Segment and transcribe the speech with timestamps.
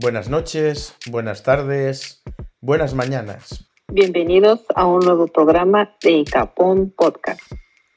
[0.00, 2.22] Buenas noches, buenas tardes,
[2.62, 3.68] buenas mañanas.
[3.88, 7.42] Bienvenidos a un nuevo programa de Icapón Podcast.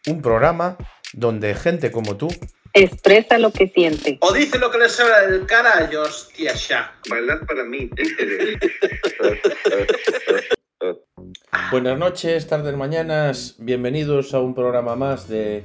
[0.08, 0.76] Un programa
[1.13, 2.28] donde gente como tú
[2.74, 4.17] expresa lo que siente.
[4.20, 6.94] O dice lo que le sobra del carallo, hostia ya.
[7.10, 7.89] Bailar para mí.
[11.72, 13.56] Buenas noches, tardes, mañanas.
[13.60, 15.63] Bienvenidos a un programa más de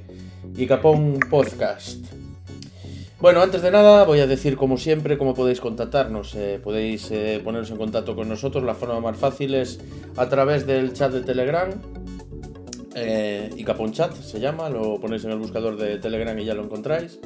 [0.56, 1.98] Icapón Podcast.
[3.20, 6.36] Bueno, antes de nada voy a decir como siempre cómo podéis contactarnos.
[6.36, 8.62] Eh, podéis eh, poneros en contacto con nosotros.
[8.62, 9.80] La forma más fácil es
[10.16, 11.68] a través del chat de Telegram.
[12.94, 13.50] Eh,
[13.92, 17.18] Chat se llama, lo ponéis en el buscador de Telegram y ya lo encontráis.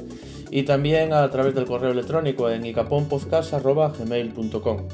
[0.49, 4.87] Y también a través del correo electrónico en icaponpodcast.gmail.com.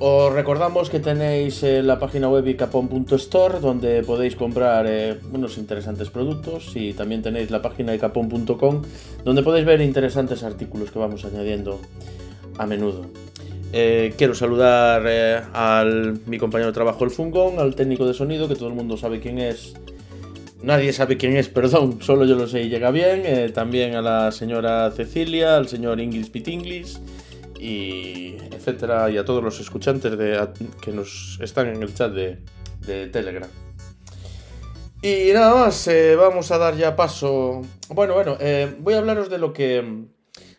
[0.00, 6.08] Os recordamos que tenéis eh, la página web icapon.store donde podéis comprar eh, unos interesantes
[6.08, 8.82] productos y también tenéis la página icapon.com
[9.24, 11.80] donde podéis ver interesantes artículos que vamos añadiendo
[12.58, 13.06] a menudo.
[13.72, 18.46] Eh, quiero saludar eh, al mi compañero de trabajo el Fungón, al técnico de sonido
[18.46, 19.74] que todo el mundo sabe quién es.
[20.62, 23.22] Nadie sabe quién es, perdón, solo yo lo sé y llega bien.
[23.24, 27.00] eh, también a la señora Cecilia, al señor Inglis Pitinglis
[27.58, 30.48] y etcétera, y a todos los escuchantes de,
[30.80, 32.38] que nos están en el chat de,
[33.08, 33.50] Telegram.
[35.02, 37.62] Y nada más, eh, vamos a dar ya paso.
[37.90, 40.06] Bueno, bueno, eh, voy a hablaros de lo que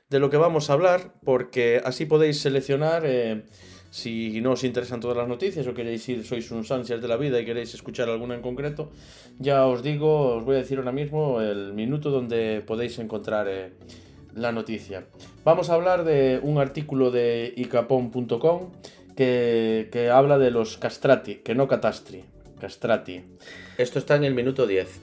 [0.09, 3.43] de lo que vamos a hablar, porque así podéis seleccionar eh,
[3.91, 7.17] si no os interesan todas las noticias o queréis ir, sois unos ansias de la
[7.17, 8.91] vida y queréis escuchar alguna en concreto,
[9.37, 13.47] ya os digo, os voy a decir ahora mismo el minuto donde podéis encontrar
[14.35, 15.05] la noticia.
[15.43, 18.71] Vamos a hablar de un artículo de icapon.com
[19.15, 22.23] que, que habla de los castrati, que no catastri,
[22.59, 23.23] castrati.
[23.77, 25.01] Esto está en el minuto 10.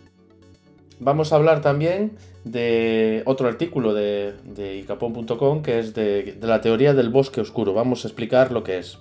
[0.98, 6.60] Vamos a hablar también de otro artículo de, de icapon.com que es de, de la
[6.60, 7.74] teoría del bosque oscuro.
[7.74, 8.98] Vamos a explicar lo que es.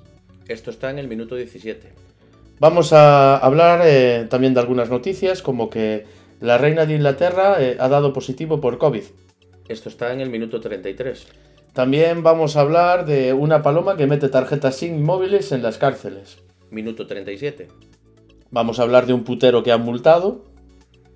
[0.47, 2.05] Esto está en el minuto 17.
[2.59, 6.05] Vamos a hablar eh, también de algunas noticias, como que
[6.39, 9.03] la reina de Inglaterra eh, ha dado positivo por COVID.
[9.67, 11.27] Esto está en el minuto 33.
[11.73, 16.37] También vamos a hablar de una paloma que mete tarjetas SIM móviles en las cárceles.
[16.69, 17.67] Minuto 37.
[18.51, 20.45] Vamos a hablar de un putero que han multado.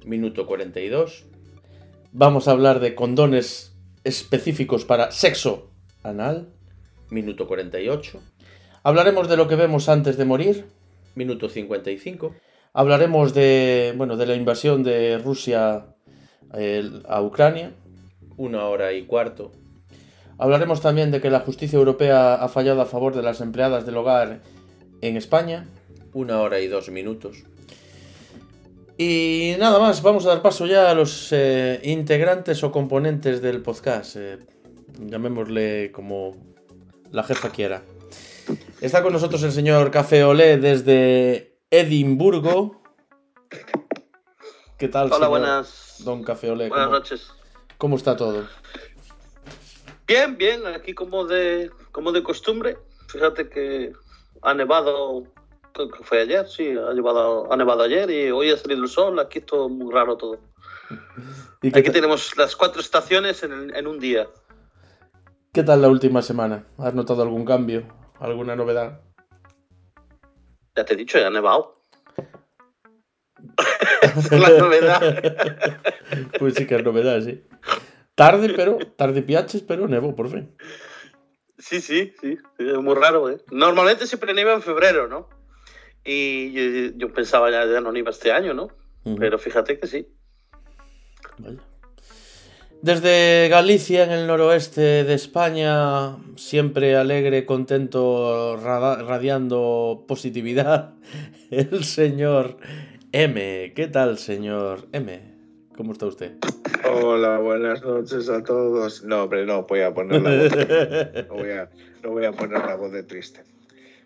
[0.04, 1.26] Minuto 42.
[2.12, 5.70] Vamos a hablar de condones específicos para sexo
[6.02, 6.50] anal.
[7.12, 8.20] Minuto 48.
[8.84, 10.66] Hablaremos de lo que vemos antes de morir.
[11.14, 12.36] Minuto 55.
[12.74, 15.96] Hablaremos de, bueno, de la invasión de Rusia
[16.56, 17.74] eh, a Ucrania.
[18.40, 19.52] Una hora y cuarto.
[20.38, 23.98] Hablaremos también de que la justicia europea ha fallado a favor de las empleadas del
[23.98, 24.40] hogar
[25.02, 25.68] en España.
[26.14, 27.44] Una hora y dos minutos.
[28.98, 33.62] Y nada más, vamos a dar paso ya a los eh, integrantes o componentes del
[33.62, 34.16] podcast.
[34.16, 34.38] eh,
[35.00, 36.38] llamémosle como
[37.12, 37.84] la jefa quiera.
[38.80, 42.82] Está con nosotros el señor Café Olé desde Edimburgo.
[44.78, 45.96] ¿Qué tal, Hola, señor buenas.
[46.06, 46.70] Don Café Olé?
[46.70, 47.34] Buenas ¿Cómo, noches.
[47.80, 48.46] Cómo está todo?
[50.06, 52.78] Bien, bien, aquí como de, como de costumbre.
[53.08, 53.94] Fíjate que
[54.44, 55.24] ha nevado,
[55.74, 58.90] creo que fue ayer, sí, ha, llevado, ha nevado ayer y hoy ha salido el
[58.90, 59.18] sol.
[59.20, 60.38] Aquí todo muy raro todo.
[61.62, 64.28] ¿Y qué, Aquí tenemos las cuatro estaciones en, en un día.
[65.54, 66.66] qué tal la última semana?
[66.78, 67.88] ¿Has notado algún cambio?
[68.20, 69.02] ¿Alguna novedad?
[70.76, 71.82] Ya te he dicho, ya ha nevado.
[74.02, 75.02] Es la novedad.
[76.40, 77.44] pues sí que es novedad, sí.
[78.16, 80.56] Tarde, pero, tarde piaches, pero nevo, por fin.
[81.58, 83.38] Sí, sí, sí, es muy raro, ¿eh?
[83.52, 85.30] Normalmente siempre nieva en febrero, ¿no?
[86.06, 88.70] Y yo, yo pensaba ya, ya no nieva este año, ¿no?
[89.18, 90.08] Pero fíjate que sí.
[91.38, 91.60] Vaya.
[92.82, 100.94] Desde Galicia, en el noroeste de España, siempre alegre, contento, radiando positividad,
[101.52, 102.58] el señor
[103.12, 103.74] M.
[103.76, 105.20] ¿Qué tal, señor M?
[105.76, 106.34] ¿Cómo está usted?
[106.88, 109.04] Hola, buenas noches a todos.
[109.04, 111.28] No, hombre, no voy a poner la voz.
[111.28, 111.70] No voy a,
[112.04, 113.42] no voy a poner la voz de triste.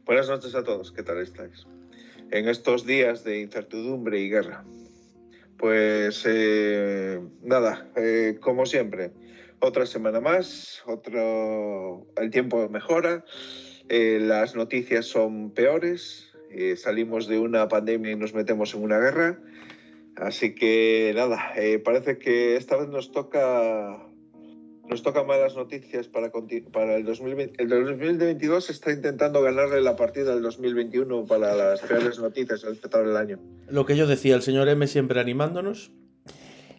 [0.06, 0.94] Buenas noches a todos.
[0.94, 1.68] ¿Qué tal estáis?
[2.32, 4.64] En estos días de incertidumbre y guerra.
[5.58, 9.12] Pues eh, nada, eh, como siempre,
[9.60, 13.26] otra semana más, otro, el tiempo mejora,
[13.90, 19.00] eh, las noticias son peores, eh, salimos de una pandemia y nos metemos en una
[19.00, 19.40] guerra.
[20.16, 24.10] Así que nada, eh, parece que esta vez nos toca
[24.90, 26.32] nos toca malas noticias para,
[26.72, 27.64] para el 2020.
[27.64, 33.06] El 2022 está intentando ganarle la partida al 2021 para las peores noticias al empezar
[33.06, 33.40] el año.
[33.70, 35.92] Lo que yo decía, el señor M siempre animándonos.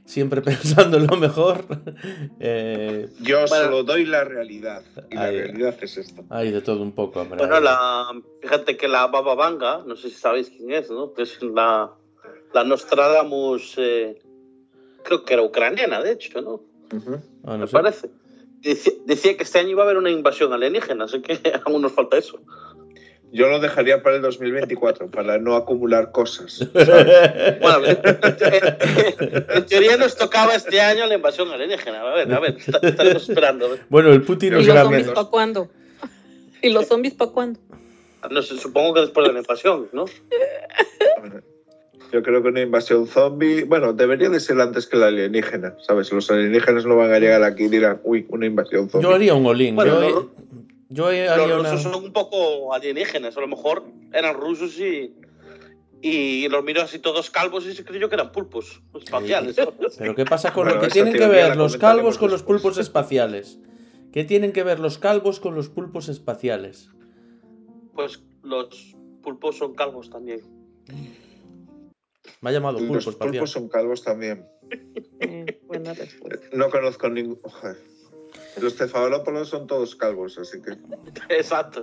[0.04, 1.64] Siempre pensando en lo mejor.
[2.40, 3.64] Eh, Yo Bueno.
[3.64, 4.82] solo doy la realidad.
[5.10, 6.22] Y la realidad es esta.
[6.30, 7.38] hay de todo un poco, hombre.
[7.38, 8.06] Bueno, la,
[8.42, 11.12] fíjate que la Baba Vanga, no sé si sabéis quién es, ¿no?
[11.14, 11.90] Que es la,
[12.52, 14.20] la Nostradamus, eh,
[15.04, 16.60] creo que era ucraniana, de hecho, ¿no?
[16.96, 17.20] Ujú.
[17.44, 17.72] Ah, no Me sé.
[17.72, 18.10] parece.
[18.60, 21.92] Decía, decía que este año iba a haber una invasión alienígena, así que aún nos
[21.92, 22.40] falta eso.
[23.34, 26.68] Yo lo dejaría para el 2024, para no acumular cosas.
[27.60, 32.00] Bueno, en, en teoría nos tocaba este año la invasión alienígena.
[32.00, 33.76] A ver, a ver, estaremos esperando.
[33.88, 35.68] Bueno, el Putin no ¿Y los zombies para cuándo?
[36.62, 37.60] ¿Y los zombies para cuándo?
[38.30, 40.04] No sé, supongo que después de la invasión, ¿no?
[42.12, 46.12] Yo creo que una invasión zombie, bueno, debería de ser antes que la alienígena, ¿sabes?
[46.12, 49.08] Los alienígenas no van a llegar aquí y dirán, uy, una invasión zombie.
[49.08, 49.74] Yo haría un olín.
[49.74, 50.30] Bueno, yo,
[50.94, 51.70] yo Los una...
[51.72, 55.14] rusos son un poco alienígenas, a lo mejor eran rusos y,
[56.00, 59.56] y los miró así todos calvos y se creyó que eran pulpos espaciales.
[59.98, 62.78] Pero ¿qué pasa con Bueno, lo que tienen que ver los calvos con los pulpos
[62.78, 63.58] espaciales?
[64.12, 66.88] ¿Qué tienen que ver los calvos con los pulpos espaciales?
[67.94, 70.40] Pues los pulpos son calvos también.
[72.40, 73.30] Me ha llamado Los pulpo espacial.
[73.30, 74.46] pulpos son calvos también.
[75.20, 76.46] Eh, buena respuesta.
[76.52, 77.40] No conozco ningún...
[78.60, 80.76] Los cefalópodos son todos calvos, así que...
[81.34, 81.82] Exacto.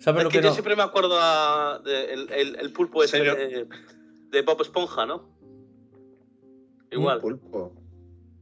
[0.00, 3.02] ¿Sabes Es lo que que yo siempre me acuerdo a- de- el, el- el pulpo
[3.02, 3.66] ese de,
[4.30, 5.28] de Bob Esponja, ¿no?
[6.90, 7.16] Igual.
[7.16, 7.72] Un pulpo.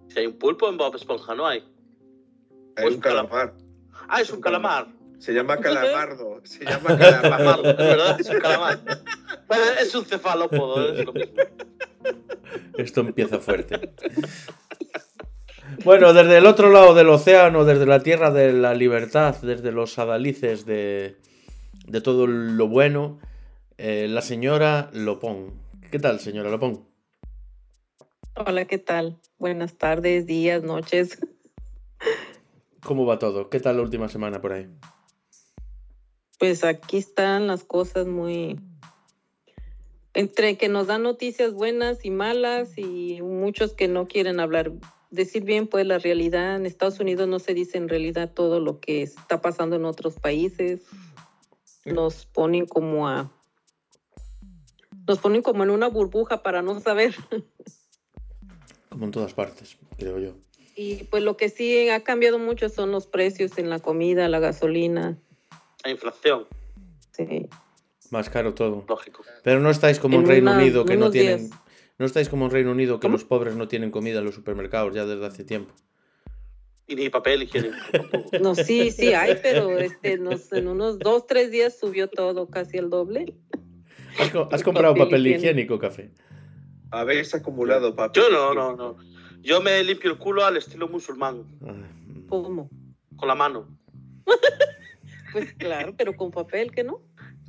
[0.09, 1.61] Si hay un pulpo en Bob Esponja, ¿no hay?
[2.77, 3.55] Hay Pues un calamar.
[4.09, 4.89] Ah, es un calamar.
[5.19, 6.41] Se llama calamardo.
[6.45, 7.71] Se llama Calamar, calamardo.
[7.71, 8.81] es verdad, es un calamar.
[9.47, 11.35] Bueno, es un cefalópodo, es lo mismo.
[12.77, 13.95] Esto empieza fuerte.
[15.85, 19.99] Bueno, desde el otro lado del océano, desde la tierra de la libertad, desde los
[19.99, 21.17] adalices de,
[21.87, 23.19] de todo lo bueno,
[23.79, 25.55] eh, la señora Lopón.
[25.91, 26.87] ¿Qué tal, señora Lopón?
[28.37, 29.19] Hola, ¿qué tal?
[29.39, 31.19] Buenas tardes, días, noches.
[32.85, 33.51] ¿Cómo va todo?
[33.51, 34.69] ¿Qué tal la última semana por ahí?
[36.39, 38.61] Pues aquí están las cosas muy...
[40.15, 44.71] Entre que nos dan noticias buenas y malas y muchos que no quieren hablar,
[45.13, 46.57] decir bien pues la realidad.
[46.57, 50.15] En Estados Unidos no se dice en realidad todo lo que está pasando en otros
[50.15, 50.81] países.
[51.85, 53.31] Nos ponen como a...
[55.07, 57.15] Nos ponen como en una burbuja para no saber.
[58.89, 60.35] Como en todas partes, creo yo.
[60.77, 64.39] Y pues lo que sí ha cambiado mucho son los precios en la comida, la
[64.39, 65.17] gasolina.
[65.83, 66.47] La inflación,
[67.13, 67.49] Sí.
[68.11, 68.85] Más caro todo.
[68.87, 69.25] lógico.
[69.43, 71.49] Pero no estáis como en En Reino una- Unido que no tienen...
[71.49, 71.59] días.
[72.03, 73.13] No estáis como en Reino Unido que ¿Cómo?
[73.13, 75.73] los pobres no tienen comida en los supermercados ya desde hace tiempo.
[76.89, 77.77] Y ni papel higiénico.
[78.43, 82.77] No, sí, sí hay, pero este, nos- en unos dos, tres días subió todo casi
[82.79, 83.37] el doble.
[84.19, 85.45] ¿Has, co- has comprado Papel papel higiénico.
[85.47, 86.11] higiénico, café?
[86.91, 88.21] Habéis acumulado papel.
[88.25, 88.97] Yo no, no, no.
[89.41, 92.27] Yo me limpio el culo al estilo musulmán, mm.
[92.29, 92.69] ¿Cómo?
[93.15, 93.79] con la mano.
[95.33, 97.01] Pues claro, pero con papel, ¿que no?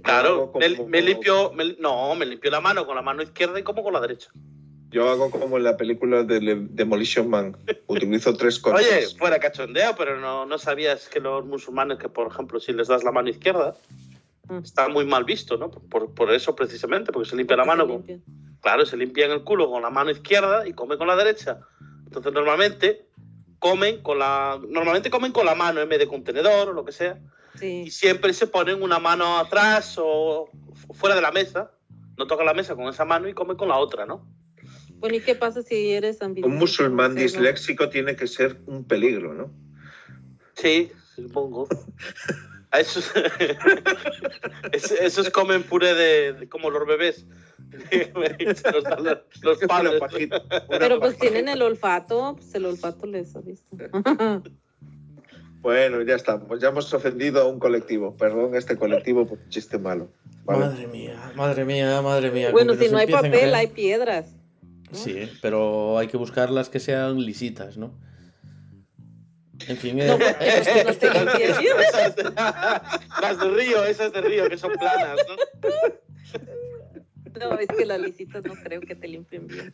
[0.03, 3.59] Claro, Como- me, me limpio, me- no, me limpio la mano con la mano izquierda
[3.59, 4.29] y como con la derecha.
[4.89, 7.57] Yo hago como en la película de Le- Demolition Man.
[7.87, 8.79] Utilizo tres cosas.
[8.81, 12.87] Oye, fuera cachondeo, pero no, no sabías que los musulmanes, que por ejemplo, si les
[12.89, 13.75] das la mano izquierda,
[14.49, 14.57] Mm.
[14.57, 15.71] está muy mal visto, ¿no?
[15.71, 18.19] Por, por eso precisamente, porque se limpia la Se mano con, limpia.
[18.61, 21.59] Claro, se limpian el culo con la mano izquierda y comen con la derecha.
[22.05, 23.07] Entonces normalmente
[23.59, 26.83] comen con la normalmente comen con la mano en vez de con tenedor o lo
[26.85, 27.17] que sea
[27.63, 27.91] y Sí.
[27.91, 31.71] siempre se ponen una mano atrás o fu- fuera de la mesa,
[32.17, 34.27] no tocan la mesa con esa mano y comen con la otra, ¿no?
[34.97, 36.51] Bueno, ¿y qué pasa si eres ambidextro?
[36.53, 39.51] Un musulmán disléxico tiene que ser un peligro, ¿no?
[40.55, 41.67] Sí, supongo.
[42.71, 43.11] A Esos,
[44.71, 47.25] es- esos comen puré de, de- como los bebés.
[48.73, 49.91] los, dan los- los una
[50.69, 53.65] Pero pues tienen el olfato, pues el olfato les avisa.
[55.63, 56.59] Bueno, ya estamos.
[56.59, 58.15] Ya hemos ofendido a un colectivo.
[58.17, 60.11] Perdón, este colectivo por un chiste malo.
[60.43, 60.59] ¿vale?
[60.65, 62.51] Madre mía, madre mía, madre mía.
[62.51, 64.35] bueno, que si no hay papel, hay piedras.
[64.91, 64.99] ¿no?
[64.99, 67.97] Sí, pero hay que buscarlas que sean lisitas, ¿no?
[69.69, 71.31] En fin, eh, No, porque eh, este- no.
[71.39, 72.15] Esas
[73.21, 75.35] Las de río, esas de río que son planas, ¿no?
[77.39, 79.71] No, es que las lisitas no creo que te limpien bien.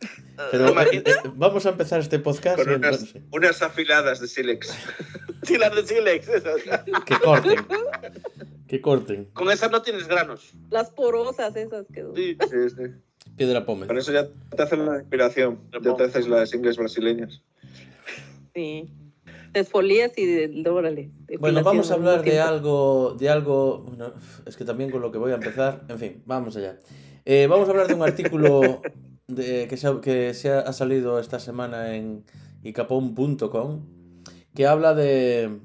[0.50, 4.72] pero eh, eh, vamos a empezar este podcast Con unas, entonces- unas afiladas de sílex.
[5.52, 6.62] Sí, las de Silex, esas.
[7.04, 7.58] que corten.
[8.66, 9.24] Que corten.
[9.32, 10.52] Con esas no tienes granos.
[10.70, 12.04] Las porosas esas que...
[12.14, 12.36] Sí.
[12.48, 13.30] Sí, sí.
[13.36, 13.88] Piedra pómez.
[13.88, 15.60] Con eso ya te hacen la inspiración.
[15.82, 17.42] Ya te haces las ingles brasileñas.
[18.54, 18.88] Sí.
[19.52, 21.10] Te esfolías y órale.
[21.40, 24.12] Bueno, vamos a hablar de algo, de algo, bueno,
[24.46, 26.78] es que también con lo que voy a empezar, en fin, vamos allá.
[27.24, 28.80] Eh, vamos a hablar de un artículo
[29.26, 32.24] de, que, se, ha- que se ha, ha salido esta semana en
[32.62, 33.86] icapón.com
[34.54, 35.58] que habla de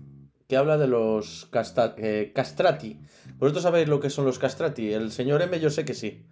[0.48, 3.00] que habla de los casta- eh, castrati.
[3.40, 4.94] ¿Vosotros sabéis lo que son los castrati?
[4.94, 6.24] El señor M yo sé que sí.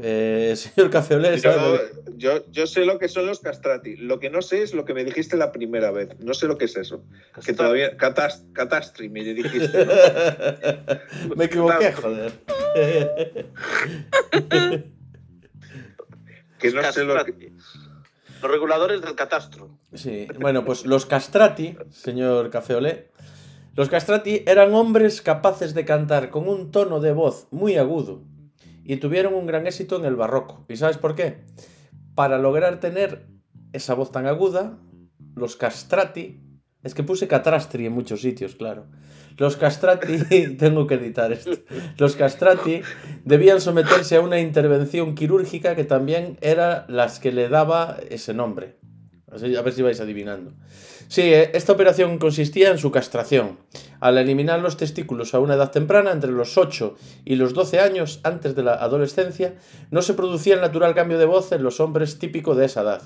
[0.00, 1.78] Eh, el señor Cafeolé Yo,
[2.16, 3.96] yo, yo sé lo que son los castrati.
[3.96, 6.18] Lo que no sé es lo que me dijiste la primera vez.
[6.20, 7.04] No sé lo que es eso.
[7.44, 7.98] Que todavía.
[7.98, 9.84] Catas, catastri, me dijiste.
[11.28, 11.34] ¿no?
[11.36, 12.32] Me equivoqué, joder.
[16.58, 17.32] Que no sé lo que.
[17.32, 17.52] Castrati.
[18.40, 19.71] Los reguladores del catastro.
[19.94, 23.10] Sí, bueno, pues los castrati, señor Cafeolé,
[23.74, 28.22] los castrati eran hombres capaces de cantar con un tono de voz muy agudo
[28.84, 30.64] y tuvieron un gran éxito en el barroco.
[30.68, 31.44] ¿Y sabes por qué?
[32.14, 33.26] Para lograr tener
[33.72, 34.78] esa voz tan aguda,
[35.34, 36.40] los castrati,
[36.82, 38.86] es que puse catrastri en muchos sitios, claro.
[39.36, 41.52] Los castrati, tengo que editar esto,
[41.96, 42.82] los castrati
[43.24, 48.81] debían someterse a una intervención quirúrgica que también era las que le daba ese nombre.
[49.32, 50.52] A ver si vais adivinando.
[51.08, 53.58] Sí, eh, esta operación consistía en su castración.
[53.98, 58.20] Al eliminar los testículos a una edad temprana, entre los 8 y los 12 años
[58.24, 59.54] antes de la adolescencia,
[59.90, 63.02] no se producía el natural cambio de voz en los hombres típico de esa edad.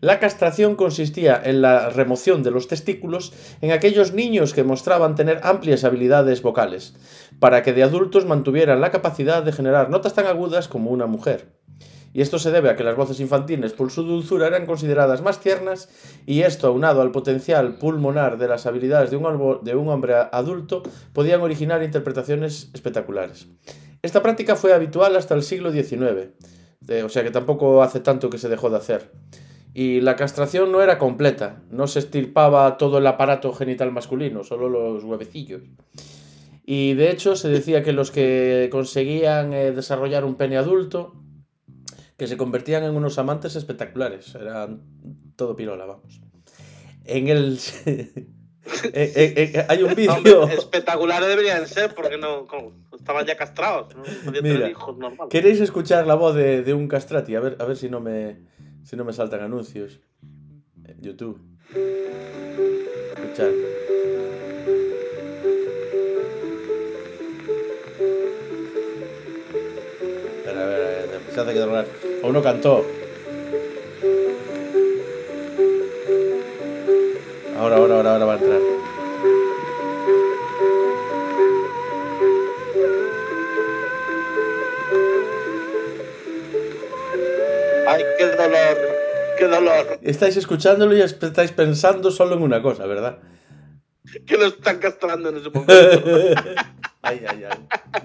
[0.00, 5.40] La castración consistía en la remoción de los testículos en aquellos niños que mostraban tener
[5.42, 6.94] amplias habilidades vocales,
[7.38, 11.63] para que de adultos mantuvieran la capacidad de generar notas tan agudas como una mujer.
[12.14, 15.40] Y esto se debe a que las voces infantiles por su dulzura eran consideradas más
[15.40, 15.88] tiernas
[16.26, 21.82] y esto aunado al potencial pulmonar de las habilidades de un, hombre adulto podían originar
[21.82, 23.48] interpretaciones espectaculares.
[24.00, 26.30] Esta práctica fue habitual hasta el siglo XIX,
[26.88, 29.10] eh, o sea que tampoco hace tanto que se dejó de hacer.
[29.74, 34.68] Y la castración no era completa, no se estirpaba todo el aparato genital masculino, solo
[34.68, 35.62] los huevecillos.
[36.64, 41.23] Y de hecho se decía que los que conseguían eh, desarrollar un pene adulto,
[42.16, 44.82] que se convertían en unos amantes espectaculares, eran
[45.36, 46.20] todo pirola, vamos.
[47.04, 47.58] En el...
[47.86, 48.32] eh,
[48.92, 50.48] eh, eh, hay un vídeo...
[50.48, 52.46] Espectaculares deberían ser porque no
[52.96, 53.94] estaban ya castrados.
[53.94, 54.02] ¿no?
[54.42, 54.96] Mira, hijos.
[55.28, 57.34] ¿Queréis escuchar la voz de, de un castrati?
[57.34, 58.38] A ver, a ver si no me
[58.84, 60.00] si no me saltan anuncios.
[60.84, 61.40] En YouTube.
[63.16, 63.50] Escuchad.
[71.34, 71.86] Se hace que doblar.
[72.22, 72.86] O uno cantó.
[77.58, 78.60] Ahora, ahora, ahora, ahora va a entrar.
[87.88, 88.78] Ay, qué dolor.
[89.38, 89.98] Qué dolor.
[90.02, 93.18] Estáis escuchándolo y estáis pensando solo en una cosa, ¿verdad?
[94.26, 95.74] Que lo están castrando en ese momento.
[97.06, 98.03] Ay, ay, ay.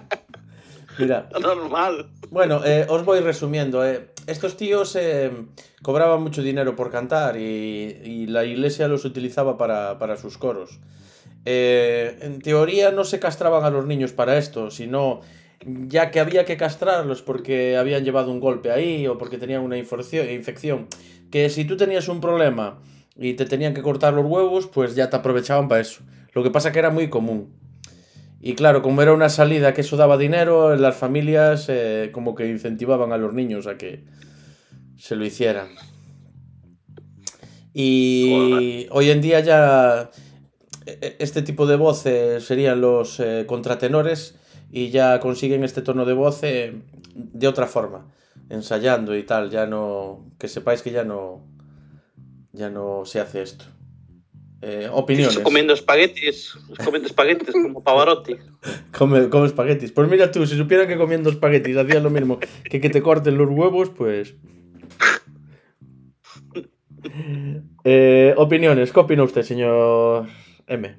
[1.00, 2.12] Mira, Normal.
[2.30, 3.86] Bueno, eh, os voy resumiendo.
[3.86, 4.12] eh.
[4.28, 5.32] Estos tíos eh,
[5.82, 10.80] cobraban mucho dinero por cantar y, y la iglesia los utilizaba para, para sus coros.
[11.46, 15.22] En teoría no se castraban a los niños para esto, sino
[15.66, 19.78] ya que había que castrarlos porque habían llevado un golpe ahí o porque tenían una
[19.78, 20.88] infección.
[21.32, 22.80] Que si tú tenías un problema
[23.16, 26.02] y te tenían que cortar los huevos, pues ya te aprovechaban para eso.
[26.34, 27.52] Lo que pasa que era muy común.
[28.42, 32.48] Y claro, como era una salida que eso daba dinero, las familias eh, como que
[32.48, 34.06] incentivaban a los niños a que
[34.98, 35.68] se lo hicieran.
[37.74, 40.10] Y hoy en día ya
[40.86, 44.36] e- e- este tipo de voces serían los eh, contratenores
[44.72, 46.82] y ya consiguen este tono de voz eh,
[47.16, 48.08] de otra forma,
[48.50, 51.42] ensayando y tal, ya no que sepáis que ya no
[52.54, 53.66] ya no se hace esto.
[54.62, 55.40] Eh, opiniones.
[55.40, 56.58] Comiendo espaguetis.
[56.84, 58.36] Comiendo espaguetis como Pavarotti.
[58.98, 59.92] Come, come espaguetis.
[59.92, 63.38] Pues mira tú, si supieran que comiendo espaguetis hacían lo mismo que que te corten
[63.38, 64.36] los huevos, pues.
[67.86, 70.28] Eh, opiniones, ¿qué opina usted, señor
[70.68, 70.96] M?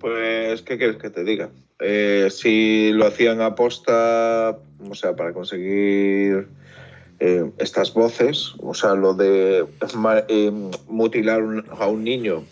[0.00, 1.50] Pues, ¿qué quieres que te diga?
[1.80, 6.48] Eh, si lo hacían a posta, o sea, para conseguir
[7.20, 9.66] eh, estas voces, o sea, lo de
[10.28, 10.52] eh,
[10.86, 12.44] mutilar un- a un niño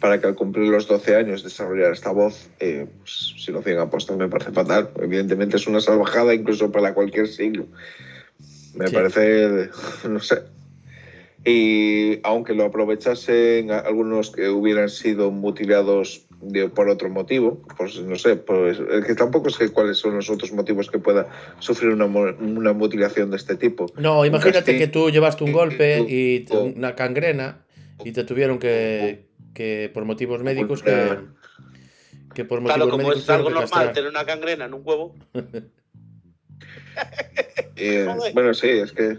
[0.00, 3.90] para que al cumplir los 12 años desarrollara esta voz, eh, pues, si lo a
[3.90, 4.90] posta me parece fatal.
[5.00, 7.66] Evidentemente es una salvajada incluso para cualquier siglo.
[8.74, 8.94] Me Sí.
[8.94, 9.68] parece,
[10.08, 10.42] no sé,
[11.44, 18.16] y aunque lo aprovechasen algunos que hubieran sido mutilados de- por otro motivo, pues no
[18.16, 21.28] sé, pues es que tampoco sé cuáles son los otros motivos que pueda
[21.58, 23.86] sufrir una, una mutilación de este tipo.
[23.96, 24.78] No, imagínate castigo.
[24.78, 27.64] que tú llevaste un golpe y te- una cangrena
[28.04, 31.18] y te tuvieron que, que por motivos médicos que,
[32.34, 33.92] que por motivos Claro, como médicos es algo normal castrar.
[33.92, 35.14] tener una gangrena en un huevo.
[37.76, 39.18] Eh, bueno, sí, es que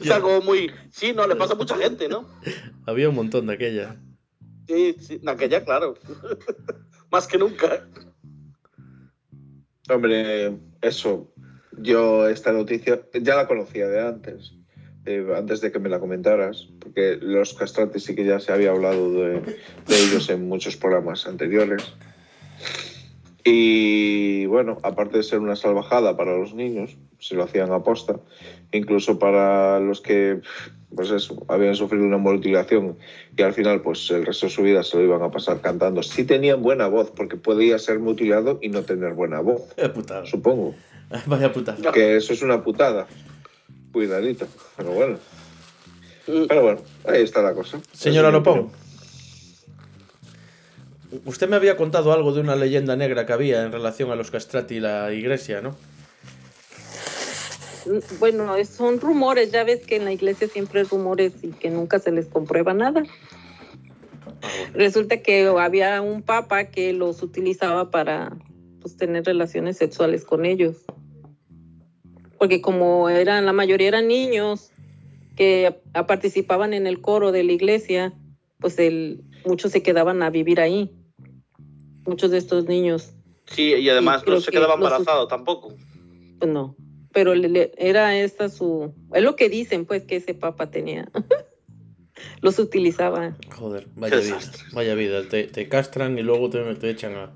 [0.00, 0.70] Es algo muy.
[0.90, 2.28] Sí, no, le pasa a mucha gente, ¿no?
[2.86, 3.96] Había un montón de aquella.
[4.66, 5.94] Sí, sí, aquella, claro.
[7.10, 7.86] Más que nunca.
[9.88, 11.32] Hombre, eso,
[11.78, 14.54] yo esta noticia ya la conocía de antes,
[15.36, 19.12] antes de que me la comentaras, porque los castrantes sí que ya se había hablado
[19.12, 21.94] de, de ellos en muchos programas anteriores.
[23.44, 28.18] Y bueno, aparte de ser una salvajada para los niños, se lo hacían aposta,
[28.72, 30.40] incluso para los que
[30.94, 32.96] pues eso, habían sufrido una mutilación
[33.36, 36.02] y al final pues el resto de su vida se lo iban a pasar cantando.
[36.02, 39.62] Sí tenían buena voz, porque podía ser mutilado y no tener buena voz,
[39.94, 40.26] putada.
[40.26, 40.74] supongo.
[41.26, 41.92] Vaya putada.
[41.92, 43.06] Que eso es una putada.
[43.92, 44.46] Cuidadito.
[44.76, 45.18] Pero bueno.
[46.26, 47.80] Pero bueno, ahí está la cosa.
[47.92, 48.70] Señora Lopón,
[51.26, 54.30] usted me había contado algo de una leyenda negra que había en relación a los
[54.30, 55.76] castrati y la iglesia, ¿no?
[58.18, 61.98] Bueno, son rumores, ya ves que en la iglesia siempre hay rumores y que nunca
[61.98, 63.02] se les comprueba nada.
[64.74, 68.36] Resulta que había un papa que los utilizaba para
[68.80, 70.84] pues, tener relaciones sexuales con ellos.
[72.38, 74.70] Porque como eran, la mayoría eran niños
[75.36, 78.12] que participaban en el coro de la iglesia,
[78.60, 80.90] pues el, muchos se quedaban a vivir ahí.
[82.06, 83.14] Muchos de estos niños
[83.46, 85.74] Sí, y además no se que quedaba los- embarazado tampoco.
[86.38, 86.74] Pues no,
[87.14, 88.92] pero le- le- era esta su...
[89.14, 91.08] Es lo que dicen, pues, que ese papa tenía.
[92.42, 93.36] Los utilizaba.
[93.56, 94.38] Joder, vaya vida.
[94.72, 95.28] Vaya vida.
[95.28, 97.30] Te, te castran y luego te, te echan a-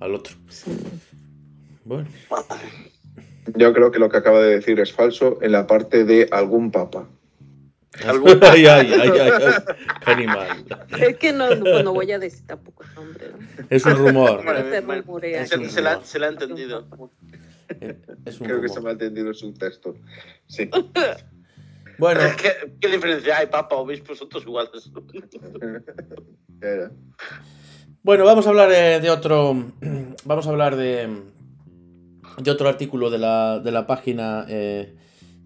[0.00, 0.34] al otro.
[0.48, 0.70] Sí.
[1.84, 2.06] Bueno,
[3.56, 6.70] Yo creo que lo que acaba de decir es falso en la parte de algún
[6.70, 7.08] papa.
[8.06, 9.52] Algún- ay, ay, ay, ay, ay.
[10.04, 10.64] Qué animal.
[10.98, 13.26] Es que no, no, pues no voy a decir tampoco el nombre.
[13.30, 13.66] ¿no?
[13.68, 14.42] Es un rumor.
[14.44, 14.60] Bueno,
[15.46, 16.06] Se, se la, rumor.
[16.06, 16.86] se la ha entendido.
[18.24, 19.94] Es un Creo que se me ha entendido su texto.
[20.46, 20.68] Sí.
[21.98, 24.90] Bueno, ¿Qué, qué diferencia hay, papa, obispos, otros iguales?
[26.60, 26.90] Era.
[28.02, 29.54] Bueno, vamos a hablar eh, de otro.
[30.24, 31.22] Vamos a hablar de.
[32.38, 34.96] De otro artículo de la, de la página eh,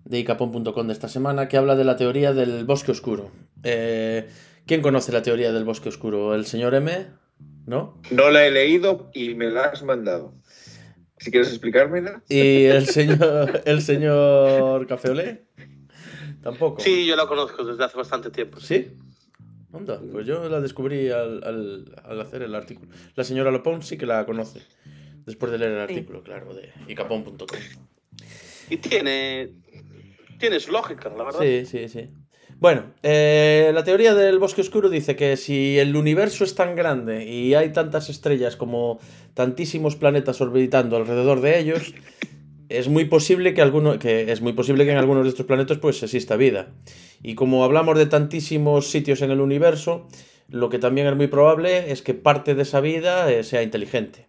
[0.05, 3.31] de icapón.com de esta semana que habla de la teoría del bosque oscuro.
[3.64, 4.29] Eh,
[4.66, 6.35] ¿Quién conoce la teoría del bosque oscuro?
[6.35, 7.09] ¿El señor M?
[7.66, 8.01] ¿No?
[8.11, 10.33] No la he leído y me la has mandado.
[11.27, 12.23] Si quieres explicármela.
[12.29, 15.47] ¿Y el señor, el señor Cafeolé?
[16.41, 16.81] Tampoco.
[16.81, 18.61] Sí, yo la conozco desde hace bastante tiempo.
[18.61, 18.93] ¿Sí?
[19.73, 22.93] Onda, pues yo la descubrí al, al- al hacer el artículo.
[23.17, 24.61] La señora Lopón sí que la conoce.
[25.25, 25.95] Después de leer el Sí.
[25.95, 27.59] artículo, claro, de icapón.com.
[28.71, 29.51] Y tiene,
[30.39, 31.41] tiene su lógica, la verdad.
[31.41, 32.09] Sí, sí, sí.
[32.59, 37.27] Bueno, eh, la teoría del bosque oscuro dice que si el universo es tan grande
[37.27, 38.99] y hay tantas estrellas como
[39.35, 41.92] tantísimos planetas orbitando alrededor de ellos,
[42.71, 45.77] es muy posible que alguno, que es muy posible que en algunos de estos planetas
[45.77, 46.73] pues exista vida.
[47.23, 50.09] Y como hablamos de tantísimos sitios en el universo,
[50.49, 54.29] lo que también es muy probable es que parte de esa vida eh, sea inteligente.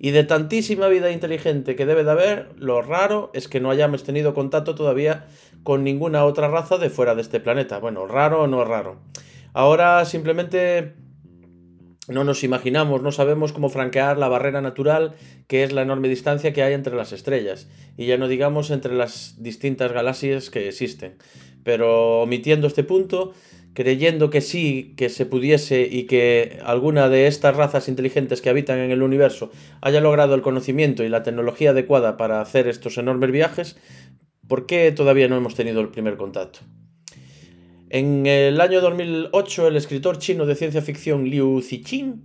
[0.00, 4.04] Y de tantísima vida inteligente que debe de haber, lo raro es que no hayamos
[4.04, 5.26] tenido contacto todavía
[5.62, 7.78] con ninguna otra raza de fuera de este planeta.
[7.78, 8.96] Bueno, raro o no raro.
[9.52, 10.94] Ahora simplemente
[12.08, 15.14] no nos imaginamos, no sabemos cómo franquear la barrera natural
[15.46, 17.68] que es la enorme distancia que hay entre las estrellas.
[17.96, 21.16] Y ya no digamos entre las distintas galaxias que existen.
[21.64, 23.32] Pero omitiendo este punto,
[23.74, 28.78] creyendo que sí, que se pudiese y que alguna de estas razas inteligentes que habitan
[28.78, 33.30] en el universo haya logrado el conocimiento y la tecnología adecuada para hacer estos enormes
[33.30, 33.76] viajes,
[34.48, 36.60] ¿por qué todavía no hemos tenido el primer contacto?
[37.90, 42.22] En el año 2008, el escritor chino de ciencia ficción Liu Cixin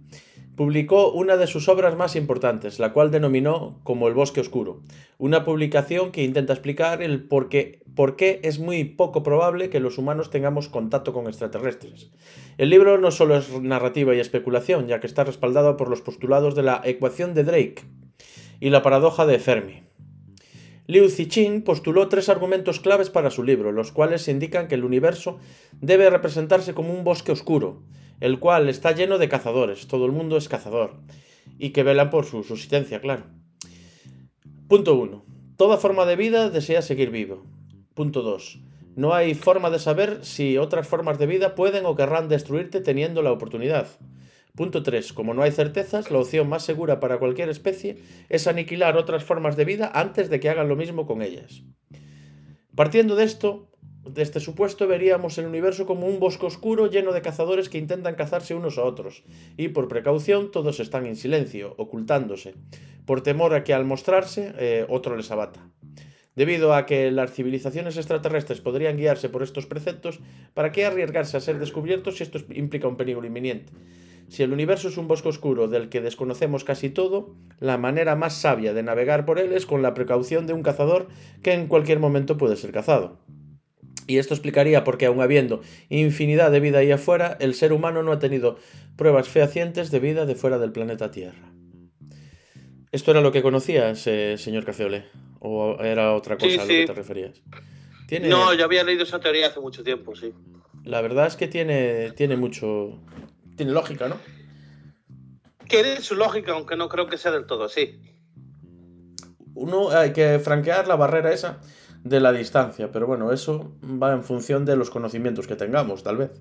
[0.56, 4.82] publicó una de sus obras más importantes, la cual denominó como El bosque oscuro,
[5.18, 9.80] una publicación que intenta explicar el por qué, por qué es muy poco probable que
[9.80, 12.12] los humanos tengamos contacto con extraterrestres.
[12.58, 16.56] El libro no solo es narrativa y especulación, ya que está respaldado por los postulados
[16.56, 17.84] de la ecuación de Drake
[18.60, 19.84] y la paradoja de Fermi.
[20.86, 25.38] Liu Cixin postuló tres argumentos claves para su libro, los cuales indican que el universo
[25.80, 27.84] debe representarse como un bosque oscuro,
[28.20, 30.96] el cual está lleno de cazadores, todo el mundo es cazador,
[31.58, 33.24] y que velan por su subsistencia, claro.
[34.68, 35.24] Punto 1.
[35.56, 37.46] Toda forma de vida desea seguir vivo.
[37.94, 38.60] Punto 2.
[38.98, 43.22] No hay forma de saber si otras formas de vida pueden o querrán destruirte teniendo
[43.22, 43.88] la oportunidad.
[44.56, 45.14] Punto 3.
[45.14, 47.98] Como no hay certezas, la opción más segura para cualquier especie
[48.30, 51.64] es aniquilar otras formas de vida antes de que hagan lo mismo con ellas.
[52.76, 53.72] Partiendo de esto,
[54.08, 58.14] de este supuesto, veríamos el universo como un bosque oscuro lleno de cazadores que intentan
[58.14, 59.24] cazarse unos a otros,
[59.58, 62.54] y por precaución todos están en silencio, ocultándose,
[63.08, 65.68] por temor a que al mostrarse eh, otro les abata.
[66.36, 70.20] Debido a que las civilizaciones extraterrestres podrían guiarse por estos preceptos,
[70.54, 73.74] ¿para qué arriesgarse a ser descubiertos si esto implica un peligro inminente?
[74.30, 78.34] Si el universo es un bosque oscuro del que desconocemos casi todo, la manera más
[78.34, 81.08] sabia de navegar por él es con la precaución de un cazador
[81.42, 83.20] que en cualquier momento puede ser cazado.
[84.08, 88.04] Y esto explicaría por qué, aun habiendo infinidad de vida ahí afuera, el ser humano
[88.04, 88.58] no ha tenido
[88.98, 91.54] pruebas fehacientes de vida de fuera del planeta Tierra.
[92.92, 95.06] ¿Esto era lo que conocías, eh, señor Cafeole?
[95.40, 97.42] ¿O era otra cosa Sí, a lo que te referías?
[98.08, 100.32] Tiene, No, yo había leído esa teoría hace mucho tiempo, sí.
[100.84, 103.00] La verdad es que tiene, tiene mucho...
[103.56, 104.18] Tiene lógica, ¿no?
[105.68, 108.00] Que tiene su lógica, aunque no creo que sea del todo así.
[109.56, 111.60] Uno hay que franquear la barrera esa
[112.04, 116.18] de la distancia, pero bueno, eso va en función de los conocimientos que tengamos, tal
[116.18, 116.32] vez.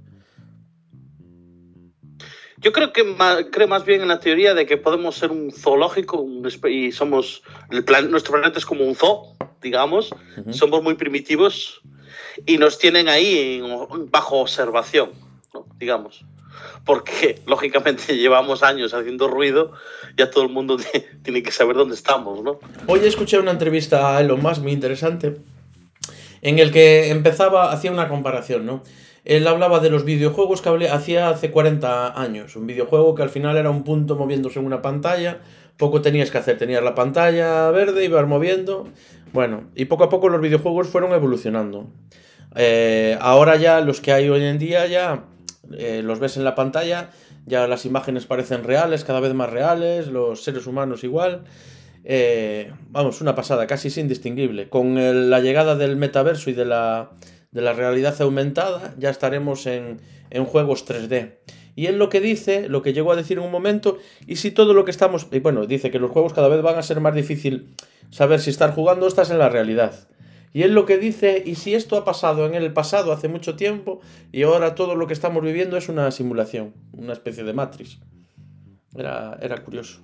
[2.58, 5.50] Yo creo que ma- creo más bien en la teoría de que podemos ser un
[5.50, 10.10] zoológico un y somos el plan- nuestro planeta es como un zoo, digamos.
[10.50, 11.80] Somos muy primitivos
[12.46, 15.10] y nos tienen ahí en- bajo observación,
[15.52, 15.66] ¿no?
[15.78, 16.24] digamos.
[16.84, 19.72] Porque lógicamente llevamos años haciendo ruido,
[20.16, 22.58] ya todo el mundo ti- tiene que saber dónde estamos, ¿no?
[22.86, 25.36] Hoy escuché una entrevista a Elon Musk muy interesante
[26.42, 28.82] en el que empezaba, hacía una comparación, ¿no?
[29.24, 32.56] Él hablaba de los videojuegos que hacía hace 40 años.
[32.56, 35.38] Un videojuego que al final era un punto moviéndose en una pantalla.
[35.76, 36.58] Poco tenías que hacer.
[36.58, 38.88] Tenías la pantalla verde, ibas moviendo.
[39.32, 41.86] Bueno, y poco a poco los videojuegos fueron evolucionando.
[42.56, 45.22] Eh, ahora ya los que hay hoy en día ya
[45.72, 47.10] eh, los ves en la pantalla.
[47.46, 50.08] Ya las imágenes parecen reales, cada vez más reales.
[50.08, 51.44] Los seres humanos igual.
[52.04, 54.68] Eh, vamos, una pasada, casi es indistinguible.
[54.68, 57.10] Con la llegada del metaverso y de la,
[57.50, 61.36] de la realidad aumentada, ya estaremos en, en juegos 3D.
[61.74, 64.50] Y él lo que dice, lo que llegó a decir en un momento, y si
[64.50, 65.28] todo lo que estamos.
[65.32, 67.74] Y bueno, dice que los juegos cada vez van a ser más difícil
[68.10, 69.94] saber si estar jugando o estás en la realidad.
[70.52, 73.56] Y él lo que dice, y si esto ha pasado en el pasado hace mucho
[73.56, 74.00] tiempo,
[74.32, 77.98] y ahora todo lo que estamos viviendo es una simulación, una especie de Matrix.
[78.94, 80.00] Era, era curioso.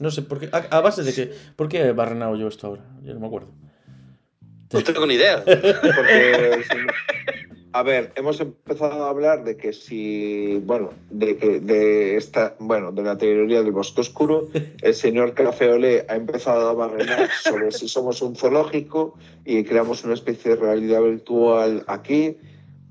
[0.00, 0.48] No sé, ¿por qué?
[0.52, 1.32] ¿A, a base de qué?
[1.54, 2.84] ¿Por qué he barrenado yo esto ahora?
[3.02, 3.48] Yo no me acuerdo.
[4.72, 5.44] No tengo ni idea.
[5.44, 6.64] Porque,
[7.76, 12.90] a ver, hemos empezado a hablar de que si, bueno, de que de esta, bueno,
[12.90, 14.48] de la teoría del bosque oscuro,
[14.80, 20.14] el señor Cafeolé ha empezado a barrenar sobre si somos un zoológico y creamos una
[20.14, 22.38] especie de realidad virtual aquí,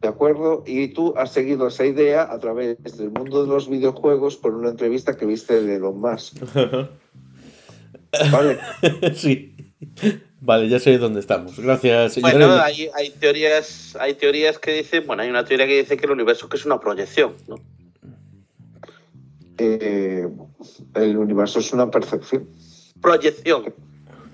[0.02, 0.64] ¿de acuerdo?
[0.68, 4.70] Y tú has seguido esa idea a través del mundo de los videojuegos por una
[4.70, 6.44] entrevista que viste de Elon Musk,
[8.32, 8.60] ¿vale?
[9.16, 9.55] sí.
[10.42, 11.60] Vale, ya sé dónde estamos.
[11.60, 12.32] Gracias, señor.
[12.32, 16.06] Bueno, hay, hay teorías, hay teorías que dicen, bueno, hay una teoría que dice que
[16.06, 17.56] el universo que es una proyección, ¿no?
[19.58, 20.28] Eh,
[20.96, 22.48] el universo es una percepción.
[23.02, 23.74] Proyección.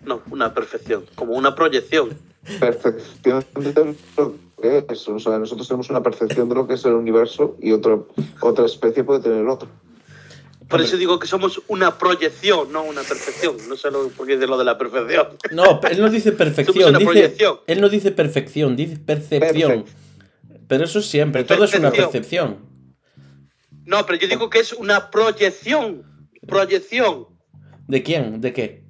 [0.03, 2.17] No, una perfección, como una proyección.
[2.59, 5.07] percepción de lo que es.
[5.07, 8.09] O sea, nosotros tenemos una percepción de lo que es el universo y otro,
[8.41, 9.69] otra especie puede tener otro.
[10.71, 13.57] Por eso digo que somos una proyección, no una perfección.
[13.69, 15.27] No sé lo, por qué dice lo de la perfección.
[15.51, 16.89] No, él no dice Somos perfección.
[16.89, 17.59] una Dice, proyección.
[17.67, 19.85] él no dice perfección, dice percepción.
[20.67, 22.59] Pero eso siempre, todo es una percepción.
[23.85, 26.03] No, pero yo digo que es una proyección.
[26.47, 27.27] Proyección.
[27.87, 28.39] ¿De quién?
[28.41, 28.83] ¿De qué?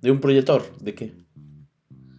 [0.00, 0.62] ¿De un proyector?
[0.80, 1.12] ¿De qué?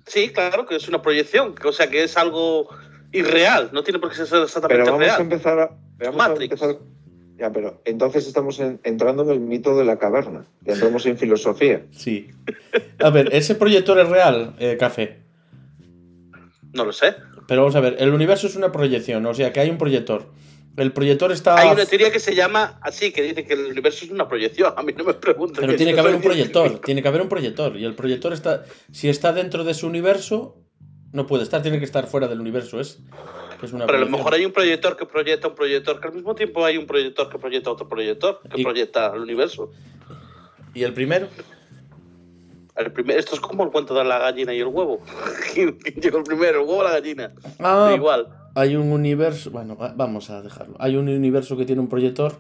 [0.06, 1.56] Sí, claro, que es una proyección.
[1.64, 2.68] O sea, que es algo
[3.12, 3.70] irreal.
[3.72, 5.78] No tiene por qué ser Pero exactamente vamos a empezar a.
[5.98, 6.52] Vamos a Matrix.
[6.62, 6.78] empezar.
[7.38, 10.46] Ya, pero entonces estamos en- entrando en el mito de la caverna.
[10.62, 11.86] Ya entramos en filosofía.
[11.92, 12.30] Sí.
[13.00, 15.20] A ver, ese proyector es real, eh, Café.
[16.74, 17.16] No lo sé.
[17.48, 20.26] Pero vamos a ver, el universo es una proyección, o sea que hay un proyector.
[20.78, 21.58] El proyector está.
[21.60, 24.74] Hay una teoría que se llama así, que dice que el universo es una proyección.
[24.76, 25.62] A mí no me preguntan.
[25.62, 27.78] Pero tiene que haber un proyector, tiene que haber un proyector.
[27.78, 28.64] Y el proyector está.
[28.92, 30.58] Si está dentro de su universo,
[31.14, 32.80] no puede estar, tiene que estar fuera del universo.
[32.80, 33.00] Es,
[33.60, 36.08] que es una Pero a lo mejor hay un proyector que proyecta un proyector, que
[36.08, 39.72] al mismo tiempo hay un proyector que proyecta otro proyector, que Y- proyecta el universo.
[40.74, 41.28] ¿Y el primero?
[42.76, 45.02] El primer, esto es como el cuento de la gallina y el huevo.
[45.54, 47.32] ¿Quién quién llegó el primero, el huevo o la gallina?
[47.60, 48.28] Ah, Igual.
[48.54, 49.50] hay un universo.
[49.50, 50.76] Bueno, va- vamos a dejarlo.
[50.80, 52.34] Hay un universo que tiene un proyector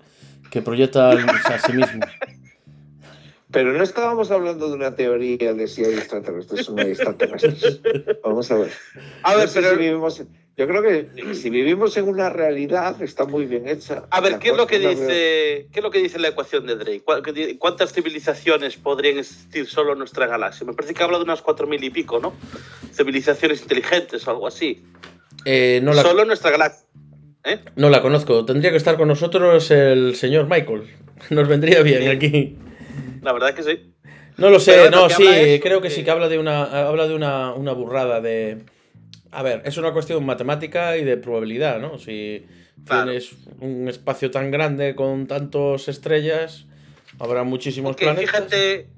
[0.51, 2.01] que proyecta a sí mismo.
[3.49, 7.81] Pero no estábamos hablando de una teoría de si hay extraterrestres o no hay extraterrestres.
[8.23, 8.71] Vamos a ver.
[9.23, 10.27] A No ver, sé pero si vivimos en-
[10.57, 14.05] yo creo que si vivimos en una realidad está muy bien hecha.
[14.09, 16.65] A ver, ¿de ¿qué es lo que dice, qué es lo que dice la ecuación
[16.65, 17.01] de Drake?
[17.05, 20.65] ¿Cuál- qué di- ¿Cuántas civilizaciones podrían existir solo en nuestra galaxia?
[20.65, 22.33] Me parece que habla de unas cuatro mil y pico, ¿no?
[22.91, 24.83] Civilizaciones inteligentes o algo así.
[25.45, 26.85] Eh, no, la, Solo en nuestra galaxia.
[27.43, 27.59] ¿Eh?
[27.75, 28.43] no la conozco.
[28.43, 30.83] Tendría que estar con nosotros el señor Michael.
[31.29, 32.07] Nos vendría bien Sí.
[32.07, 32.57] aquí.
[33.21, 33.93] La verdad que sí.
[34.37, 37.07] No lo sé, Pero no, sí, creo que que- sí que habla de una habla
[37.07, 38.57] de una, una burrada de
[39.31, 41.97] a ver, es una cuestión matemática y de probabilidad, ¿no?
[41.97, 42.45] Si
[42.85, 43.05] Claro.
[43.05, 46.65] tienes un espacio tan grande con tantas estrellas,
[47.19, 48.29] habrá muchísimos planetas.
[48.29, 48.89] fíjate,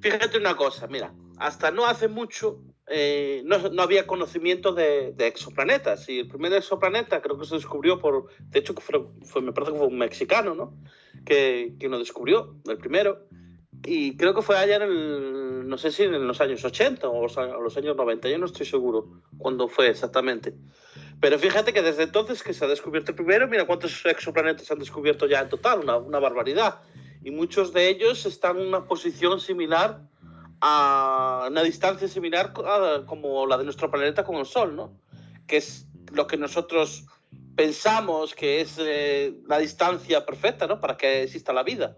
[0.00, 5.26] fíjate una cosa, mira, hasta no hace mucho eh, no, no había conocimiento de, de
[5.26, 6.06] exoplanetas.
[6.10, 9.78] Y el primer exoplaneta creo que se descubrió por, de hecho, fue- me parece que
[9.78, 10.76] fue un mexicano, ¿no?
[11.24, 13.26] Que, que lo descubrió, el primero.
[13.86, 17.22] Y creo que fue allá en el, no sé si en los años 80 o
[17.22, 17.36] los,
[17.76, 20.54] años 90, yo no estoy seguro cuándo fue exactamente.
[21.20, 24.78] Pero fíjate que desde entonces que se ha descubierto primero, mira cuántos exoplanetas se han
[24.78, 26.80] descubierto ya en total, una, una barbaridad.
[27.22, 30.00] Y muchos de ellos están en una posición similar
[30.60, 34.98] a una distancia similar a- como la de nuestro planeta con el Sol, ¿no?
[35.46, 37.04] Que es lo que nosotros
[37.54, 40.80] pensamos que es eh, la distancia perfecta, ¿no?
[40.80, 41.96] Para que exista la vida.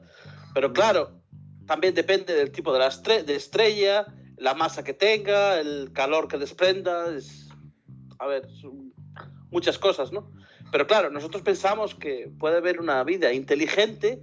[0.54, 1.20] Pero claro,
[1.66, 4.06] también depende del tipo de, la estre- de estrella,
[4.38, 7.48] la masa que tenga, el calor que desprenda, es,
[8.18, 8.46] a ver,
[9.50, 10.30] muchas cosas, ¿no?
[10.72, 14.20] Pero claro, nosotros pensamos que puede haber una vida inteligente,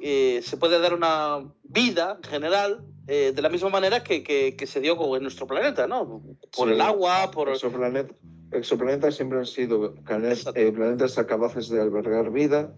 [0.00, 4.56] eh, se puede dar una vida en general eh, de la misma manera que, que-
[4.56, 6.22] que se dio con en nuestro planeta, ¿no?
[6.56, 6.74] Por Sí.
[6.74, 7.48] el agua, por...
[7.50, 8.14] Exoplanet-
[8.52, 10.58] exoplanetas siempre han sido Exacto.
[10.58, 12.72] eh, planetas capaces de albergar vida,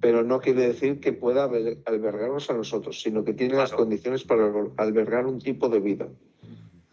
[0.00, 4.24] pero no quiere decir que pueda alber- albergarnos a nosotros, sino que tiene las condiciones
[4.24, 6.06] para al- albergar un tipo de vida.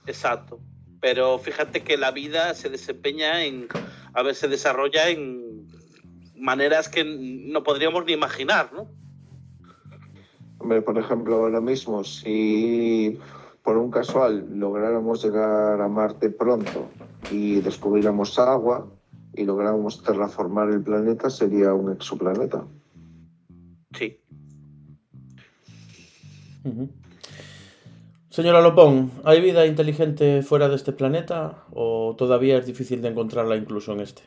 [0.08, 0.60] Exacto.
[1.02, 3.68] Pero fíjate que la vida se desempeña en,
[4.14, 5.68] a ver, se desarrolla en
[6.36, 8.88] maneras que no podríamos ni imaginar, ¿no?
[10.58, 13.20] Hombre, por ejemplo, ahora mismo, si
[13.62, 16.88] por un casual lográramos llegar a Marte pronto
[17.32, 18.88] y descubriéramos agua
[19.34, 22.66] y lográramos terraformar el planeta, sería un exoplaneta.
[23.98, 24.20] Sí.
[28.30, 33.56] Señora Lopón, ¿hay vida inteligente fuera de este planeta o todavía es difícil de encontrarla
[33.56, 34.24] incluso en este?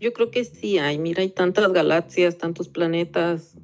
[0.00, 0.98] Yo creo que sí hay.
[0.98, 3.56] Mira, hay tantas galaxias, tantos planetas,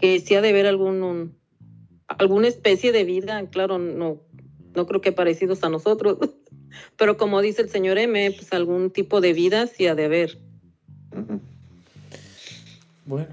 [0.00, 1.38] que sí ha de haber algún, un-
[2.08, 3.48] alguna especie de vida.
[3.50, 4.20] Claro, no,
[4.74, 6.18] no creo que parecidos a nosotros.
[6.96, 10.38] Pero como dice el señor M, pues algún tipo de vida sí ha de haber.
[13.04, 13.26] Bueno.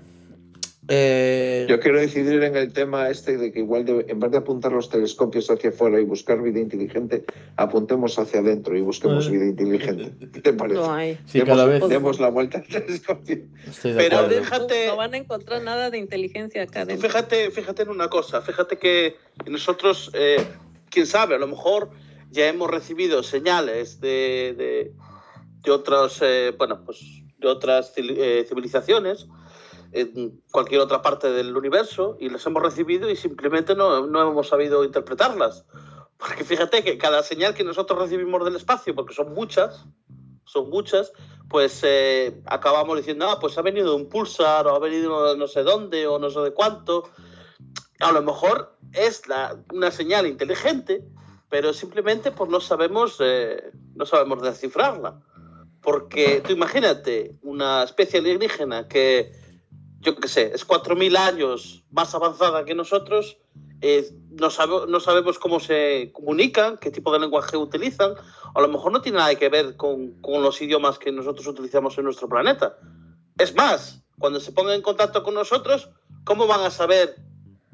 [0.92, 4.38] Eh, Yo quiero decidir en el tema este de que igual de- en vez de
[4.38, 7.26] apuntar los telescopios hacia afuera y buscar vida inteligente,
[7.58, 9.32] apuntemos hacia adentro y busquemos Eh.
[9.32, 10.12] vida inteligente.
[10.34, 10.80] ¿Qué te parece?
[10.80, 11.20] No hay.
[11.28, 13.38] sí, cada vez demos, demos la vuelta al telescopio.
[13.68, 17.08] estoy de Pero Fíjate- No van a encontrar nada de inteligencia acá adentro.
[17.08, 20.38] Fíjate, fíjate en una cosa, fíjate que nosotros, eh,
[20.90, 21.92] quién sabe, a lo mejor
[22.32, 24.92] ya hemos recibido señales de, de,
[25.64, 27.00] de otras, eh, bueno, pues
[27.38, 29.28] de otras civil- eh, civilizaciones
[29.92, 34.48] en cualquier otra parte del universo y las hemos recibido y simplemente no, no hemos
[34.48, 35.66] sabido interpretarlas.
[36.18, 39.86] Porque fíjate que cada señal que nosotros recibimos del espacio, porque son muchas,
[40.44, 41.14] son muchas,
[41.50, 45.64] pues eh, acabamos diciendo, ah, pues ha venido un pulsar o ha venido no sé
[45.64, 47.10] dónde o no sé de cuánto.
[48.00, 51.06] A lo mejor es la, una señal inteligente,
[51.50, 55.22] pero simplemente pues no sabemos, eh, no sabemos descifrarla.
[55.82, 59.32] Porque tú imagínate una especie alienígena que,
[60.02, 63.38] yo qué sé, es 4.000 años más avanzada que nosotros,
[63.82, 68.14] eh, no, sabe- no sabemos cómo se comunican, qué tipo de lenguaje utilizan,
[68.56, 71.98] a lo mejor no tiene nada que ver con, con los idiomas que nosotros utilizamos
[71.98, 72.78] en nuestro planeta.
[73.38, 75.90] Es más, cuando se pongan en contacto con nosotros,
[76.26, 77.16] ¿cómo van a saber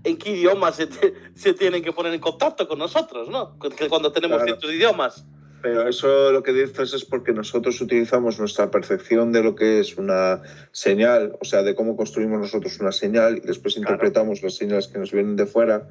[0.03, 3.57] en qué idioma se, te- se tienen que poner en contacto con nosotros, ¿no?
[3.59, 4.45] Que cuando tenemos Claro.
[4.59, 5.25] ciertos idiomas.
[5.61, 9.97] Pero eso lo que dices es porque nosotros utilizamos nuestra percepción de lo que es
[9.97, 10.41] una
[10.71, 13.91] señal, o sea, de cómo construimos nosotros una señal y después Claro.
[13.93, 15.87] interpretamos las señales que nos vienen de fuera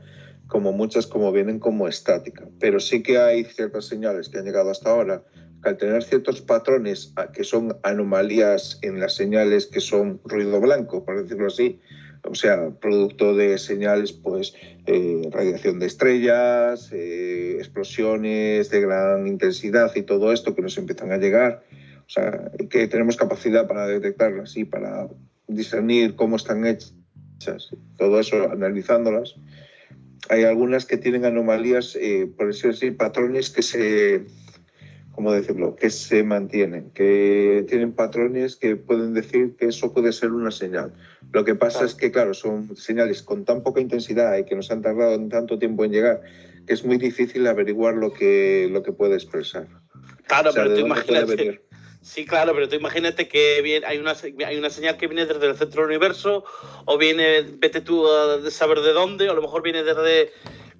[0.47, 2.47] como muchas como vienen como estática.
[2.61, 5.23] Pero sí que hay ciertas señales que han llegado hasta ahora
[5.63, 11.05] que al tener ciertos patrones que son anomalías en las señales que son ruido blanco,
[11.05, 11.81] por decirlo así,
[12.25, 14.55] o sea, producto de señales, pues,
[14.87, 21.13] eh, radiación de estrellas, eh, explosiones de gran intensidad y todo esto que nos empiezan
[21.13, 21.65] a llegar.
[22.07, 25.09] O sea, que tenemos capacidad para detectarlas y para
[25.49, 26.95] discernir cómo están hechas,
[27.99, 29.37] todo eso analizándolas.
[30.31, 34.25] Hay algunas que tienen anomalías, eh, por decirlo así, patrones que se,
[35.13, 40.33] ¿cómo decirlo?, que se mantienen, que tienen patrones que pueden decir que eso puede ser
[40.33, 40.95] una señal.
[41.35, 41.87] Lo que pasa Claro.
[41.87, 45.59] es que, claro, son señales con tan poca intensidad y que nos han tardado tanto
[45.59, 46.21] tiempo en llegar,
[46.65, 49.67] que es muy difícil averiguar lo que, lo que puede expresar.
[50.29, 51.61] Claro, O sea, pero ¿de tú imagínate?
[52.03, 54.15] Sí, claro, pero tú imagínate que viene, hay, una,
[54.47, 56.45] hay una señal que viene desde el centro del universo,
[56.85, 60.31] o viene, vete tú a saber de dónde, o a lo mejor viene desde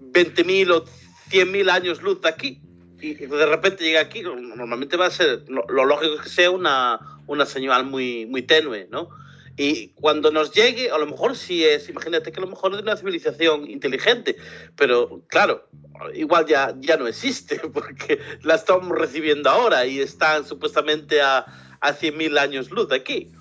[0.01, 0.85] 20.000 o
[1.31, 2.63] 100.000 años luz de aquí.
[3.01, 6.53] Y de repente llega aquí, normalmente va a ser, lo, lo lógico es que sea
[6.53, 9.09] una, una señal muy, muy tenue, ¿no?
[9.57, 12.79] Y cuando nos llegue, a lo mejor sí es, imagínate que a lo mejor es
[12.79, 14.37] de una civilización inteligente,
[14.77, 15.69] pero claro,
[16.15, 21.39] igual ya, ya no existe, porque la estamos recibiendo ahora y están supuestamente a,
[21.81, 23.33] a 100.000 años luz de aquí.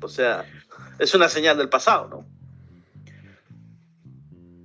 [0.00, 0.46] O sea,
[0.98, 2.34] es una señal del pasado, ¿no?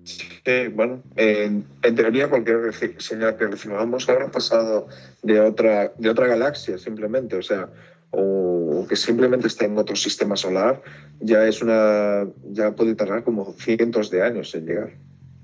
[0.04, 4.88] Sí, bueno, en, en teoría cualquier señal que recibamos habrá pasado
[5.22, 7.70] de otra, de otra galaxia simplemente, o sea,
[8.12, 10.82] o, que simplemente esté en otro sistema solar,
[11.20, 14.94] ya es una, ya puede tardar como cientos de años en llegar.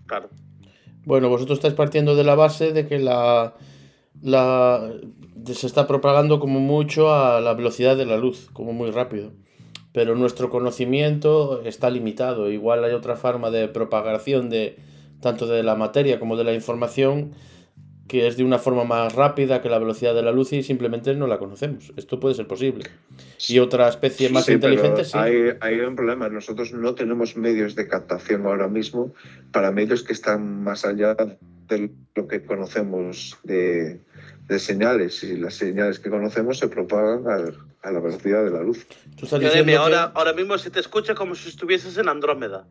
[0.07, 0.29] Claro.
[1.05, 3.53] Bueno, vosotros estáis partiendo de la base de que la,
[4.21, 4.91] la
[5.45, 9.31] se está propagando como mucho a la velocidad de la luz, como muy rápido.
[9.93, 12.51] Pero nuestro conocimiento está limitado.
[12.51, 14.77] Igual hay otra forma de propagación de
[15.21, 17.31] tanto de la materia como de la información
[18.07, 21.15] que es de una forma más rápida que la velocidad de la luz y simplemente
[21.15, 21.91] no la conocemos.
[21.97, 22.85] Esto puede ser posible.
[23.47, 25.17] Y otra especie más Sí, pero inteligente, sí.
[25.17, 26.29] Hay, hay un problema.
[26.29, 29.11] Nosotros no tenemos medios de captación ahora mismo
[29.51, 31.15] para medios que están más allá
[31.67, 33.99] de lo que conocemos de,
[34.47, 35.23] de señales.
[35.23, 38.85] Y las señales que conocemos se propagan al- a, la velocidad de la luz.
[39.17, 42.67] Tú estás diciendo que- ahora, ahora mismo se te escucha como si estuvieses en Andrómeda.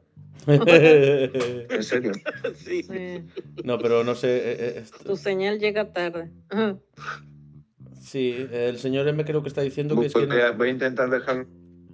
[1.70, 2.12] En serio.
[2.56, 2.82] Sí.
[2.82, 3.22] Sí.
[3.64, 4.28] no, pero no sé.
[4.36, 6.30] eh, eh, esto- Tu señal llega tarde.
[8.00, 10.70] Sí, el señor M creo que está diciendo que Voy es que no- voy a
[10.70, 11.46] intentar dejarlo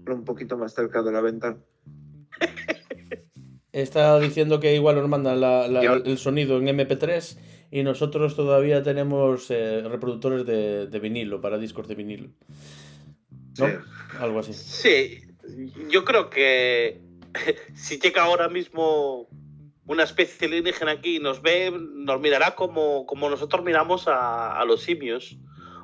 [0.09, 1.57] un poquito más cerca de la ventana.
[3.73, 7.39] está diciendo que igual nos mandan la- el sonido en MP3
[7.71, 12.29] y nosotros todavía tenemos eh, reproductores de, de vinilo para discos de vinilo.
[13.59, 13.67] ¿No?
[13.67, 13.73] Sí.
[14.19, 14.53] Algo así.
[14.53, 15.21] Sí,
[15.91, 17.01] yo creo que
[17.75, 19.29] si llega ahora mismo
[19.87, 24.65] una especie alienígena aquí y nos ve, nos mirará como, como nosotros miramos a, a
[24.65, 25.37] los simios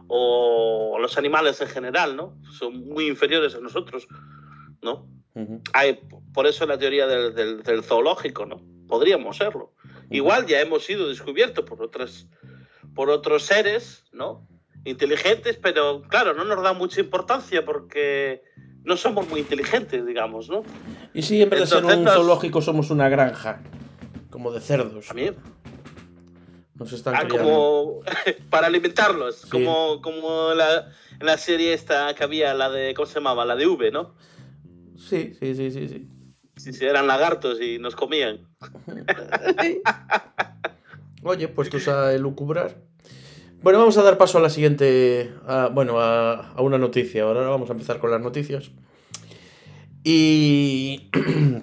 [0.08, 2.38] o a los animales en general, ¿no?
[2.58, 4.06] Son muy inferiores a nosotros,
[4.82, 5.08] ¿no?
[5.72, 5.98] Hay,
[6.32, 8.62] por eso la teoría del, del- del zoológico, ¿no?
[8.86, 9.74] Podríamos serlo.
[10.10, 12.28] Igual ya hemos sido descubiertos por otras,
[12.94, 14.46] por otros seres, ¿no?
[14.84, 18.42] Inteligentes, pero claro, no nos da mucha importancia porque
[18.86, 20.62] no somos muy inteligentes, digamos, ¿no?
[21.12, 23.60] Y si en vez de ser un zoológico somos una granja,
[24.30, 25.30] como de cerdos, mí,
[26.74, 28.00] nos están ah, como
[28.50, 29.50] para alimentarlos, Sí.
[29.50, 33.44] como, como la, en la serie esta que había, la de, ¿cómo se llamaba?
[33.44, 34.14] La de V, ¿no?
[34.96, 36.08] Sí, sí, sí, sí, sí.
[36.56, 38.46] Si, si eran lagartos y nos comían.
[41.22, 42.76] Oye, puestos a elucubrar.
[43.66, 45.32] Bueno, vamos a dar paso a la siguiente,
[45.72, 47.24] bueno, a, una noticia.
[47.24, 48.70] Ahora vamos a empezar con las noticias.
[50.04, 51.10] Y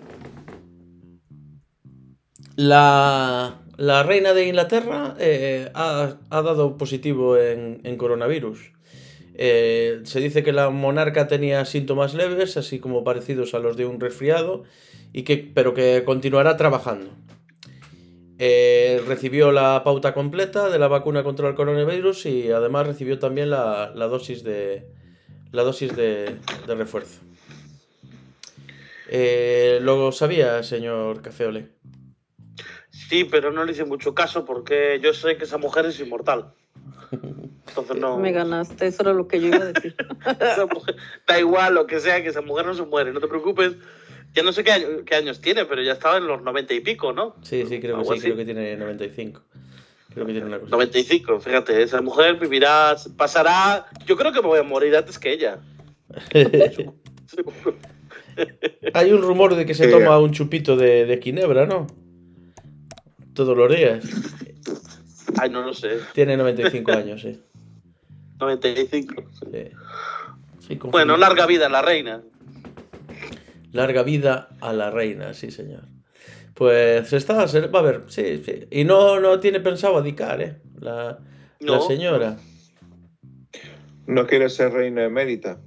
[2.57, 8.73] la, la reina de Inglaterra eh, ha, ha dado positivo en, en coronavirus.
[9.35, 13.85] Eh, se dice que la monarca tenía síntomas leves, así como parecidos a los de
[13.85, 14.63] un resfriado,
[15.13, 17.11] y que, pero que continuará trabajando.
[18.45, 23.49] Eh, recibió la pauta completa de la vacuna contra el coronavirus y además recibió también
[23.49, 24.85] la, la dosis de
[25.53, 26.35] la dosis de,
[26.67, 27.21] de refuerzo.
[29.07, 31.69] Eh, ¿Lo sabía, señor Cafeole?
[32.89, 36.51] Sí, pero no le hice mucho caso porque yo sé que esa mujer es inmortal.
[37.69, 38.17] Entonces no.
[38.17, 39.95] Me ganaste, eso era lo que yo iba a decir.
[40.25, 43.27] Esa mujer- da igual lo que sea, que esa mujer no se muere, no te
[43.27, 43.73] preocupes.
[44.33, 46.79] Ya no sé qué, año- qué años tiene, pero ya estaba en los 90 y
[46.79, 47.35] pico, ¿no?
[47.43, 48.21] Sí, sí, creo que sí, así.
[48.21, 49.41] creo que tiene 95.
[50.13, 50.71] Creo que tiene una cosa.
[50.71, 53.85] 95, fíjate, esa mujer vivirá, pasará.
[54.05, 55.59] Yo creo que me voy a morir antes que ella.
[57.27, 57.77] Seguro.
[58.93, 61.87] Hay un rumor de que se toma un chupito de, de ginebra, ¿no?
[63.33, 64.03] Todos los días.
[65.39, 65.99] Ay, no lo sé.
[66.13, 67.39] Tiene 95 años, sí.
[68.39, 69.23] 95.
[69.51, 69.69] Sí.
[70.67, 70.75] Sí.
[70.75, 72.21] Bueno, larga vida la reina.
[73.73, 75.83] Larga vida a la reina, sí, señor.
[76.53, 78.67] Pues está, va a ver, sí, sí.
[78.69, 80.61] Y no, no tiene pensado adicar, ¿eh?
[80.79, 81.19] La,
[81.87, 82.37] señora.
[84.05, 85.59] No quiere ser reina emérita.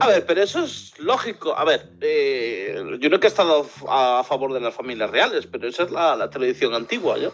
[0.00, 1.56] A ver, pero eso es lógico.
[1.56, 5.46] A ver, eh, yo no que he estado a, a favor de las familias reales,
[5.46, 7.32] pero esa es la, la tradición antigua, ¿yo?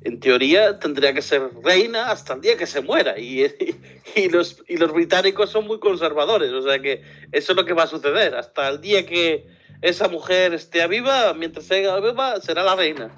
[0.00, 3.18] En teoría tendría que ser reina hasta el día que se muera.
[3.18, 3.44] Y,
[4.16, 7.74] y, los, y los británicos son muy conservadores, o sea que eso es lo que
[7.74, 8.34] va a suceder.
[8.34, 9.46] Hasta el día que
[9.82, 13.10] esa mujer esté viva, mientras sea viva, será la reina.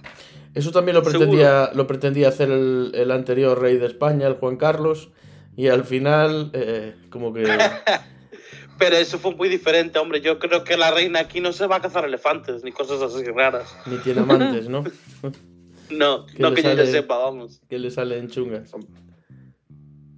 [0.54, 1.18] Eso también lo Seguro.
[1.18, 5.10] pretendía, lo pretendía hacer el, el anterior rey de España, el Juan Carlos,
[5.56, 7.44] Y al final, eh, como que...
[8.78, 10.20] Pero eso fue muy diferente, hombre.
[10.20, 13.24] Yo creo que la reina aquí no se va a cazar elefantes ni cosas así
[13.24, 13.74] raras.
[13.86, 14.84] Ni tiene amantes, ¿no?
[15.90, 16.84] No, ¿Qué no que yo sale?
[16.84, 17.60] le sepa, vamos.
[17.68, 18.72] que le salen chungas.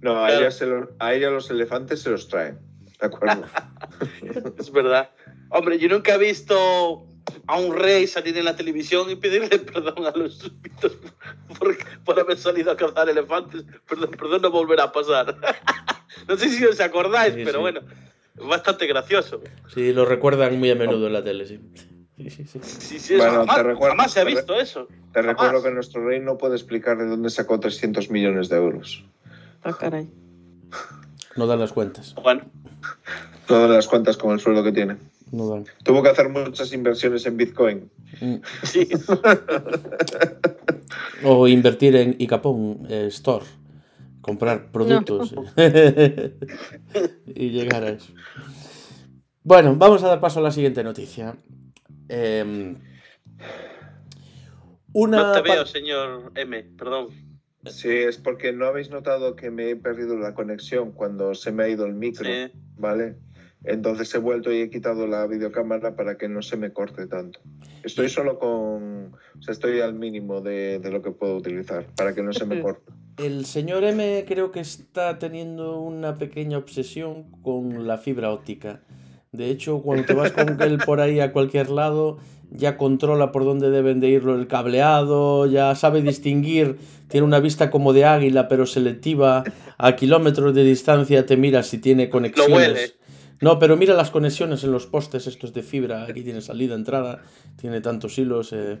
[0.01, 0.41] No, a, Claro.
[0.41, 2.59] ella se lo- a ella los elefantes se los traen.
[2.99, 3.43] ¿De acuerdo?
[4.57, 5.09] Es verdad.
[5.49, 7.05] Hombre, yo nunca he visto
[7.47, 10.97] a un rey salir en la televisión y pedirle perdón a los súbditos
[11.57, 13.63] por, por haber salido a cazar elefantes.
[13.87, 15.37] Perdón, perdón, no volverá a pasar.
[16.27, 17.61] No sé si os acordáis, Sí, pero sí.
[17.61, 17.81] bueno,
[18.47, 19.41] bastante gracioso.
[19.73, 21.59] Sí, lo recuerdan muy a menudo en la tele, sí.
[22.19, 22.59] Sí, sí, sí.
[22.61, 24.87] Sí, sí, eso Bueno, jamás, te recuerdo- jamás se ha te visto eso.
[25.13, 25.25] Te Jamás.
[25.37, 29.05] recuerdo que nuestro rey no puede explicar de dónde sacó 300 millones de euros.
[29.63, 30.09] Ah, caray.
[31.37, 32.13] No dan las cuentas.
[32.21, 32.41] Bueno,
[33.47, 34.97] Todas las cuentas con el sueldo que tiene.
[35.31, 35.65] No dan.
[35.83, 37.89] Tuvo que hacer muchas inversiones en Bitcoin.
[38.21, 38.35] Mm.
[38.63, 38.87] sí.
[41.23, 43.45] O invertir en Icapón eh, Store.
[44.21, 45.33] Comprar productos.
[47.25, 48.13] y llegar a eso.
[49.43, 51.35] Bueno, vamos a dar paso a la siguiente noticia.
[52.09, 52.77] Em,
[54.93, 57.07] una No te veo, señor M, perdón.
[57.65, 61.63] Sí, es porque no habéis notado que me he perdido la conexión cuando se me
[61.63, 62.51] ha ido el micro, Sí.
[62.77, 63.15] ¿vale?
[63.65, 67.41] Entonces he vuelto y he quitado la videocámara para que no se me corte tanto.
[67.83, 69.13] Estoy solo con...
[69.37, 72.45] O sea, estoy al mínimo de, de lo que puedo utilizar para que no se
[72.45, 72.91] me corte.
[73.17, 78.81] El señor M creo que está teniendo una pequeña obsesión con la fibra óptica.
[79.31, 82.17] De hecho, cuando te vas con él por ahí a cualquier lado,
[82.51, 86.77] ya controla por dónde deben de ir el cableado, ya sabe distinguir,
[87.09, 89.43] tiene una vista como de águila, pero selectiva,
[89.77, 92.53] a kilómetros de distancia te mira si tiene Lo conexiones.
[92.55, 92.93] huele.
[93.41, 97.21] No, pero mira las conexiones en los postes estos de fibra, aquí tiene salida, entrada,
[97.55, 98.51] tiene tantos hilos.
[98.51, 98.79] eh,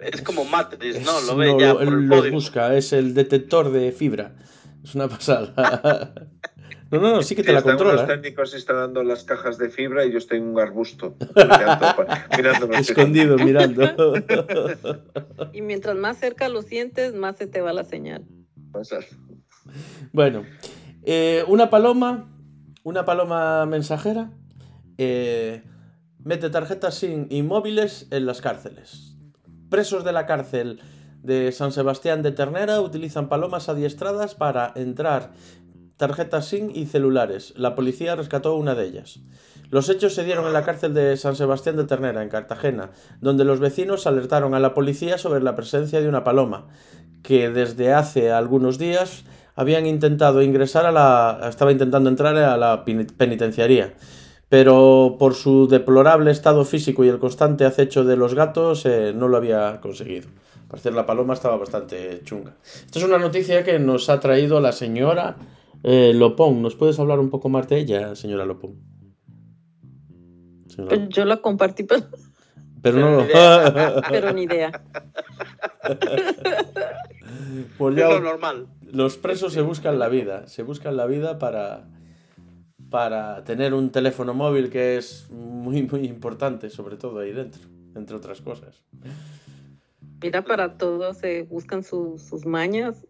[0.00, 1.18] Es como Matrix, ¿no?
[1.18, 2.34] es- Lo ve ya por él el los código.
[2.34, 4.32] busca, es el detector de fibra.
[4.82, 6.14] Es una pasada.
[6.90, 7.92] No, no, no, sí que te Sí, la controla.
[7.94, 8.14] unos ¿eh?
[8.14, 11.16] técnicos instalando las cajas de fibra y yo estoy en un arbusto.
[12.36, 12.72] mirando.
[12.72, 13.82] Escondido, mirando.
[15.52, 18.24] Y mientras más cerca lo sientes, más se te va la señal.
[18.72, 19.04] pasar.
[20.12, 20.44] Bueno,
[21.04, 22.30] eh, una paloma,
[22.84, 24.30] una paloma mensajera,
[24.96, 25.62] eh,
[26.24, 29.16] mete tarjetas SIM y móviles en las cárceles.
[29.68, 30.80] Presos de la cárcel
[31.22, 35.32] de San Sebastián de Ternera utilizan palomas adiestradas para entrar
[35.98, 37.52] tarjetas SIM y celulares.
[37.56, 39.20] La policía rescató una de ellas.
[39.70, 43.44] Los hechos se dieron en la cárcel de San Sebastián de Ternera, en Cartagena, donde
[43.44, 46.68] los vecinos alertaron a la policía sobre la presencia de una paloma,
[47.22, 49.24] que desde hace algunos días
[49.54, 51.48] habían intentado ingresar a la.
[51.50, 53.92] estaba intentando entrar a la peni- penitenciaría.
[54.48, 59.28] Pero por su deplorable estado físico y el constante acecho de los gatos, eh, no
[59.28, 60.28] lo había conseguido.
[60.62, 62.54] Al parecer la paloma estaba bastante chunga.
[62.86, 65.36] Esta es una noticia que nos ha traído la señora
[65.82, 66.62] eh, Lopón.
[66.62, 68.76] ¿Nos puedes hablar un poco más de ella, señora Lopón?
[70.68, 72.04] Señora- Pues yo la compartí, pero,
[72.82, 73.26] Pero no.
[74.08, 74.70] pero ni idea.
[77.78, 78.66] Pues Es ya- lo normal.
[78.90, 81.88] Los presos se buscan la vida, se buscan la vida para,
[82.90, 87.60] para tener un teléfono móvil que es muy, muy importante, sobre todo ahí dentro,
[87.94, 88.82] entre otras cosas.
[90.22, 93.06] Mira, para todos se buscan su- sus mañas.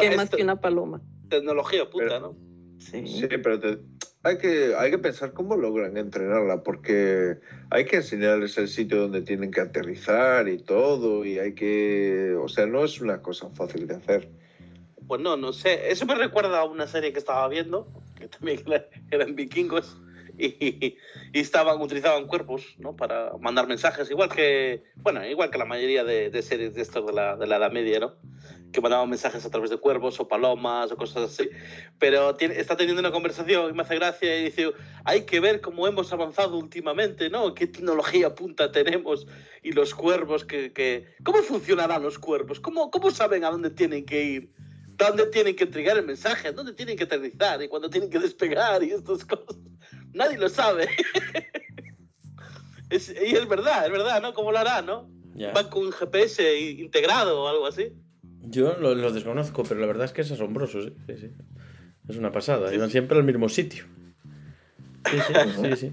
[0.00, 1.00] ¿Qué esta más que una paloma?
[1.36, 2.36] Tecnología puta, Pero- ¿no?
[2.78, 3.06] Sí.
[3.06, 3.78] Sí, pero te-
[4.24, 7.38] hay, que, hay que pensar cómo logran entrenarla, porque
[7.70, 12.36] hay que enseñarles el sitio donde tienen que aterrizar y todo, y hay que...
[12.40, 14.28] O sea, no es una cosa fácil de hacer.
[15.06, 15.90] Pues no, no sé.
[15.92, 17.86] Eso me recuerda a una serie que estaba viendo,
[18.18, 19.96] que también era- eran vikingos,
[20.38, 20.96] y,
[21.32, 22.96] y estaban, utilizaban cuerpos, ¿no?
[22.96, 27.06] Para mandar mensajes, igual que, bueno, igual que la mayoría de, de series de estos
[27.06, 28.14] de la, de la Edad Media, ¿no?
[28.72, 31.48] Que mandaban mensajes a través de cuervos o palomas o cosas así.
[31.98, 34.72] Pero tiene- está teniendo una conversación y me hace gracia y dice,
[35.04, 37.54] hay que ver cómo hemos avanzado últimamente, ¿no?
[37.54, 39.26] ¿Qué tecnología punta tenemos?
[39.62, 40.72] Y los cuervos que...
[40.72, 41.06] que...
[41.22, 42.60] ¿Cómo funcionarán los cuervos?
[42.60, 44.52] ¿Cómo, ¿Cómo saben a dónde tienen que ir?
[44.94, 48.84] dónde tienen que entregar el mensaje, dónde tienen que aterrizar y cuándo tienen que despegar
[48.84, 49.56] y estas cosas.
[50.12, 50.88] Nadie lo sabe.
[52.90, 54.34] Es- y es verdad, es verdad, ¿no?
[54.34, 55.08] ¿Cómo lo hará, no?
[55.34, 55.52] Ya.
[55.52, 57.92] Va con un GPS integrado o algo así.
[58.48, 61.30] Yo lo, lo desconozco, pero la verdad es que es asombroso, sí, sí, sí.
[62.08, 63.84] Es una pasada, iban siempre al mismo sitio.
[65.10, 65.32] Sí, sí,
[65.62, 65.92] sí, sí.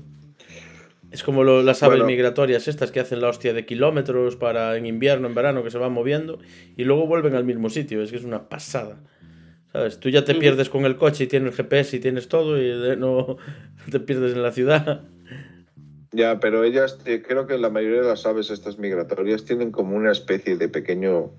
[1.12, 2.06] Es como lo- las aves Bueno.
[2.08, 5.78] migratorias estas que hacen la hostia de kilómetros para en invierno, en verano, que se
[5.78, 6.40] van moviendo
[6.78, 8.02] y luego vuelven al mismo sitio.
[8.02, 9.00] Es que es una pasada.
[9.72, 10.00] ¿Sabes?
[10.00, 10.40] Tú ya te Ujú.
[10.42, 13.38] pierdes con el coche y tienes el GPS y tienes todo y de- no
[13.92, 15.04] te pierdes en la ciudad.
[16.12, 19.96] Ya, pero ellas, eh, creo que la mayoría de las aves estas migratorias tienen como
[19.96, 21.32] una especie de pequeño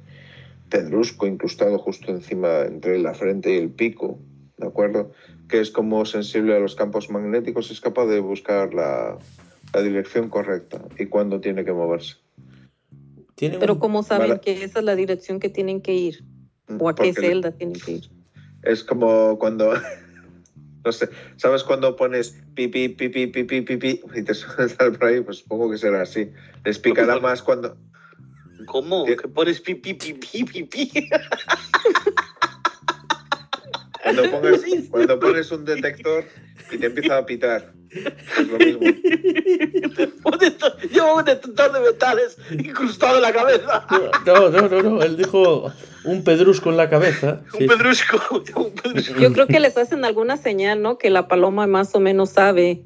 [0.71, 4.19] pedrusco incrustado justo encima, entre la frente y el pico,
[4.57, 5.13] ¿de acuerdo?
[5.49, 9.19] Que es como sensible a los campos magnéticos, es capaz de buscar la,
[9.75, 12.17] la dirección correcta y cuándo tiene que moverse.
[13.37, 14.41] Pero un- ¿cómo saben Vale.
[14.41, 16.25] que esa es la dirección que tienen que ir?
[16.79, 18.11] ¿O a qué Porque celda tienen que ir?
[18.63, 19.73] Es como cuando,
[20.85, 24.69] no sé, ¿sabes cuando pones pipi, pipi, pipi, pipi y te suena
[24.99, 25.21] por ahí?
[25.23, 26.31] Pues supongo que será así.
[26.65, 27.77] Les picará más cuando...
[28.67, 29.05] ¿Cómo?
[29.05, 29.17] ¿Qué?
[29.17, 31.09] ¿Que pones pipi, pipi, pipi?
[34.03, 36.25] Cuando, pongas, cuando pones un detector
[36.71, 37.73] y te empieza a pitar.
[37.91, 38.81] Es lo mismo.
[40.93, 43.87] Llevo un detector de metales incrustado en la cabeza.
[44.27, 45.03] No, no, no, no.
[45.03, 45.73] Él dijo
[46.05, 47.43] un pedrusco en la cabeza.
[47.57, 47.65] Sí.
[47.65, 48.21] Un pedrusco.
[48.57, 49.21] Un pedrusco.
[49.21, 50.99] Yo creo que les hacen alguna señal, ¿no?
[50.99, 52.85] Que la paloma más o menos sabe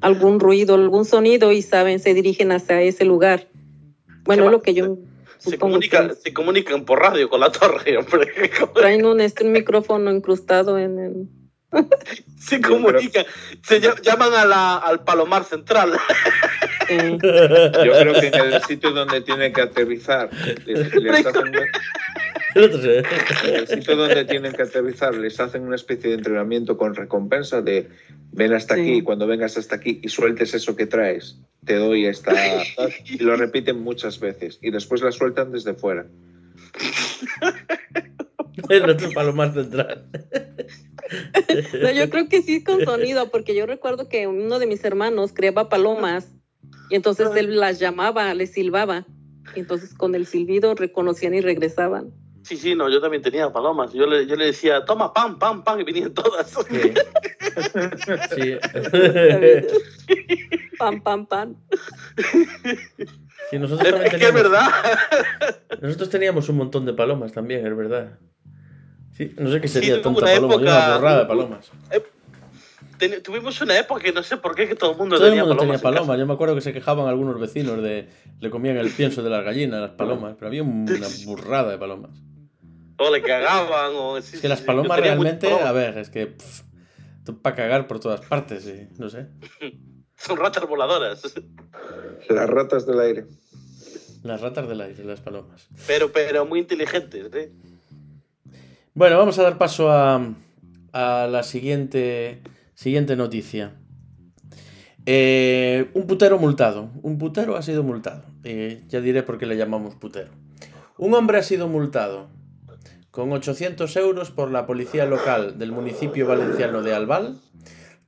[0.00, 3.48] algún ruido, algún sonido y saben, se dirigen hacia ese lugar.
[4.24, 4.96] Bueno, lo que yo
[5.38, 8.32] Se, que se comunican por radio con la torre, hombre.
[8.74, 11.28] traen un, este, un micrófono incrustado en el...
[12.38, 13.24] Se comunican.
[13.62, 15.92] Se ll- llaman a la- al palomar central.
[16.90, 20.28] Yo creo que en el sitio donde tienen que aterrizar,
[20.66, 21.52] les, les hacen,
[22.54, 27.62] en el sitio donde tienen que aterrizar, les hacen una especie de entrenamiento con recompensa
[27.62, 27.88] de
[28.32, 28.80] ven hasta Sí.
[28.80, 32.32] aquí, cuando vengas hasta aquí y sueltes eso que traes, te doy esta...
[33.04, 36.06] Y lo repiten muchas veces y después la sueltan desde fuera.
[38.68, 40.06] El otro palomar central.
[41.80, 45.32] no, yo creo que sí con sonido, porque yo recuerdo que uno de mis hermanos
[45.32, 46.32] criaba palomas
[46.90, 49.06] y entonces él las llamaba, les silbaba.
[49.54, 52.12] Y entonces con el silbido reconocían y regresaban.
[52.44, 53.92] Sí, sí, no, yo también tenía palomas.
[53.94, 56.48] Yo le, yo le decía, toma, pam, pam, pam, y venían todas.
[56.50, 56.92] Sí.
[58.34, 58.58] Sí.
[60.78, 61.54] pam, pam, pam.
[63.50, 64.66] Sí, nosotros Es que es teníamos, verdad.
[65.80, 68.18] nosotros teníamos un montón de palomas también, es verdad.
[69.16, 71.70] Sí, no sé qué sería tanta una paloma, época- una borrada de palomas.
[72.98, 75.44] Ten- tuvimos una época que no sé por qué que todo el mundo Todo tenía
[75.44, 76.00] mundo tenía palomas.
[76.00, 76.18] palomas.
[76.18, 78.08] Yo me acuerdo que se quejaban algunos vecinos de
[78.40, 82.10] le comían el pienso de las gallinas, las palomas, pero había una burrada de palomas.
[82.96, 84.20] O le cagaban, o...
[84.20, 86.34] sí, Es que sí, las palomas realmente, a ver, es que
[87.42, 89.26] para cagar por todas partes, sí, no sé.
[90.16, 91.22] Son ratas voladoras.
[92.28, 93.26] Las ratas del aire.
[94.22, 95.68] Las ratas del aire, las palomas.
[95.86, 97.52] Pero, pero muy inteligentes, ¿eh?
[98.94, 100.20] Bueno, vamos a dar paso a,
[100.92, 102.42] a la siguiente,
[102.74, 103.74] siguiente noticia.
[105.04, 106.90] Eh, un putero multado.
[107.02, 108.24] Un putero ha sido multado.
[108.44, 110.30] Eh, ya diré por qué le llamamos putero.
[110.96, 112.28] Un hombre ha sido multado
[113.14, 117.38] con 800 euros por la policía local del municipio valenciano de Albal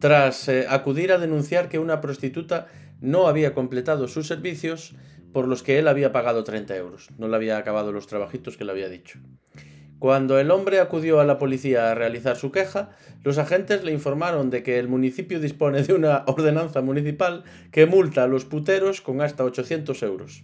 [0.00, 2.66] tras eh, acudir a denunciar que una prostituta
[3.00, 4.96] no había completado sus servicios
[5.32, 7.10] por los que él había pagado 30 euros.
[7.18, 9.20] No le había acabado los trabajitos que le había dicho.
[10.00, 12.90] Cuando el hombre acudió a la policía a realizar su queja,
[13.22, 18.24] los agentes le informaron de que el municipio dispone de una ordenanza municipal que multa
[18.24, 20.42] a los puteros con hasta 800 euros.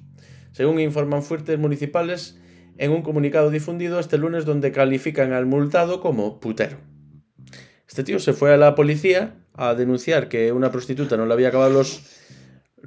[0.53, 2.39] Según informan fuertes municipales
[2.79, 6.79] en un comunicado difundido este lunes donde califican al multado como putero.
[7.89, 11.49] Este tío se fue a la policía a denunciar que una prostituta no le había
[11.49, 11.83] acabado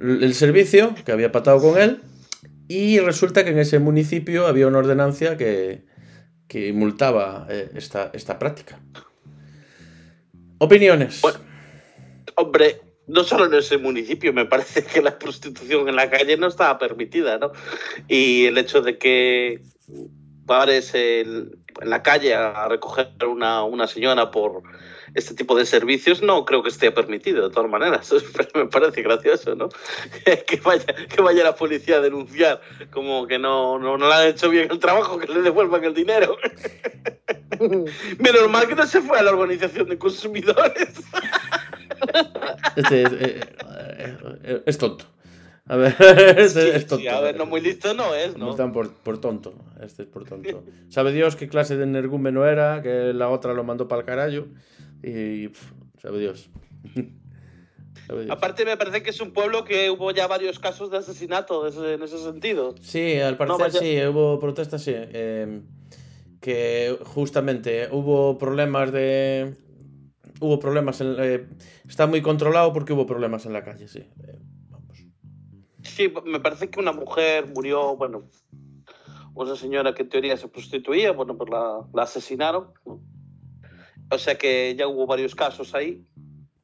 [0.00, 2.00] el servicio, que había patado con él,
[2.68, 5.84] y resulta que en ese municipio había una ordenanza que,
[6.48, 8.80] que multaba eh, esta, esta práctica.
[10.58, 11.20] Opiniones.
[11.20, 11.38] Bueno.
[12.34, 16.48] Hombre, no solo en ese municipio, me parece que la prostitución en la calle no
[16.48, 17.52] estaba permitida, ¿no?
[18.08, 19.62] Y el hecho de que
[20.46, 24.62] pares en, en la calle a recoger una, una señora por
[25.14, 28.12] este tipo de servicios no creo que esté permitido de todas maneras.
[28.36, 29.68] Pero me parece gracioso no
[30.46, 32.60] que vaya que vaya la policía a denunciar
[32.90, 35.94] como que no, no, no le han hecho bien el trabajo que le devuelvan el
[35.94, 36.36] dinero.
[38.18, 40.88] Menos mal que no se fue a la organización de consumidores.
[42.76, 43.40] Este es, eh,
[44.44, 45.06] eh, es tonto.
[45.68, 45.94] A ver,
[46.48, 47.02] Sí, es tonto.
[47.02, 49.54] sí, a ver no muy listo no es no Multan por, por tonto.
[49.80, 50.62] Este es por tonto.
[50.88, 54.46] Sabe Dios qué clase de energúmeno era, que la otra lo mandó para el carallo.
[55.02, 55.50] Y
[56.00, 56.50] sabe Dios.
[58.06, 58.36] Sabe Dios.
[58.36, 62.00] Aparte me parece que es un pueblo que hubo ya varios casos de asesinato en
[62.02, 62.76] ese sentido.
[62.80, 63.80] Sí, al parecer vaya.
[63.80, 64.92] sí, hubo protestas, sí.
[64.94, 65.62] eh,
[66.40, 69.56] que justamente hubo problemas de.
[70.38, 71.16] Hubo problemas en.
[71.18, 71.46] eh,
[71.88, 74.04] está muy controlado porque hubo problemas en la calle, sí.
[75.96, 78.28] Sí, me parece que una mujer murió, bueno,
[79.32, 82.74] una señora que en teoría se prostituía, bueno, pues la, la asesinaron.
[82.84, 83.00] ¿no?
[84.10, 86.04] O sea que ya hubo varios casos ahí.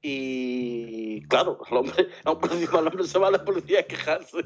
[0.02, 3.84] Y claro, el hombre, a un encima el hombre se va a la policía a
[3.84, 4.44] quejarse.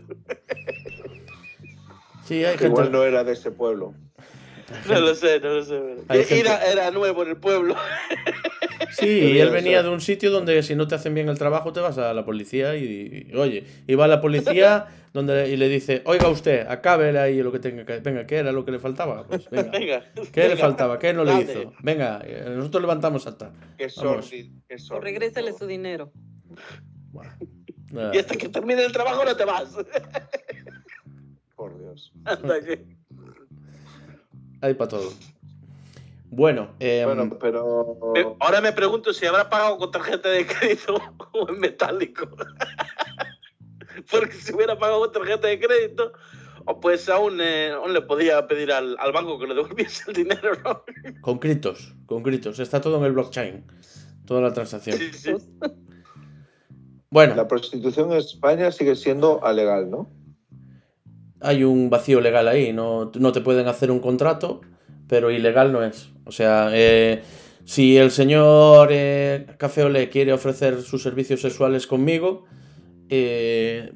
[2.22, 2.66] Sí, hay gente.
[2.66, 3.92] Igual no era de ese pueblo.
[4.88, 5.80] No lo sé, no lo sé.
[6.08, 7.76] Gente- Era, era nuevo en el pueblo.
[8.90, 11.72] Sí, y él venía de un sitio donde si no te hacen bien el trabajo
[11.72, 15.56] te vas a la policía y, y, oye, y va a la policía donde, y
[15.56, 18.00] le dice, oiga usted, acábele ahí lo que tenga que...
[18.00, 19.24] Venga, ¿qué era lo que le faltaba?
[19.28, 19.70] Pues venga.
[19.70, 20.04] Venga.
[20.32, 20.98] ¿Qué le faltaba?
[20.98, 21.42] ¿Qué no le Dale.
[21.44, 21.72] hizo?
[21.82, 23.52] Venga, eh, nosotros levantamos acta.
[23.78, 26.12] Qué sórdido, qué O regrésale su dinero.
[27.92, 28.14] Nada.
[28.14, 29.76] Y hasta que termine el trabajo no te vas.
[31.54, 32.12] Por Dios.
[32.24, 32.95] Hasta que-
[34.66, 35.12] Hay para todo.
[36.28, 37.96] Bueno, eh, Bueno, pero.
[38.40, 41.00] Ahora me pregunto si habrá pagado con tarjeta de crédito
[41.32, 42.26] o en metálico.
[44.10, 46.12] Porque si hubiera pagado con tarjeta de crédito,
[46.64, 50.14] o pues aún, eh, aún le podía pedir al, al banco que le devolviese el
[50.14, 50.82] dinero, ¿no?
[51.22, 52.58] con gritos, con gritos.
[52.58, 53.64] Está todo en el blockchain.
[54.26, 54.98] Toda la transacción.
[54.98, 55.34] Sí, sí.
[57.10, 60.10] Bueno, La prostitución en España sigue siendo alegal, ¿no?
[61.40, 62.72] Hay un vacío legal ahí.
[62.72, 64.60] No, no te pueden hacer un contrato,
[65.08, 66.10] pero ilegal no es.
[66.24, 67.22] O sea, eh,
[67.64, 72.44] si el señor eh, Café Olé quiere ofrecer sus servicios sexuales conmigo,
[73.08, 73.92] eh,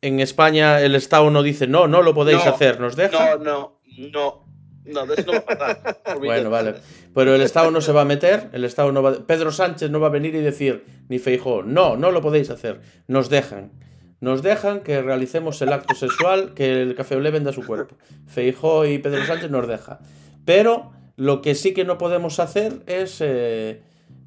[0.00, 3.36] en España el Estado no dice no, no lo podéis No, hacer, nos deja.
[3.36, 3.80] No, no,
[4.12, 4.46] no.
[4.86, 6.18] No, de eso no va a pasar.
[6.20, 6.74] Bueno, vale.
[7.12, 9.26] Pero el Estado no se va a meter, el Estado no va...
[9.26, 12.80] Pedro Sánchez no va a venir y decir, ni Feijó, no, no lo podéis hacer.
[13.08, 13.72] Nos dejan.
[14.20, 17.96] Nos dejan que realicemos el acto sexual, que el Café Olé venda su cuerpo.
[18.26, 19.98] Feijó y Pedro Sánchez nos deja.
[20.44, 23.82] Pero lo que sí que no podemos hacer es eh,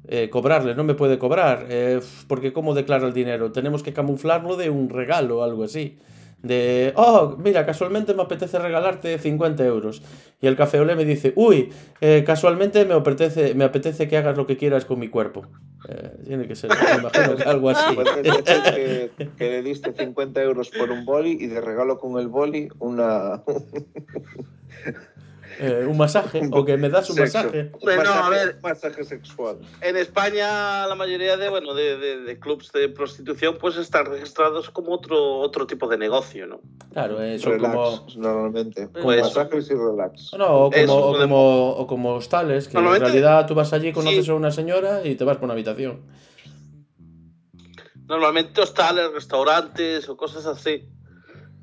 [0.08, 3.52] eh, cobrarle, no me puede cobrar, eh, porque ¿cómo declara el dinero?
[3.52, 5.98] Tenemos que camuflarlo de un regalo o algo así.
[6.42, 10.02] De, oh, mira, casualmente me apetece regalarte 50 euros.
[10.40, 11.70] Y el café olé me dice, uy,
[12.00, 15.46] eh, casualmente me apetece, me apetece que hagas lo que quieras con mi cuerpo.
[15.88, 17.94] Eh, tiene que ser, me imagino que algo así.
[17.94, 22.18] Puede ser que, que le diste 50 euros por un boli y de regalo con
[22.18, 23.42] el boli una.
[25.62, 27.36] Eh, un masaje, o que me das un Sexo.
[27.38, 27.70] masaje.
[27.82, 28.58] Bueno, a masaje, ver.
[28.62, 29.58] masaje sexual.
[29.82, 34.70] En España, la mayoría de, bueno, de, de, de clubs de prostitución pues están registrados
[34.70, 36.60] como otro, otro tipo de negocio, ¿no?
[36.94, 38.06] Claro, eh, son relax, como...
[38.16, 38.88] normalmente.
[38.88, 40.32] Pues- Masajes y relax.
[40.38, 43.92] No, o como, Eso, o como, o como hostales, que en realidad tú vas allí,
[43.92, 44.30] conoces Sí.
[44.30, 46.00] a una señora y te vas por una habitación.
[48.06, 50.88] Normalmente hostales, restaurantes o cosas así.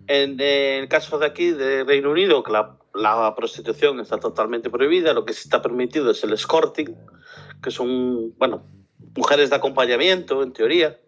[0.07, 5.13] En, el caso de aquí, de Reino Unido, que la, la prostitución está totalmente prohibida,
[5.13, 6.95] lo que sí está permitido es el escorting,
[7.61, 8.63] que son, bueno,
[9.15, 10.99] mujeres de acompañamiento, en teoría,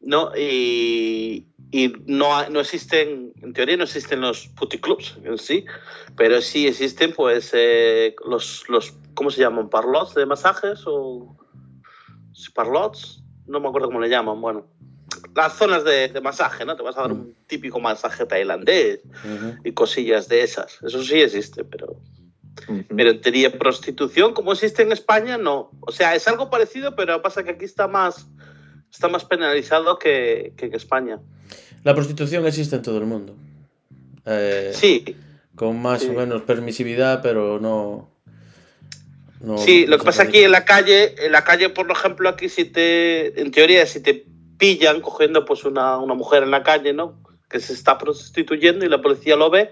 [0.00, 0.32] ¿no?
[0.36, 5.64] Y, y no, no existen, en teoría no existen los puticlubs en sí,
[6.16, 9.68] pero sí existen, pues, eh, los, los, ¿cómo se llaman?
[9.68, 11.36] ¿Parlots de masajes o
[12.54, 13.22] parlots?
[13.46, 14.66] No me acuerdo cómo le llaman, bueno.
[15.34, 16.76] Las zonas de, de masaje, ¿no?
[16.76, 19.00] Te vas a dar un típico masaje tailandés
[19.64, 20.78] y cosillas de esas.
[20.82, 21.96] Eso sí existe, pero,
[23.58, 25.70] prostitución, como existe en España, no.
[25.80, 28.26] O sea, es algo parecido, pero pasa que aquí está más,
[28.90, 31.20] está más penalizado que, que en España.
[31.84, 33.36] La prostitución existe en todo el mundo.
[34.26, 35.16] Eh, Sí,
[35.54, 36.08] Con más Sí.
[36.08, 38.10] o menos permisividad, pero no...
[39.40, 42.48] no- sí, lo que pasa aquí en la calle, en la calle, por ejemplo, aquí
[42.48, 44.26] si te, en teoría, si te
[44.58, 47.22] pillan cogiendo pues una, una mujer en la calle, ¿no?
[47.48, 49.70] Que se está prostituyendo y la policía lo ve,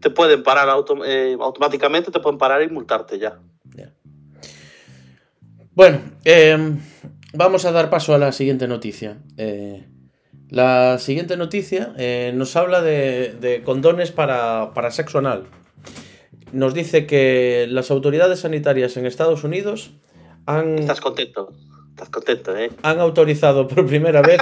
[0.00, 0.68] te pueden parar
[1.04, 3.40] eh, automáticamente, te pueden parar y multarte ya.
[5.78, 6.76] Bueno, eh,
[7.34, 9.18] vamos a dar paso a la siguiente noticia.
[9.36, 9.86] Eh,
[10.50, 15.44] la siguiente noticia eh, nos habla de, de condones para, para sexo anal.
[16.52, 19.92] Nos dice que las autoridades sanitarias en Estados Unidos
[20.46, 21.52] han, Estás contento,
[21.98, 22.70] estás contento, ¿eh?
[22.82, 24.40] han autorizado por primera vez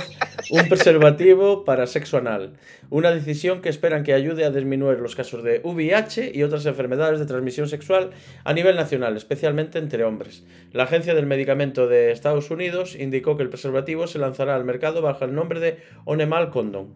[0.51, 2.53] un preservativo para sexo anal.
[2.91, 7.19] Una decisión que esperan que ayude a disminuir los casos de VIH y otras enfermedades
[7.19, 8.11] de transmisión sexual
[8.45, 10.45] a nivel nacional, especialmente entre hombres.
[10.73, 15.01] La Agencia del Medicamento de Estados Unidos indicó que el preservativo se lanzará al mercado
[15.01, 16.95] bajo el nombre de Onemal Condom.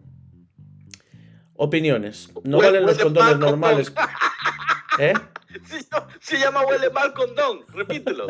[1.55, 2.31] Opiniones.
[2.43, 3.91] No valen los condones normales.
[4.99, 5.13] ¿Eh?
[5.65, 5.79] Se,
[6.19, 8.25] se llama huele mal condón, repítelo.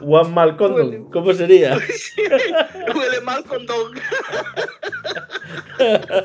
[0.00, 1.10] One Mal Condom.
[1.10, 1.76] ¿Cómo sería?
[2.94, 3.92] huele mal condón.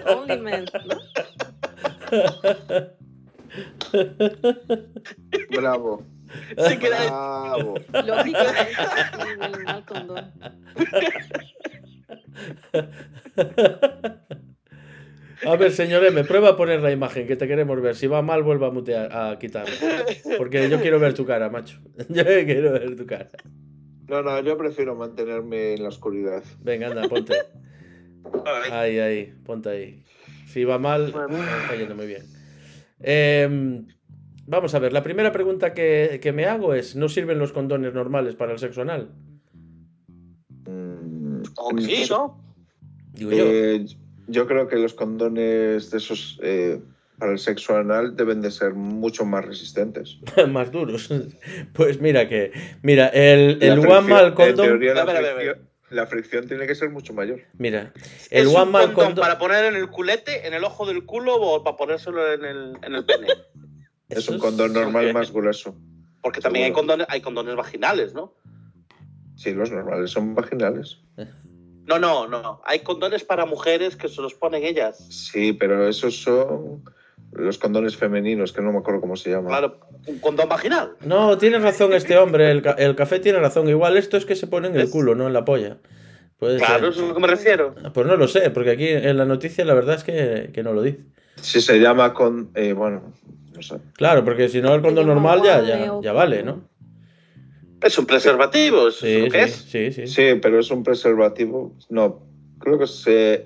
[0.08, 0.98] OnlyMans, ¿no?
[5.50, 6.04] Bravo.
[6.68, 7.76] Sí que era- Bravo.
[7.78, 8.34] Sí,
[9.40, 10.32] huele mal condón.
[15.46, 17.96] A ver, señor M, prueba a poner la imagen que te queremos ver.
[17.96, 19.74] Si va mal, vuelva a mutear, a quitarla.
[20.38, 21.80] Porque yo quiero ver tu cara, macho.
[22.10, 23.30] Yo quiero ver tu cara.
[24.08, 26.44] No, no, yo prefiero mantenerme en la oscuridad.
[26.62, 27.34] Venga, anda, ponte.
[28.72, 30.04] Ahí, ahí, ponte ahí.
[30.48, 32.24] Si va mal, está yendo muy bien.
[33.00, 33.88] Em,
[34.46, 37.94] vamos a ver, la primera pregunta que, que me hago es, ¿no sirven los condones
[37.94, 39.10] normales para el sexo anal?
[40.68, 41.44] Mm,
[41.80, 42.40] sí, ¿no?
[43.14, 43.46] Digo yo.
[43.48, 43.86] eh,
[44.28, 46.80] yo creo que los condones de esos eh,
[47.18, 50.18] para el sexo anal deben de ser mucho más resistentes.
[50.50, 51.10] más duros.
[51.74, 52.52] Pues mira que,
[52.82, 56.48] mira, el, el fricción- One Man en Condom, teoría, la, ver, ver, fricción, la fricción
[56.48, 57.40] tiene que ser mucho mayor.
[57.58, 57.94] mira,
[58.32, 60.86] el es One un Man condón Condom, para poner en el culete, en el ojo
[60.86, 63.28] del culo o para ponérselo en el, en el pene.
[64.10, 65.76] Es un condón normal más grueso.
[66.22, 68.34] Porque también hay condones, hay condones vaginales, ¿no?
[69.36, 71.00] Sí, los normales son vaginales.
[71.86, 72.62] No, no, no.
[72.66, 75.06] Hay condones para mujeres que se los ponen ellas.
[75.10, 76.84] Sí, pero esos son
[77.32, 79.48] los condones femeninos, que no me acuerdo cómo se llaman.
[79.48, 80.96] Claro, un condón vaginal.
[81.02, 83.68] No, tiene razón este hombre, el, ca- el café tiene razón.
[83.68, 85.78] Igual esto es que se pone en el culo, no en la polla.
[86.38, 86.90] Puede Claro, ser.
[86.90, 87.76] eso es a lo que me refiero.
[87.94, 90.74] Pues no lo sé, porque aquí en la noticia la verdad es que, que no
[90.74, 91.00] lo dice.
[91.42, 92.52] Si se llama con...
[92.56, 93.14] eh, bueno,
[93.56, 93.78] no sé.
[93.96, 96.68] Claro, porque si no el condón llama normal ya, ya, ya vale, ¿no?
[97.84, 99.56] Es un preservativo, es Sí, lo que sí, es.
[99.56, 100.08] sí, sí.
[100.08, 101.76] Sí, pero es un preservativo.
[101.90, 102.22] No,
[102.60, 103.46] creo que se...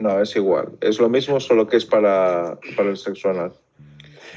[0.00, 0.70] No, es igual.
[0.80, 3.52] Es lo mismo, solo que es para, para el sexo anal.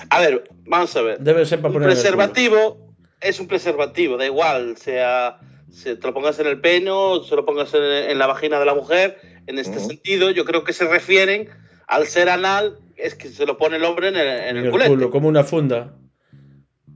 [0.09, 1.19] A ver, vamos a ver.
[1.19, 2.01] Debe ser para Un poner culo.
[2.01, 5.39] preservativo es un preservativo, da igual, sea
[5.71, 8.59] se te lo pongas en el pene o se lo pongas en, en la vagina
[8.59, 9.17] de la mujer.
[9.47, 9.87] En este Ujú.
[9.87, 11.49] sentido, yo creo que se refieren
[11.87, 14.65] al ser anal, es que se lo pone el hombre en el, en En el
[14.65, 15.93] el culo, como una funda.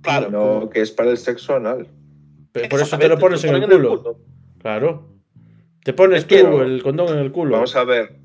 [0.07, 0.29] Claro.
[0.31, 1.87] No, que es para el sexo anal.
[2.69, 4.19] Por eso te lo pones en el culo.
[4.59, 5.09] Claro.
[5.83, 7.51] Te pones tú Quiero- el condón en el culo.
[7.51, 8.15] Vamos a ver.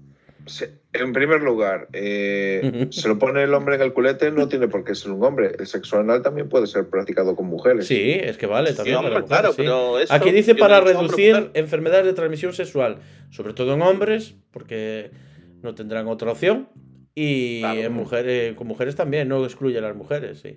[0.94, 4.82] En primer lugar, eh, se lo pone el hombre en el culete, no tiene por
[4.84, 5.52] qué ser un hombre.
[5.58, 7.86] El sexo anal también puede ser practicado con mujeres.
[7.86, 9.62] Sí, es que vale Sí, también hombre, para mujeres, claro, sí.
[9.62, 12.98] pero eso- Aquí dice para no reducir enfermedades de transmisión sexual,
[13.30, 15.10] sobre todo en hombres, porque
[15.62, 16.68] no tendrán otra opción.
[17.14, 17.80] Y Claro.
[17.80, 20.56] en mujeres, con mujeres también, no excluye a las mujeres, sí.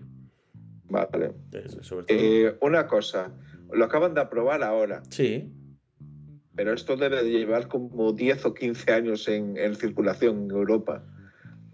[0.89, 1.33] Vale.
[1.51, 2.17] Es- Sobre todo.
[2.17, 3.31] Eh, una cosa,
[3.71, 5.51] lo acaban de aprobar ahora, sí.
[6.55, 11.03] pero esto debe de llevar como 10 o 15 años en, en circulación en Europa.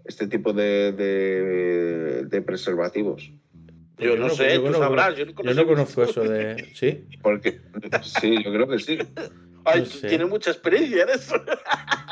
[0.04, 3.30] Este tipo de, de- de preservativos.
[3.98, 6.70] Yo no sé, tú sabrás, yo no yo conozco no conozco eso de.
[6.74, 7.04] ¿Sí?
[7.22, 7.60] Porque
[8.02, 8.98] sí, yo creo que sí.
[9.64, 10.08] Ay, No sé.
[10.08, 11.36] tienes mucha experiencia en eso.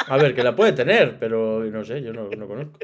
[0.07, 2.79] A ver, que la puede tener, pero no sé, yo no, no conozco.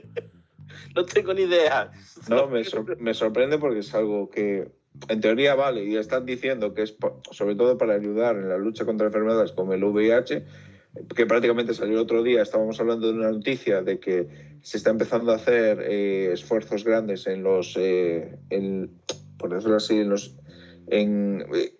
[0.94, 1.90] No tengo ni idea.
[2.28, 2.62] No, me,
[2.98, 4.68] me sorprende porque es algo que
[5.08, 6.96] en teoría vale y están diciendo que es
[7.30, 10.44] sobre todo para ayudar en la lucha contra enfermedades como el VIH,
[11.14, 14.90] que prácticamente salió el otro día, estábamos hablando de una noticia de que se está
[14.90, 18.90] empezando a hacer eh, esfuerzos grandes en los, eh, en-
[19.38, 20.34] por decirlo así, en los,
[20.88, 21.74] en, eh,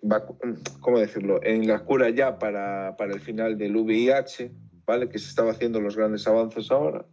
[0.81, 1.39] ¿cómo decirlo?
[1.43, 4.51] En la cura ya para, para el final del VIH,
[4.85, 5.09] ¿vale?
[5.09, 7.05] Que se estaba haciendo los grandes avances ahora.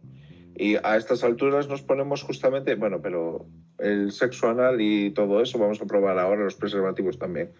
[0.57, 3.45] Y a estas alturas nos ponemos justamente, bueno, pero
[3.77, 7.51] el sexo anal y todo eso vamos a probar ahora, los preservativos también.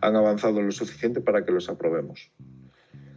[0.00, 2.30] Han avanzado lo suficiente para que los aprobemos.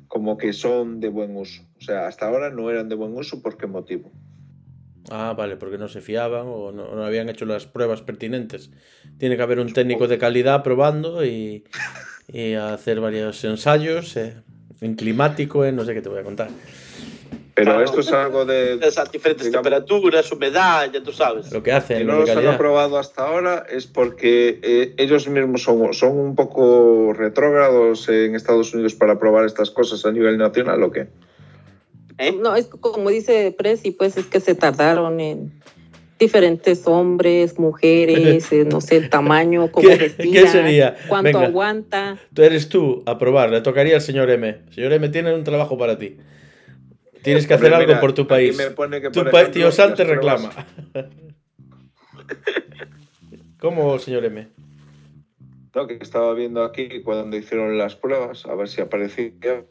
[0.07, 1.61] Como que son de buen uso.
[1.77, 4.11] O sea, hasta ahora no eran de buen uso, ¿por qué motivo?
[5.11, 8.71] Ah, vale, porque no se fiaban o no, habían hecho las pruebas pertinentes.
[9.19, 11.63] Tiene que haber un técnico de calidad probando y,
[12.27, 14.35] y hacer varios ensayos eh,
[14.81, 16.49] en climático, en no sé qué te voy a contar.
[17.57, 17.85] Pero Claro.
[17.85, 18.75] esto es algo de...
[18.83, 21.51] Esas diferentes Digamos- temperaturas, humedad, ya tú sabes.
[21.51, 25.63] Lo que hacen Si no los han aprobado hasta ahora es porque eh, ellos mismos
[25.63, 30.83] son, son un poco retrógrados en Estados Unidos para aprobar estas cosas a nivel nacional
[30.83, 31.07] o qué.
[32.19, 32.31] ¿Eh?
[32.39, 35.51] No, es como dice Presi, pues es que se tardaron en
[36.19, 40.95] diferentes hombres, mujeres, no sé, el tamaño, cómo ¿Qué, respira, qué sería?
[41.07, 42.17] cuánto Venga, aguanta.
[42.35, 44.57] tú eres tú a probar, le tocaría al señor M.
[44.69, 46.17] Señor M tiene un trabajo para ti.
[47.21, 48.57] Tienes que hacer Hombre, algo mira, por tu país.
[48.57, 50.51] me pone que, Tu por pa- ejemplo, tío San las te reclama.
[53.59, 54.47] ¿Cómo, señor M?
[55.75, 59.63] No, que estaba viendo aquí cuando hicieron las pruebas, a ver si aparecía,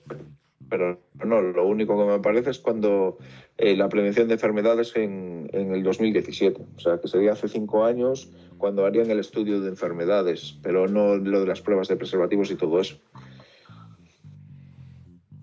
[0.69, 3.19] pero no, lo único que me aparece es cuando
[3.59, 7.85] eh, la prevención de enfermedades en, en el 2017, o sea, que sería hace cinco
[7.85, 8.29] años
[8.59, 12.57] cuando harían el estudio de enfermedades, pero no lo de las pruebas de preservativos y
[12.57, 12.99] todo eso.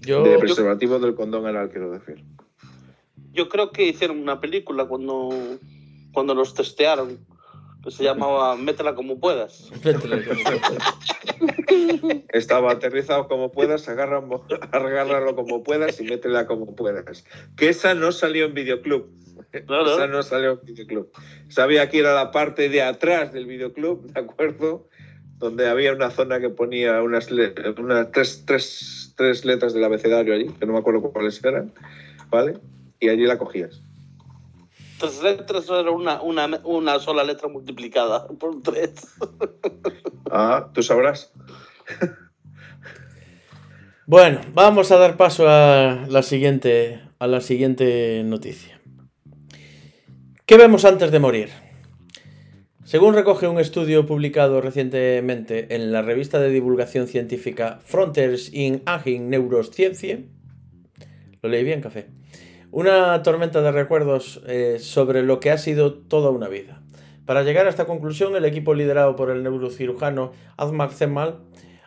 [0.06, 2.24] Yo, de preservativo del condón anal, quiero decir.
[3.32, 5.30] Yo creo que hicieron una película cuando,
[6.12, 7.26] cuando los testearon,
[7.84, 9.72] que se llamaba Métela como puedas.
[12.30, 17.26] Estaba aterrizado como puedas, agárralo, agárralo como puedas y métela como puedas.
[17.58, 19.10] Que esa no salió en videoclub.
[19.68, 19.94] No, no.
[19.96, 21.12] Esa no salió en videoclub.
[21.50, 24.88] Sabía que era la parte de atrás del videoclub, ¿de acuerdo?
[25.44, 30.48] Donde había una zona que ponía unas, unas tres, tres, tres letras del abecedario allí,
[30.48, 31.74] que no me acuerdo cuáles eran,
[32.30, 32.60] ¿vale?
[33.02, 33.82] Y allí la cogías.
[34.98, 38.94] tres letras era una, una, una sola letra multiplicada por tres.
[40.32, 41.34] Ah, tú sabrás.
[44.06, 48.82] Bueno, vamos a dar paso a la siguiente, a la siguiente noticia.
[50.46, 51.50] ¿Qué vemos antes de morir?
[52.86, 59.30] Según recoge un estudio publicado recientemente en la revista de divulgación científica Frontiers in Aging
[59.30, 60.26] Neuroscience,
[61.42, 62.08] lo leí bien, café,
[62.72, 66.82] una tormenta de recuerdos eh, sobre lo que ha sido toda una vida.
[67.26, 71.40] Para llegar a esta conclusión, el equipo liderado por el neurocirujano Azmak Zemal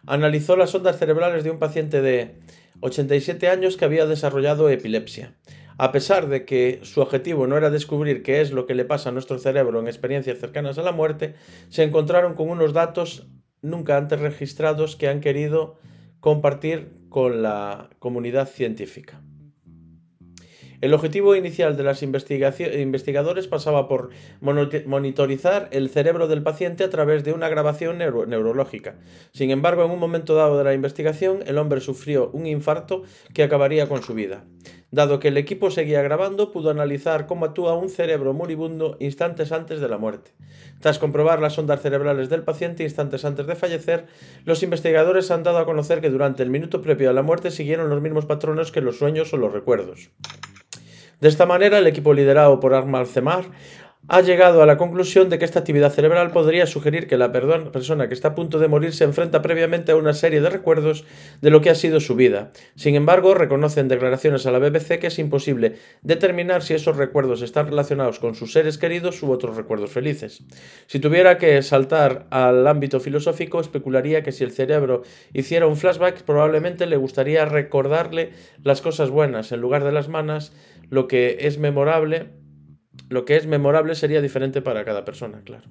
[0.06, 2.36] analizó las ondas cerebrales de un paciente de
[2.80, 5.34] 87 años que había desarrollado epilepsia.
[5.78, 9.10] A pesar de que su objetivo no era descubrir qué es lo que le pasa
[9.10, 11.34] a nuestro cerebro en experiencias cercanas a la muerte,
[11.68, 13.26] se encontraron con unos datos
[13.60, 15.78] nunca antes registrados que han querido
[16.20, 19.20] compartir con la comunidad científica.
[20.82, 24.10] El objetivo inicial de los investigadores pasaba por
[24.40, 28.96] monitorizar el cerebro del paciente a través de una grabación neurológica.
[29.32, 33.42] Sin embargo, en un momento dado de la investigación, el hombre sufrió un infarto que
[33.42, 34.44] acabaría con su vida.
[34.92, 39.80] Dado que el equipo seguía grabando, pudo analizar cómo actúa un cerebro moribundo instantes antes
[39.80, 40.30] de la muerte.
[40.80, 44.06] Tras comprobar las ondas cerebrales del paciente instantes antes de fallecer,
[44.44, 47.90] los investigadores han dado a conocer que durante el minuto previo a la muerte siguieron
[47.90, 50.10] los mismos patrones que los sueños o los recuerdos.
[51.20, 53.46] De esta manera, el equipo liderado por Armal Cemar
[54.08, 58.08] ha llegado a la conclusión de que esta actividad cerebral podría sugerir que la persona
[58.08, 61.04] que está a punto de morir se enfrenta previamente a una serie de recuerdos
[61.40, 62.52] de lo que ha sido su vida.
[62.76, 67.66] Sin embargo, reconocen declaraciones a la BBC que es imposible determinar si esos recuerdos están
[67.66, 70.44] relacionados con sus seres queridos u otros recuerdos felices.
[70.86, 75.02] Si tuviera que saltar al ámbito filosófico, especularía que si el cerebro
[75.32, 78.30] hiciera un flashback, probablemente le gustaría recordarle
[78.62, 80.52] las cosas buenas en lugar de las malas,
[80.90, 82.45] lo que es memorable
[83.08, 85.64] lo que es memorable sería diferente para cada persona, claro.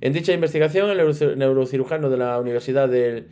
[0.00, 3.28] En dicha investigación, el neurocirujano de la Universidad de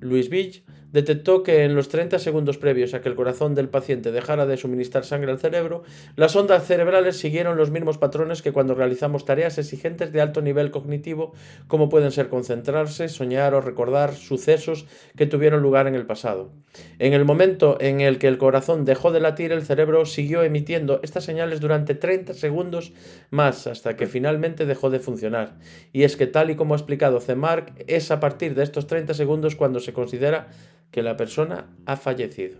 [0.00, 0.62] Louisville
[0.92, 4.56] detectó que en los 30 segundos previos a que el corazón del paciente dejara de
[4.56, 5.82] suministrar sangre al cerebro,
[6.16, 10.70] las ondas cerebrales siguieron los mismos patrones que cuando realizamos tareas exigentes de alto nivel
[10.70, 11.32] cognitivo,
[11.68, 14.86] como pueden ser concentrarse, soñar o recordar sucesos
[15.16, 16.52] que tuvieron lugar en el pasado.
[16.98, 21.00] En el momento en el que el corazón dejó de latir, el cerebro siguió emitiendo
[21.02, 22.92] estas señales durante 30 segundos
[23.30, 25.58] más hasta que finalmente dejó de funcionar.
[25.92, 29.14] Y es que tal y como ha explicado Zemark, es a partir de estos 30
[29.14, 30.48] segundos cuando se considera
[30.90, 32.58] que la persona ha fallecido.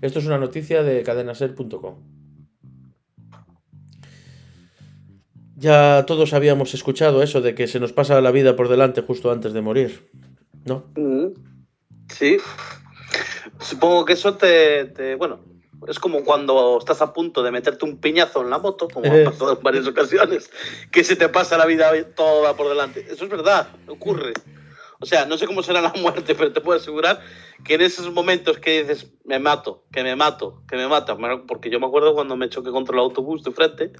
[0.00, 1.96] Esto es una noticia de cadenaser.com.
[5.56, 9.30] Ya todos habíamos escuchado eso de que se nos pasa la vida por delante justo
[9.30, 10.10] antes de morir,
[10.64, 10.86] ¿no?
[10.96, 11.28] Mm,
[12.08, 12.38] sí.
[13.60, 15.38] Supongo que eso te, bueno,
[15.86, 19.24] es como cuando estás a punto de meterte un piñazo en la moto, como ha
[19.24, 20.50] pasado en varias ocasiones,
[20.90, 23.06] que se te pasa la vida toda por delante.
[23.08, 24.32] Eso es verdad, ocurre.
[25.02, 27.20] O sea, no sé cómo será la muerte, pero te puedo asegurar
[27.64, 31.16] que en esos momentos que dices, me mato, que me mato, que me mata,
[31.48, 33.92] porque yo me acuerdo cuando me choqué contra el autobús de frente,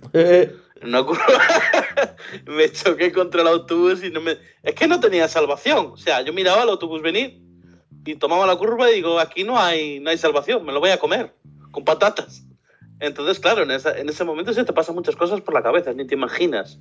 [0.80, 1.06] no
[2.46, 4.38] me choqué contra el autobús y no me...
[4.62, 7.42] Es que no tenía salvación, o sea, yo miraba al autobús venir
[8.04, 10.90] y tomaba la curva y digo, aquí no hay, no hay salvación, me lo voy
[10.90, 11.34] a comer,
[11.72, 12.44] con patatas.
[13.00, 15.92] Entonces, claro, en, esa, en ese momento se te pasan muchas cosas por la cabeza,
[15.92, 16.78] ni te imaginas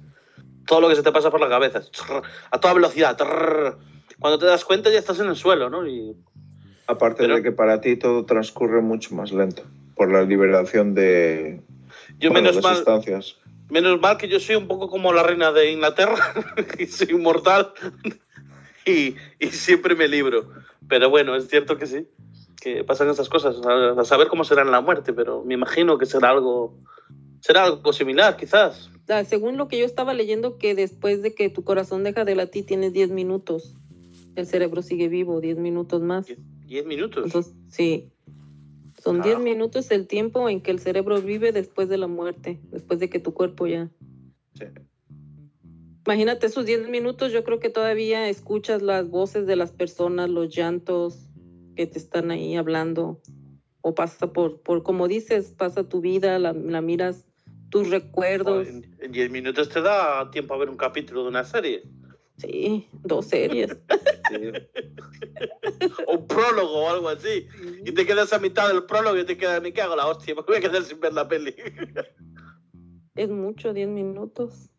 [0.68, 1.82] todo lo que se te pasa por la cabeza,
[2.52, 3.18] a toda velocidad
[4.22, 5.86] cuando te das cuenta ya estás en el suelo, ¿no?
[5.86, 6.16] Y...
[6.86, 9.64] Aparte de que para ti todo transcurre mucho más lento
[9.96, 11.60] por la liberación de,
[12.20, 13.38] yo menos mal, sustancias.
[13.70, 16.16] Menos mal que yo soy un poco como la reina de Inglaterra,
[16.78, 17.74] y soy inmortal
[18.86, 20.52] y, y, siempre me libro.
[20.88, 22.08] Pero bueno, es cierto que sí,
[22.62, 26.06] que pasan esas cosas, a saber cómo será en la muerte, pero me imagino que
[26.06, 26.78] será algo,
[27.40, 28.92] será algo similar, quizás.
[29.28, 32.68] Según lo que yo estaba leyendo, que después de que tu corazón deja de latir
[32.68, 33.76] tienes 10 minutos
[34.36, 36.28] el cerebro sigue vivo 10 minutos más.
[36.66, 37.26] 10 minutos.
[37.26, 38.12] Entonces, sí.
[39.02, 43.00] Son 10 minutos el tiempo en que el cerebro vive después de la muerte, después
[43.00, 43.90] de que tu cuerpo ya.
[44.54, 44.66] Sí.
[46.06, 50.56] Imagínate esos 10 minutos, yo creo que todavía escuchas las voces de las personas, los
[50.56, 51.30] llantos
[51.76, 53.22] que te están ahí hablando.
[53.82, 57.26] O pasa por, por como dices, pasa tu vida, la, miras,
[57.70, 58.68] tus recuerdos.
[58.68, 61.84] En 10 minutos te da tiempo a ver un capítulo de una serie.
[62.42, 63.78] Sí, dos series.
[66.08, 67.48] un prólogo o algo así.
[67.86, 70.54] Y te quedas a mitad del prólogo y te quedas, me cago la hostia, porque
[70.54, 71.54] voy a quedar sin ver la peli.
[73.16, 74.70] es mucho, diez minutos.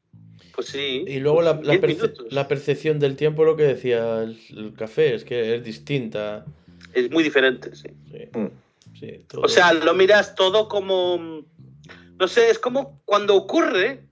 [0.55, 1.05] Pues sí.
[1.07, 5.65] Y luego la, la, percepción del tiempo, lo que decía el, café, es que es
[5.65, 6.45] distinta.
[6.93, 7.89] Es muy diferente, sí.
[8.11, 8.29] sí.
[8.39, 9.39] Mm.
[9.39, 11.47] o sea, lo miras todo como
[12.23, 14.07] no sé, es como cuando ocurre,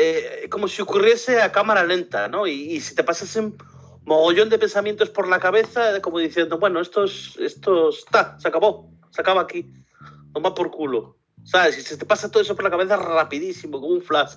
[0.00, 2.46] eh, como si ocurriese a cámara lenta, ¿no?
[2.46, 3.56] Y, y si te pasas un
[4.04, 8.90] mogollón de pensamientos por la cabeza, como diciendo, bueno, esto, es, esto está, se acabó,
[9.10, 9.70] se acaba aquí,
[10.32, 11.16] toma por culo.
[11.44, 11.78] ¿Sabes?
[11.78, 14.34] Y se te pasa todo eso por la cabeza rapidísimo, como un flash.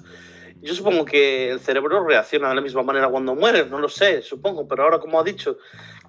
[0.61, 4.21] Yo supongo que el cerebro reacciona de la misma manera cuando mueres, no lo sé,
[4.21, 5.57] supongo, pero ahora como ha dicho,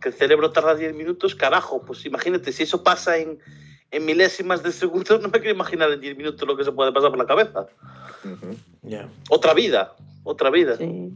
[0.02, 3.38] que el cerebro tarda 10 minutos, carajo, pues imagínate, si eso pasa en,
[3.90, 6.92] en milésimas de segundo, no me quiero imaginar en 10 minutos lo que se puede
[6.92, 7.66] pasar por la cabeza.
[8.82, 9.08] Ya.
[9.30, 9.94] Otra vida,
[10.24, 10.76] otra vida.
[10.76, 11.12] Sí.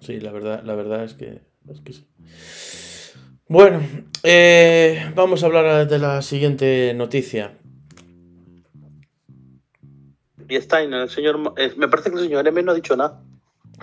[0.00, 2.06] Sí, la verdad, la verdad es que, es que sí.
[3.46, 3.80] Bueno,
[4.22, 7.52] eh, vamos a hablar de la siguiente noticia.
[10.48, 12.96] Y está en el señor, eh, me parece que el señor M no ha dicho
[12.96, 13.22] nada.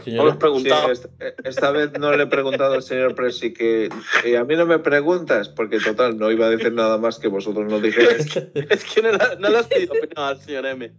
[0.05, 0.93] He preguntado.
[0.95, 1.09] Sí, esta,
[1.43, 3.89] esta vez no le he preguntado al señor Presi que
[4.25, 7.27] y a mí no me preguntas, porque total, no iba a decir nada más que
[7.27, 8.35] vosotros no dijerais.
[8.69, 10.91] es que no, no le has pedido opinión al señor M.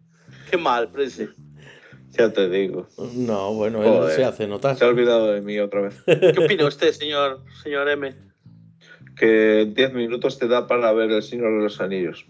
[0.51, 1.29] Qué mal, Presi.
[2.19, 2.87] Ya te digo.
[3.15, 4.15] no, bueno, él Joder.
[4.17, 4.77] se hace notar.
[4.77, 5.95] Se ha olvidado de mí otra vez.
[6.05, 8.15] ¿Qué opina usted, señor, señor M?
[9.17, 12.27] Que en 10 minutos te da para ver el Señor de los Anillos.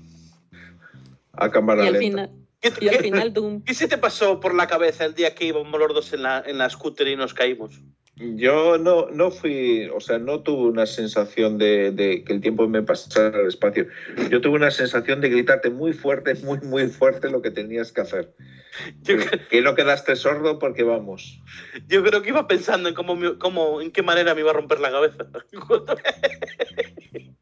[1.33, 2.07] A cámara Y al lenta.
[2.07, 2.31] final,
[2.63, 3.63] ¿Qué, y al qué- final Doom.
[3.65, 6.43] qué se te pasó por la cabeza el día que íbamos los dos en la,
[6.47, 7.81] en la scooter y nos caímos?
[8.17, 12.69] Yo no, no fui, o sea, no tuve una sensación de, de que el tiempo
[12.69, 13.87] me pasara al espacio.
[14.31, 18.03] Yo tuve una sensación de gritarte muy fuerte, muy, muy fuerte lo que tenías que
[18.03, 18.33] hacer.
[19.03, 19.17] Yo,
[19.51, 21.41] Que no quedaste sordo porque vamos.
[21.89, 24.81] yo creo que iba pensando en cómo, cómo, en qué manera me iba a romper
[24.81, 25.27] la cabeza.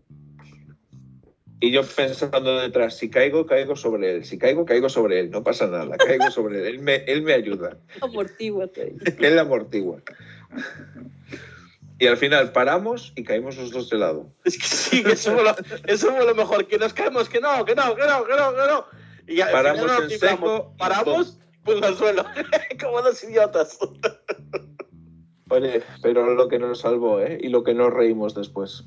[1.62, 4.24] Y yo pensando detrás, si caigo, caigo sobre él.
[4.24, 5.30] Si caigo, caigo sobre él.
[5.30, 6.66] No pasa nada, caigo sobre él.
[6.66, 7.76] Él me, él me ayuda.
[8.00, 8.94] Amortíguate.
[9.20, 10.00] Él amortigua.
[11.98, 14.32] Y al final paramos y caímos los dos de lado.
[14.44, 15.54] Es que sí, que eso fue, lo,
[15.86, 18.54] eso fue lo mejor, que nos caemos, que no, que no, que no, que no,
[18.54, 18.84] que no.
[19.26, 20.40] Y al Paramos final nos en libramos.
[20.40, 22.24] seco y Paramos, pues al suelo,
[22.80, 23.78] como dos idiotas.
[25.50, 27.38] Oye, pero lo que nos salvó, ¿eh?
[27.42, 28.84] Y lo que nos reímos después.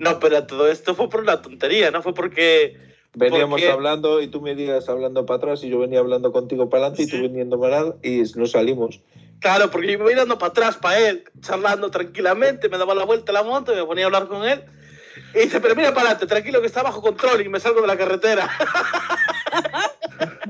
[0.00, 2.76] No, pero todo esto fue por una tontería, no fue porque...
[3.12, 6.70] Veníamos Porque- hablando y tú me ibas hablando para atrás y yo venía hablando contigo
[6.70, 9.00] para adelante y tú viniendo para atrás y nos salimos.
[9.40, 13.32] Claro, porque yo iba mirando para atrás, para él, charlando tranquilamente, me daba la vuelta
[13.32, 14.62] a la moto, me ponía a hablar con él.
[15.34, 17.86] Y dice, pero mira para adelante, tranquilo que está bajo control y me salgo de
[17.86, 18.48] la carretera.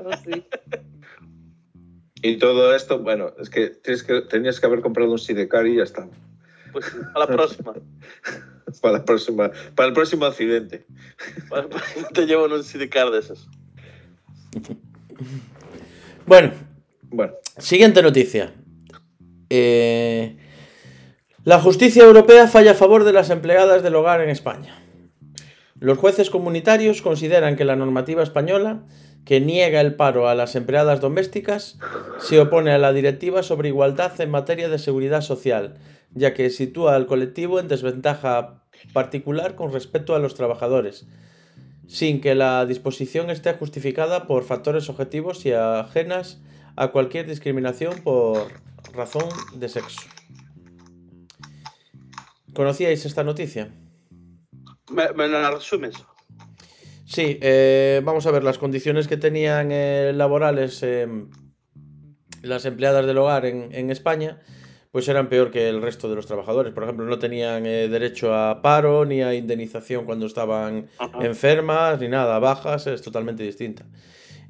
[0.03, 0.45] Oh, sí.
[2.23, 5.77] Y todo esto, bueno, es que, tienes que tenías que haber comprado un sidecar y
[5.77, 6.09] ya está.
[6.73, 7.75] Pues a la próxima.
[8.81, 10.87] Para, la próxima, para el próximo accidente.
[12.15, 13.49] Te llevo en un sidecar de esos.
[16.25, 16.53] Bueno,
[17.11, 18.53] Bueno, siguiente noticia.
[19.49, 20.37] Eh,
[21.45, 24.81] la justicia europea falla a favor de las empleadas del hogar en España.
[25.81, 28.85] Los jueces comunitarios consideran que la normativa española,
[29.25, 31.79] que niega el paro a las empleadas domésticas,
[32.21, 35.79] se opone a la directiva sobre igualdad en materia de seguridad social,
[36.13, 41.07] ya que sitúa al colectivo en desventaja particular con respecto a los trabajadores,
[41.87, 46.41] sin que la disposición esté justificada por factores objetivos y ajenas
[46.77, 48.49] a cualquier discriminación por
[48.95, 50.01] razón de sexo.
[52.55, 53.71] ¿Conocíais esta noticia?
[54.91, 55.95] ¿Me, me la resumes?
[57.07, 61.09] Sí, eh, vamos a ver las condiciones que tenían eh, laborales eh,
[62.43, 64.41] las empleadas del hogar en, en España,
[64.91, 66.73] pues eran peor que el resto de los trabajadores.
[66.73, 71.25] Por ejemplo, no tenían eh, derecho a paro ni a indemnización cuando estaban Ajá.
[71.25, 73.87] enfermas ni nada, bajas, es totalmente distinta.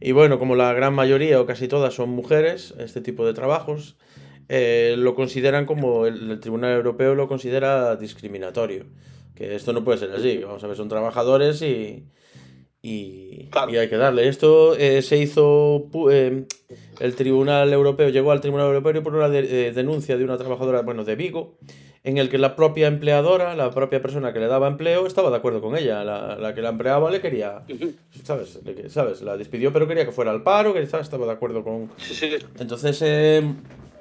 [0.01, 3.97] Y bueno, como la gran mayoría o casi todas son mujeres, este tipo de trabajos,
[4.49, 8.87] eh, lo consideran como el, el Tribunal Europeo lo considera discriminatorio.
[9.35, 10.39] Que esto no puede ser así.
[10.39, 12.07] Vamos a ver, son trabajadores y,
[12.83, 13.71] y, Claro.
[13.73, 14.29] y hay que darle.
[14.29, 15.87] Esto eh, se hizo.
[16.11, 16.45] eh,
[17.01, 20.83] el Tribunal Europeo llegó al Tribunal Europeo por una de- eh, denuncia de una trabajadora,
[20.83, 21.59] bueno, de Vigo,
[22.05, 25.37] en el que la propia empleadora, la propia persona que le daba empleo, estaba de
[25.37, 26.03] acuerdo con ella.
[26.05, 27.63] La, la que la empleaba le quería,
[28.25, 28.59] ¿sabes?
[28.65, 29.21] Le ¿sabes?
[29.23, 31.91] La despidió, pero quería que fuera al paro, que estaba estaba de acuerdo con.
[31.99, 32.31] Sí, sí.
[32.59, 33.43] Entonces eh,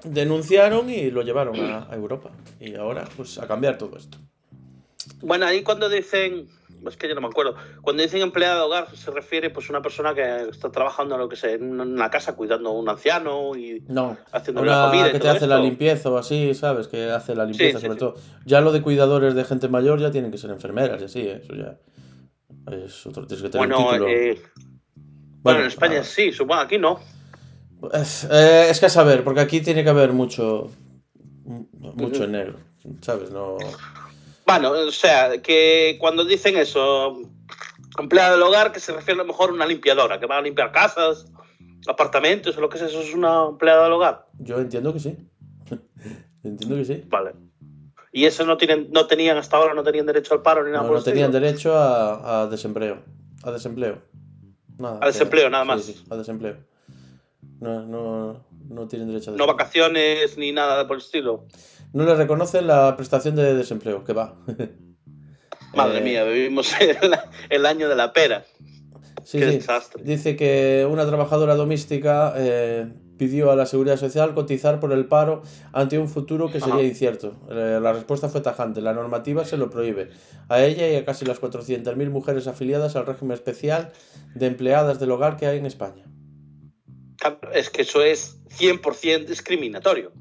[0.06, 2.32] denunciaron y lo llevaron a, a Europa.
[2.60, 4.18] Y ahora, pues a cambiar todo esto.
[5.22, 6.48] Bueno, ahí cuando dicen,
[6.88, 9.74] es que yo no me acuerdo, cuando dicen empleada de hogar se refiere pues a
[9.74, 13.56] una persona que está trabajando lo que sé, en una casa cuidando a un anciano
[13.56, 16.88] y No, haciendo una comida y que te todo hace la limpieza o así, ¿sabes?
[16.88, 18.00] Que hace la limpieza sí, sobre sí.
[18.00, 18.16] todo.
[18.46, 21.42] Ya lo de cuidadores de gente mayor ya tienen que ser enfermeras y así, ¿eh?
[21.44, 21.78] eso ya
[22.72, 24.10] es otro, tienes que tener un Bueno, título.
[24.10, 24.42] eh,
[25.42, 27.00] bueno, en ah, España sí, supongo, aquí no.
[27.94, 30.70] Es, eh, es que a saber, porque aquí tiene que haber mucho,
[31.46, 32.60] mucho en negro,
[33.02, 33.32] ¿sabes?
[33.32, 33.58] No...
[34.50, 37.22] Bueno, o sea, que cuando dicen eso,
[38.00, 40.42] empleada del hogar, que se refiere a lo mejor a una limpiadora, que va a
[40.42, 41.26] limpiar casas
[41.88, 44.26] apartamentos o lo que sea, eso es una empleada del hogar.
[44.40, 45.16] Yo entiendo que sí.
[46.44, 47.04] entiendo que sí.
[47.08, 47.34] Vale.
[48.12, 50.82] Y eso no tienen, no tenían hasta ahora, no tenían derecho al paro ni nada
[50.84, 51.46] No, por no tenían estilo?
[51.46, 53.04] derecho a, a desempleo.
[53.44, 54.02] A desempleo.
[54.80, 55.84] Nada, A desempleo, que- nada sí, más.
[55.84, 56.56] sí, a desempleo.
[57.60, 59.48] No, no, no tienen derecho a No desempleo.
[59.48, 61.46] vacaciones ni nada por el estilo.
[61.94, 64.36] No le reconocen la prestación de desempleo, que va.
[65.76, 66.98] Madre Eh, mía, vivimos el,
[67.50, 68.44] el año de la pera.
[69.24, 69.56] Sí, Qué sí.
[69.58, 70.04] desastre.
[70.04, 75.44] Dice que una trabajadora doméstica eh, pidió a la Seguridad Social cotizar por el paro
[75.74, 76.84] ante un futuro que sería Ajá.
[76.84, 77.34] incierto.
[77.52, 78.82] Eh, la respuesta fue tajante.
[78.82, 80.10] La normativa se lo prohíbe.
[80.48, 83.92] A ella y a casi las 400.000 mujeres afiliadas al régimen especial
[84.34, 86.06] de empleadas del hogar que hay en España.
[87.54, 90.12] Es que eso es 100% discriminatorio.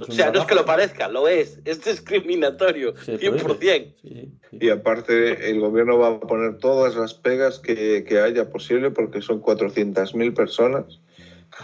[0.00, 1.58] O sea, no es que lo parezca, lo es.
[1.64, 2.94] Es discriminatorio.
[3.04, 3.94] Se 100%.
[4.02, 4.58] Sí, sí.
[4.60, 9.22] Y aparte, el gobierno va a poner todas las pegas que, que haya posible porque
[9.22, 11.00] son 400.000 personas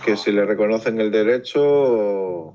[0.04, 2.54] que si le reconocen el derecho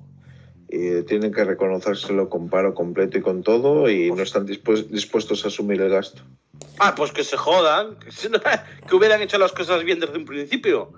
[0.70, 5.45] eh, tienen que reconocérselo con paro completo y con todo y no están dispues- dispuestos
[5.45, 6.22] a asumir el gasto.
[6.80, 7.97] Ah, pues que se jodan.
[7.99, 10.91] Que hubieran hecho las cosas bien desde un principio.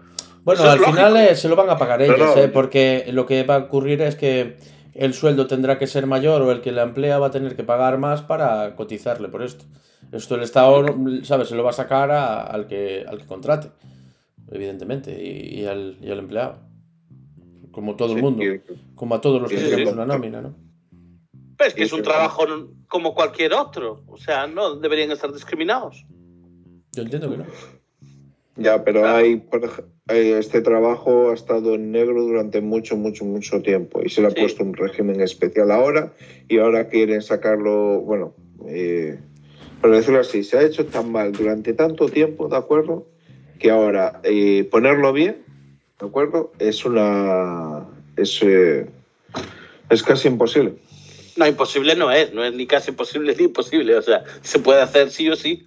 [0.43, 2.35] Bueno, al final eh, se lo van a pagar no.
[2.37, 4.57] eh, porque lo que va a ocurrir es que
[4.93, 7.63] el sueldo tendrá que ser mayor o el que la emplea va a tener que
[7.63, 9.65] pagar más para cotizarle por esto.
[10.11, 10.83] Esto el Estado,
[11.23, 11.47] ¿sabes?
[11.47, 13.69] Se lo va a sacar a- al, que, al que contrate,
[14.51, 16.57] evidentemente, y, y al, y al empleado.
[17.71, 18.43] Como todo el mundo,
[18.95, 19.95] como a todos los que Sí, tenemos sí.
[19.95, 20.55] una nómina, ¿no?
[21.55, 22.43] Pero es que es un trabajo
[22.87, 24.03] como cualquier otro.
[24.07, 26.03] O sea, no deberían estar discriminados.
[26.91, 27.45] Yo entiendo que no.
[28.57, 29.17] Ya, pero Claro.
[29.17, 29.41] hay,
[30.07, 34.31] este trabajo ha estado en negro durante mucho, mucho, mucho tiempo y se le ha
[34.31, 34.41] Sí.
[34.41, 36.13] puesto un régimen especial ahora
[36.49, 38.33] y ahora quieren sacarlo, bueno,
[38.67, 39.17] eh,
[39.79, 43.07] por decirlo así, se ha hecho tan mal durante tanto tiempo, ¿de acuerdo?
[43.57, 45.37] Que ahora eh, ponerlo bien,
[45.99, 46.51] ¿de acuerdo?
[46.59, 47.87] Es una...
[48.17, 48.85] es, eh,
[49.89, 50.73] es casi imposible.
[51.37, 52.33] No, imposible no es.
[52.33, 53.95] No es ni casi imposible ni imposible.
[53.95, 55.65] O sea, se puede hacer sí o sí.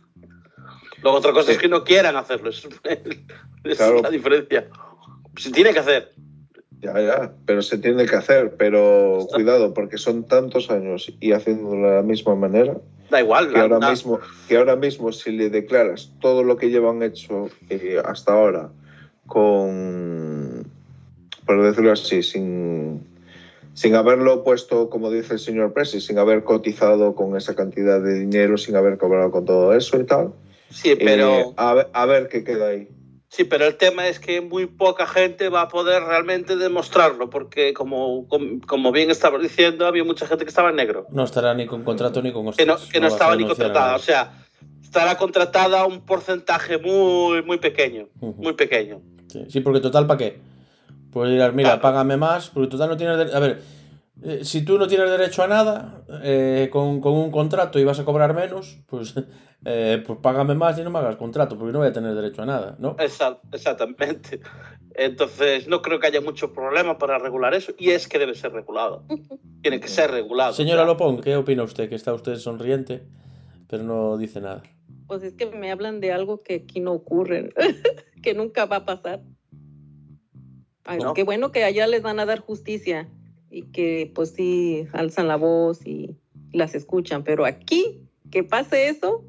[1.05, 2.51] Luego otra cosa es que no quieran hacerlo.
[2.51, 2.67] Es
[3.77, 4.01] Claro.
[4.03, 4.67] la diferencia.
[5.37, 6.13] Se tiene que hacer.
[6.81, 11.89] Ya, ya, pero se tiene que hacer, pero cuidado, porque son tantos años y haciéndolo
[11.89, 12.77] de la misma manera.
[13.11, 13.49] Da igual.
[13.49, 17.49] que la- ahora mismo que ahora mismo si le declaras todo lo que llevan hecho
[17.69, 18.71] eh, hasta ahora
[19.27, 20.67] con
[21.47, 23.07] por decirlo así sin
[23.75, 28.19] sin haberlo puesto como dice el señor Presi sin haber cotizado con esa cantidad de
[28.21, 30.33] dinero sin haber cobrado con todo eso y tal
[30.75, 32.89] Sí, pero, eh, a, ver, a ver qué queda ahí
[33.35, 37.75] sí, pero el tema es que muy poca gente va a poder realmente demostrarlo, porque
[37.75, 41.67] como, como, bien estabas diciendo, había mucha gente que estaba en negro, No estará ni
[41.67, 42.93] con contrato ni con que no, hostias.
[42.93, 43.97] que no estaba ni contratada.
[43.97, 44.45] O sea,
[44.83, 49.03] estará contratada un porcentaje muy, muy pequeño, muy pequeño.
[49.29, 50.39] Sí, sí, porque total, ¿para qué?
[51.11, 51.83] Pues dirás, mira, Claro.
[51.83, 53.37] págame más, porque total no tienes derecho.
[53.37, 53.61] A ver,
[54.23, 57.99] eh, si tú no tienes derecho a nada eh, con, con un contrato y vas
[57.99, 59.15] a cobrar menos, pues,
[59.65, 62.43] eh, pues págame más y no me hagas contrato, porque no voy a tener derecho
[62.43, 62.97] a nada, ¿no?
[62.97, 64.41] Exact- exactamente.
[64.95, 68.53] Entonces, no creo que haya mucho problema para regular eso, y es que debe ser
[68.53, 69.05] regulado.
[69.63, 70.53] Tiene que ser regulado.
[70.53, 71.89] Señora Lopón, ¿qué opina usted?
[71.89, 73.03] Que está usted sonriente,
[73.67, 74.63] pero no dice nada.
[75.09, 77.53] Pues es que me hablan de algo que aquí no ocurre,
[78.23, 79.23] que nunca va a pasar.
[80.85, 81.15] Ay, ¿No?
[81.15, 83.09] Qué bueno que allá les van a dar justicia
[83.55, 86.17] y que pues sí alzan la voz y
[86.53, 88.01] las escuchan, pero aquí
[88.33, 89.25] que pase eso,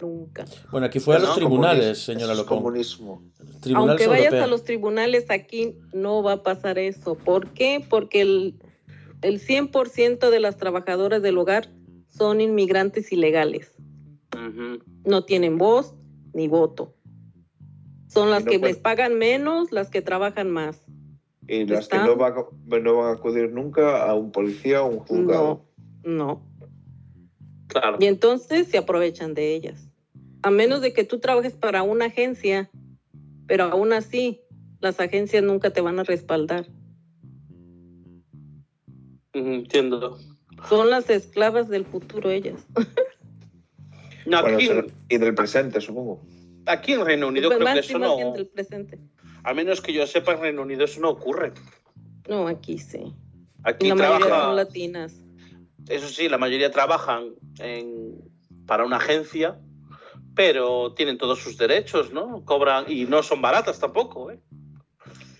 [0.00, 0.46] nunca.
[0.70, 2.58] Bueno, aquí fue a los no, tribunales, señora Lopón.
[2.58, 3.22] comunismo
[3.60, 7.14] Tribunales Aunque vayas a los tribunales aquí, no va a pasar eso.
[7.14, 7.84] ¿Por qué?
[7.86, 8.54] Porque el,
[9.20, 11.68] el 100% de las trabajadoras del hogar
[12.08, 13.72] son inmigrantes ilegales.
[15.04, 15.94] No tienen voz
[16.32, 16.94] ni voto.
[18.08, 20.80] Son las no que puede- les pagan menos, las que trabajan más.
[21.52, 24.86] Y las que no van, a, no van a acudir nunca a un policía o
[24.86, 25.66] un juzgado
[26.02, 26.42] No, no.
[27.66, 27.98] Claro.
[28.00, 29.88] Y entonces se aprovechan de ellas.
[30.42, 32.70] A menos de que tú trabajes para una agencia,
[33.46, 34.40] pero aún así,
[34.80, 36.66] las agencias nunca te van a respaldar.
[39.32, 40.18] Entiendo.
[40.68, 42.66] Son las esclavas del futuro ellas.
[44.24, 44.70] No, aquí,
[45.08, 46.22] y del presente supongo
[46.66, 48.32] aquí en Reino Unido Pues creo que eso no.
[48.32, 48.98] del presente.
[49.44, 51.52] A menos que yo sepa, en Reino Unido eso no ocurre.
[52.28, 53.12] No, aquí sí.
[53.64, 55.14] Aquí la mayoría son latinas.
[55.88, 58.22] Eso sí, la mayoría trabajan en,
[58.66, 59.58] para una agencia,
[60.34, 62.44] pero tienen todos sus derechos, ¿no?
[62.44, 64.40] Cobran y no son baratas tampoco, ¿eh?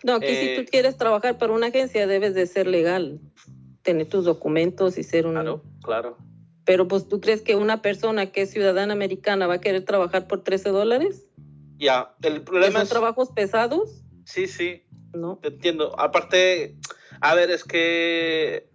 [0.03, 3.21] No, aquí Eh, si tú quieres trabajar para una agencia debes de ser legal,
[3.83, 5.35] tener tus documentos y ser un...
[5.35, 6.19] Claro, claro.
[6.65, 10.27] Pero pues tú crees que una persona que es ciudadana americana va a querer trabajar
[10.27, 11.27] por 13 dólares?
[11.83, 12.89] Ya, el ¿Que problema son es...
[12.91, 14.05] trabajos pesados?
[14.25, 14.85] Sí, sí,
[15.15, 15.39] No.
[15.43, 15.99] te entiendo.
[15.99, 16.77] Aparte,
[17.21, 18.71] a ver, es que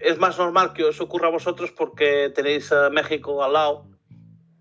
[0.00, 3.86] es más normal que os ocurra a vosotros porque tenéis a México al lado,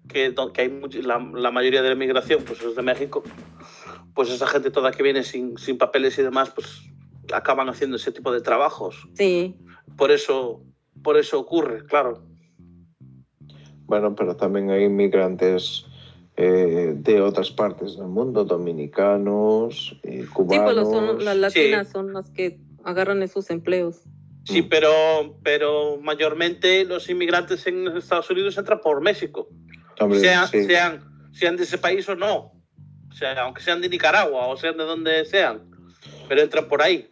[0.07, 3.22] que, que hay much- la, la mayoría de la migración pues es de México.
[4.15, 6.84] Pues esa gente toda que viene sin, sin papeles y demás, pues
[7.34, 9.10] acaban haciendo ese tipo de trabajos.
[9.15, 9.57] Sí.
[9.98, 10.64] Por eso,
[11.03, 12.23] por eso ocurre, claro.
[13.85, 15.85] Bueno, pero también hay inmigrantes
[16.38, 20.64] eh, de otras partes del mundo, dominicanos, eh, Sí, cubanos.
[20.65, 24.01] pues los son, las latinas son las que agarran esos empleos.
[24.45, 24.69] Sí, Mm.
[24.69, 24.91] pero,
[25.43, 29.49] pero mayormente los inmigrantes en Estados Unidos entran por México.
[29.99, 30.64] Hombre, sean, sí.
[30.65, 31.03] sean,
[31.34, 32.53] sean de ese país o no.
[33.09, 35.64] O sea, aunque sean de Nicaragua o sean de donde sean.
[36.30, 37.09] Pero entran por ahí.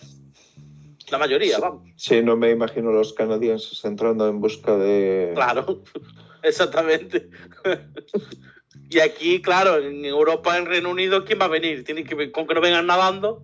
[1.11, 1.61] La mayoría, Sí.
[1.61, 1.89] vamos.
[1.97, 5.31] Sí, no me imagino los canadienses entrando en busca de...
[5.35, 5.83] Claro,
[6.43, 7.29] exactamente.
[8.89, 11.83] y aquí, claro, en Europa, en Reino Unido, ¿quién va a venir?
[11.83, 13.43] Tiene que con que no vengan nadando.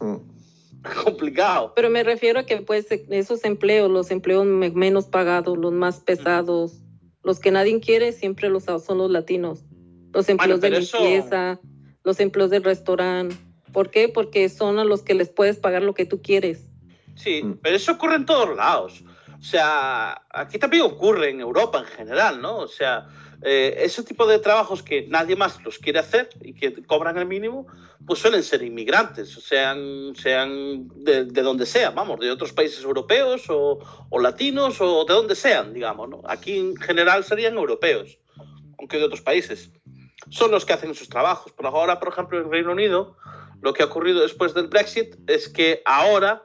[0.00, 0.16] Mm.
[1.04, 1.72] Complicado.
[1.74, 6.00] Pero me refiero a que pues esos empleos, los empleos me- menos pagados, los más
[6.00, 6.80] pesados,
[7.24, 9.64] los que nadie quiere, siempre los son los latinos.
[10.12, 11.60] Los empleos de pero eso- limpieza,
[12.04, 13.36] los empleos del restaurante.
[13.72, 14.08] ¿Por qué?
[14.08, 16.66] Porque son a los que les puedes pagar lo que tú quieres.
[17.16, 17.58] Sí, Mm.
[17.62, 19.02] pero eso ocurre en todos lados.
[19.38, 22.56] O sea, aquí también ocurre en Europa en general, ¿no?
[22.58, 23.06] O sea,
[23.42, 27.26] eh, ese tipo de trabajos que nadie más los quiere hacer y que cobran el
[27.26, 27.66] mínimo,
[28.06, 33.44] pues suelen ser inmigrantes, sean, sean de, de donde sea, vamos, de otros países europeos
[33.48, 33.78] o,
[34.08, 36.22] o latinos o de donde sean, digamos, ¿no?
[36.24, 38.18] Aquí en general serían europeos,
[38.78, 39.70] aunque de otros países.
[40.30, 41.52] Son los que hacen sus trabajos.
[41.56, 43.16] Pero ahora, por ejemplo, en Reino Unido,
[43.60, 46.44] lo que ha ocurrido después del Brexit es que ahora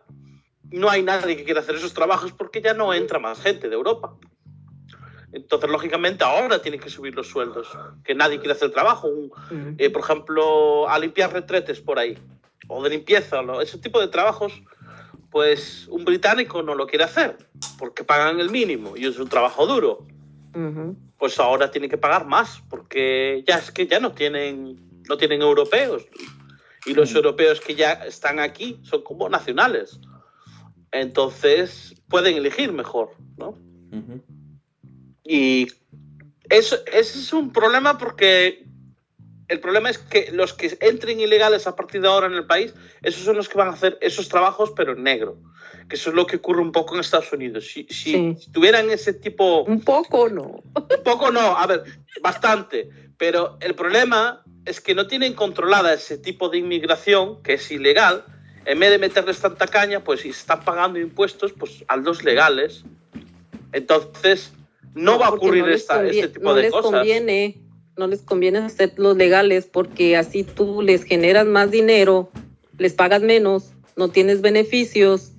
[0.71, 3.75] no hay nadie que quiera hacer esos trabajos porque ya no entra más gente de
[3.75, 4.15] Europa.
[5.33, 7.67] Entonces, lógicamente, ahora tienen que subir los sueldos,
[8.03, 9.07] que nadie quiere hacer el trabajo.
[9.07, 9.31] Un-
[9.79, 12.17] eh, por ejemplo, a limpiar retretes por ahí,
[12.67, 14.53] o de limpieza, o lo- ese tipo de trabajos,
[15.31, 17.37] pues un británico no lo quiere hacer,
[17.79, 20.05] porque pagan el mínimo y es un trabajo duro.
[21.17, 25.41] Pues ahora tienen que pagar más, porque ya es que ya no tienen, no tienen
[25.41, 26.05] europeos.
[26.85, 29.99] Y los europeos que ya están aquí son como nacionales.
[30.91, 33.57] Entonces pueden elegir mejor, ¿no?
[35.23, 35.67] Y
[36.49, 38.65] eso, ese es un problema porque
[39.47, 42.73] el problema es que los que entren ilegales a partir de ahora en el país,
[43.01, 45.37] esos son los que van a hacer esos trabajos, pero en negro.
[45.89, 47.67] Que eso es lo que ocurre un poco en Estados Unidos.
[47.67, 48.37] Si, si Sí.
[48.51, 50.63] tuvieran ese tipo, Un poco, no.
[50.75, 51.83] un poco no, a ver,
[52.21, 52.89] bastante.
[53.17, 58.23] Pero el problema es que no tienen controlada ese tipo de inmigración, que es ilegal.
[58.65, 62.83] En vez de meterles tanta caña, pues si están pagando impuestos, pues a los legales.
[63.73, 64.53] Entonces,
[64.95, 66.91] no, va a ocurrir no les esta, este tipo no de les cosas.
[66.91, 67.61] Conviene,
[67.97, 72.31] no les conviene hacer los legales porque así tú les generas más dinero,
[72.77, 75.31] les pagas menos, no tienes beneficios.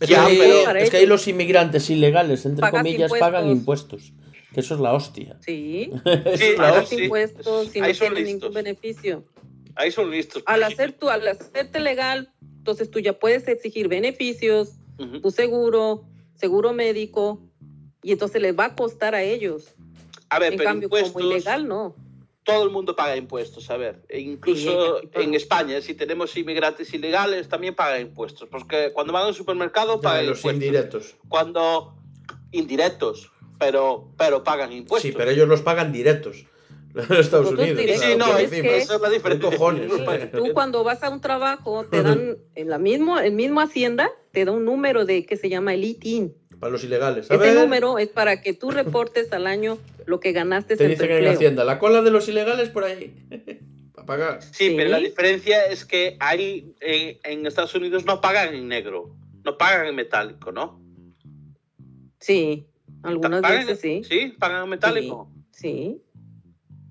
[0.00, 4.08] Es, Ya, que, pero- es que ahí los inmigrantes ilegales, entre Pagas comillas, pagan impuestos.
[4.08, 4.26] impuestos.
[4.52, 5.38] Que eso es la hostia.
[5.40, 6.02] Sí, Eso
[6.36, 7.02] Sí, es la ahora pagas sí.
[7.04, 8.24] impuestos y no Ahí tienes listos.
[8.34, 9.24] ningún beneficio.
[9.74, 10.42] Ahí son listos.
[10.46, 14.72] Al hacer tú, al hacerte legal, entonces tú ya puedes exigir beneficios,
[15.22, 16.04] tu seguro,
[16.36, 17.40] seguro médico,
[18.02, 19.74] y entonces les va a costar a ellos.
[20.28, 21.94] A ver, En pero cambio, impuestos, como ilegal, no.
[22.44, 23.70] todo el mundo paga impuestos.
[23.70, 28.48] A ver, e incluso en España, si tenemos inmigrantes ilegales, también pagan impuestos.
[28.48, 30.52] Porque cuando van al supermercado, pagan los impuestos.
[30.64, 31.14] indirectos.
[31.28, 31.96] Cuando
[32.52, 35.10] indirectos, pero, pero pagan impuestos.
[35.10, 36.44] Sí, pero ellos los pagan directos.
[36.96, 37.76] En Estados Unidos.
[37.76, 39.50] directos, Sí, sí, no, es que- esa es la diferencia.
[40.32, 44.44] Tú cuando vas a un trabajo, te dan en la mismo, el mismo hacienda, te
[44.44, 46.34] da un número de que se llama el ITIN.
[46.60, 47.30] Para los ilegales.
[47.30, 50.86] A Ese ver, número es para que tú reportes al año lo que ganaste te
[50.88, 51.32] dicen en empleo.
[51.32, 53.14] Hacienda, la cola de los ilegales por ahí.
[53.94, 54.42] Para pagar.
[54.42, 54.74] Sí, Sí.
[54.76, 59.56] pero la diferencia es que hay en, en Estados Unidos no pagan en negro, no
[59.56, 60.82] pagan en metálico, ¿no?
[62.20, 62.66] Sí,
[63.02, 64.02] algunas ¿Pagan- veces sí.
[64.04, 65.32] Sí, pagan en metálico.
[65.50, 66.02] Sí.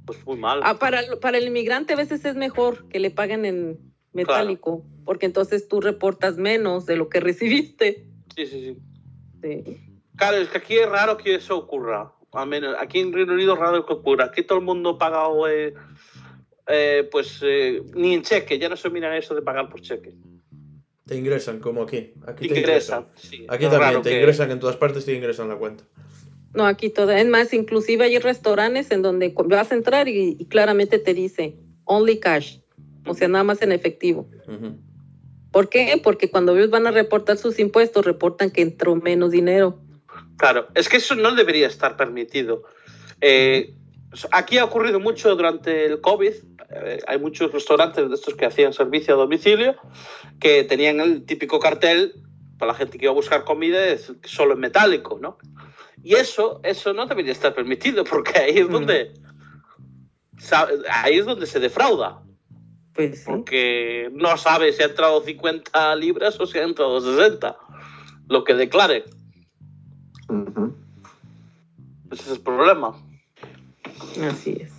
[0.07, 0.61] Pues muy mal.
[0.63, 3.79] Ah, para, el- para el inmigrante a veces es mejor que le paguen en
[4.15, 8.07] metálico, porque entonces tú reportas menos de lo que recibiste.
[8.35, 8.77] Sí, sí, sí.
[9.43, 9.77] Sí.
[10.15, 12.11] Claro, es que aquí es raro que eso ocurra.
[12.31, 14.25] Al menos aquí en Reino Unido es raro que ocurra.
[14.25, 15.73] Aquí todo el mundo paga, eh,
[16.67, 18.57] eh, pues, eh, ni en cheque.
[18.57, 20.15] Ya no se miran eso de pagar por cheque.
[21.05, 22.13] Te ingresan como aquí.
[22.25, 23.03] Aquí te Ingresan.
[23.03, 23.07] ingresan.
[23.15, 23.45] sí.
[23.47, 25.83] Aquí también te que- ingresan en todas partes, te ingresan la cuenta.
[26.53, 27.11] No, aquí todo.
[27.11, 31.57] Es más, inclusive hay restaurantes en donde vas a entrar y, y claramente te dice
[31.83, 32.59] only cash,
[33.05, 34.27] o sea, nada más en efectivo.
[35.51, 35.99] ¿Por qué?
[36.03, 39.79] Porque cuando ellos van a reportar sus impuestos, reportan que entró menos dinero.
[40.37, 42.63] Claro, es que eso no debería estar permitido.
[43.21, 43.73] Eh,
[44.31, 46.31] Aquí ha ocurrido mucho durante el COVID.
[46.69, 49.75] eh, hay muchos restaurantes de estos que hacían servicio a domicilio
[50.39, 52.13] que tenían el típico cartel
[52.57, 55.37] para la gente que iba a buscar comida es solo en metálico, ¿no?
[56.01, 59.11] Y eso, eso no debería estar permitido porque ahí es donde,
[60.37, 62.21] sa- ahí es donde se defrauda.
[62.95, 63.25] Pues sí.
[63.25, 67.57] Porque no sabe si ha entrado 50 libras o si ha entrado 60.
[68.29, 69.05] Lo que declare.
[70.29, 70.75] Ujú.
[72.11, 72.95] Ese es el problema.
[74.29, 74.71] Así es.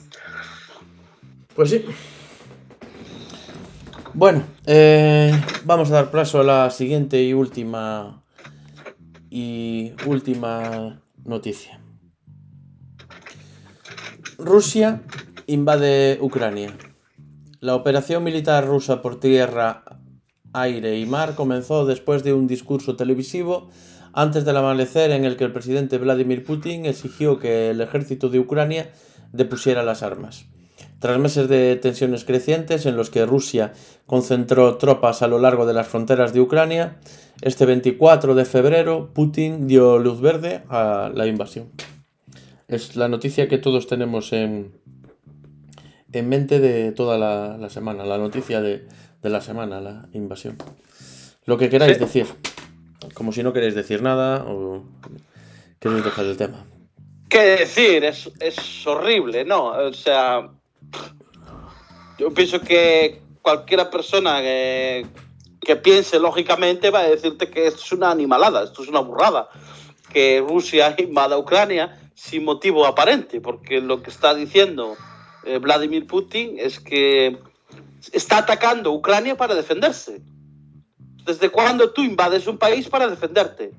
[1.55, 1.85] Pues sí.
[4.15, 5.33] Bueno, eh,
[5.65, 8.23] vamos a dar paso a la siguiente y última
[9.29, 11.81] y última noticia.
[14.39, 15.03] Rusia
[15.47, 16.75] invade Ucrania.
[17.61, 19.83] La operación militar rusa por tierra,
[20.53, 23.71] aire y mar comenzó después de un discurso televisivo
[24.13, 28.41] antes del amanecer en el que el presidente Vladimir Putin exigió que el ejército de
[28.41, 28.91] Ucrania
[29.33, 30.47] depusiera las armas.
[30.99, 33.73] Tras meses de tensiones crecientes en los que Rusia
[34.07, 36.99] concentró tropas a lo largo de las fronteras de Ucrania,
[37.41, 41.71] este 24 de febrero Putin dio luz verde a la invasión.
[42.69, 44.73] Es la noticia que todos tenemos en,
[46.19, 48.87] en mente de toda la, la semana, la noticia de,
[49.23, 50.57] de la semana, la invasión.
[51.45, 52.05] Lo que queráis Sí.
[52.05, 52.27] decir,
[53.15, 54.85] como si no queréis decir nada o
[55.79, 56.65] queréis dejar el tema.
[57.29, 58.05] ¿Qué decir?
[58.05, 59.67] Es, es horrible, ¿no?
[59.67, 60.49] O sea,
[62.19, 65.07] yo pienso que cualquier persona que,
[65.61, 69.49] que piense lógicamente va a decirte que esto es una animalada, esto es una burrada,
[70.13, 74.97] que Rusia invada Ucrania sin motivo aparente, porque lo que está diciendo
[75.47, 77.39] eh, Vladimir Putin es que
[78.13, 80.21] está atacando Ucrania para defenderse.
[81.25, 83.73] ¿Desde cuándo tú invades un país para defenderte?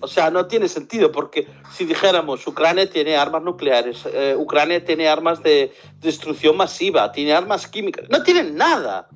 [0.00, 5.08] O sea, no tiene sentido, porque si dijéramos Ucrania tiene armas nucleares, eh, Ucrania tiene
[5.08, 9.08] armas de destrucción masiva, tiene armas químicas, no tienen nada.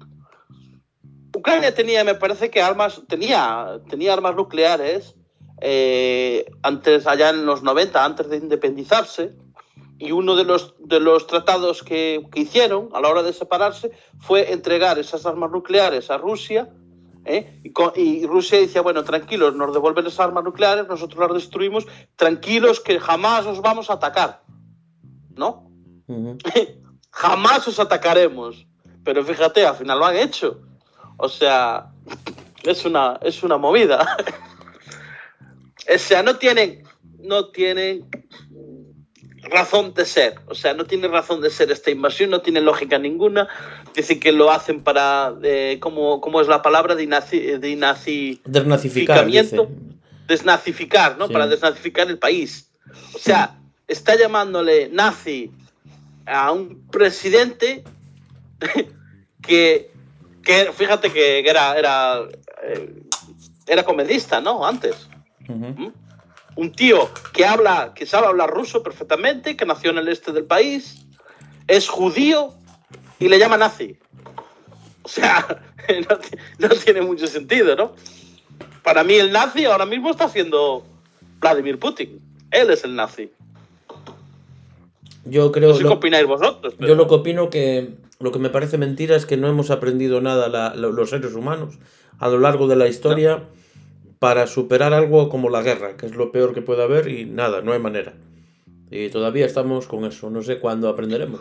[1.34, 5.14] Ucrania tenía, me parece que armas, tenía, tenía armas nucleares
[5.60, 9.32] eh, antes, allá en los 90, antes de independizarse,
[10.02, 13.92] y uno de los, de los tratados que, que hicieron a la hora de separarse
[14.18, 16.68] fue entregar esas armas nucleares a Rusia
[17.24, 17.60] ¿eh?
[17.96, 22.98] Y, Rusia decía, bueno, tranquilos, nos devuelven las armas nucleares, nosotros las destruimos, tranquilos que
[22.98, 24.42] jamás os vamos a atacar.
[25.34, 25.70] ¿No?
[27.10, 28.66] Jamás os atacaremos.
[29.04, 30.60] Pero fíjate, al final lo han hecho.
[31.18, 31.90] O sea,
[32.62, 34.16] es una, es una movida.
[35.94, 36.84] o sea, no tienen,
[37.18, 38.08] no tienen
[39.42, 40.34] razón de ser.
[40.46, 43.48] O sea, no tiene razón de ser esta invasión, no tiene lógica ninguna.
[43.94, 46.94] Dicen que lo hacen para, eh, ¿cómo, cómo es la palabra?
[46.94, 49.44] De nazi, de nazi Desnazificar, dice.
[49.44, 49.70] Ficamiento.
[50.26, 51.26] desnazificar, ¿no?
[51.26, 51.32] Sí.
[51.32, 52.70] Para desnazificar el país.
[53.14, 53.58] O sea,
[53.88, 55.50] está llamándole nazi
[56.26, 57.84] a un presidente
[59.42, 59.90] que,
[60.42, 62.22] que fíjate que era, era,
[62.62, 63.02] eh,
[63.66, 64.64] era comedista, ¿no?
[64.64, 65.08] Antes.
[66.56, 70.44] Un tío que habla, que sabe hablar ruso perfectamente, que nació en el este del
[70.44, 71.06] país,
[71.66, 72.52] es judío
[73.18, 73.96] y le llama nazi.
[75.02, 75.62] O sea,
[76.08, 77.92] no, ti- no tiene mucho sentido, ¿no?
[78.82, 80.84] Para mí el nazi ahora mismo está siendo
[81.40, 82.20] Vladimir Putin.
[82.50, 83.30] Él es el nazi.
[85.24, 86.74] Yo creo No sé qué lo- opináis vosotros.
[86.76, 89.70] pero- Yo lo que opino que lo que me parece mentira es que no hemos
[89.70, 91.78] aprendido nada la- los seres humanos
[92.20, 93.42] a lo largo de la historia
[94.22, 97.60] para superar algo como la guerra, que es lo peor que puede haber y nada,
[97.60, 98.12] no hay manera.
[98.88, 101.40] Y todavía estamos con eso, no sé cuándo aprenderemos.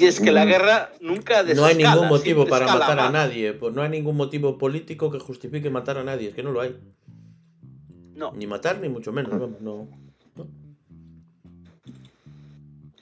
[0.00, 1.54] Y es que la guerra nunca Mm.
[1.54, 5.08] No hay desescala, ningún motivo para matar a nadie, pues no hay ningún motivo político
[5.08, 6.76] que justifique matar a nadie, es que no lo hay.
[8.16, 8.32] No.
[8.32, 9.86] Ni matar ni mucho menos, vamos, no.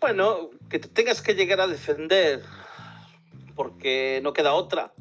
[0.02, 2.42] Bueno, que te tengas que llegar a defender
[3.54, 4.92] porque no queda otra,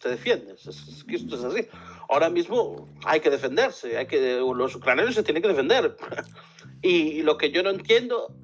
[0.00, 0.66] te defiendes.
[0.66, 1.68] Es, que esto es así.
[2.08, 5.96] Ahora mismo hay que defenderse, hay que, los ucranianos se tienen que defender.
[6.82, 8.34] Y, lo que yo no entiendo,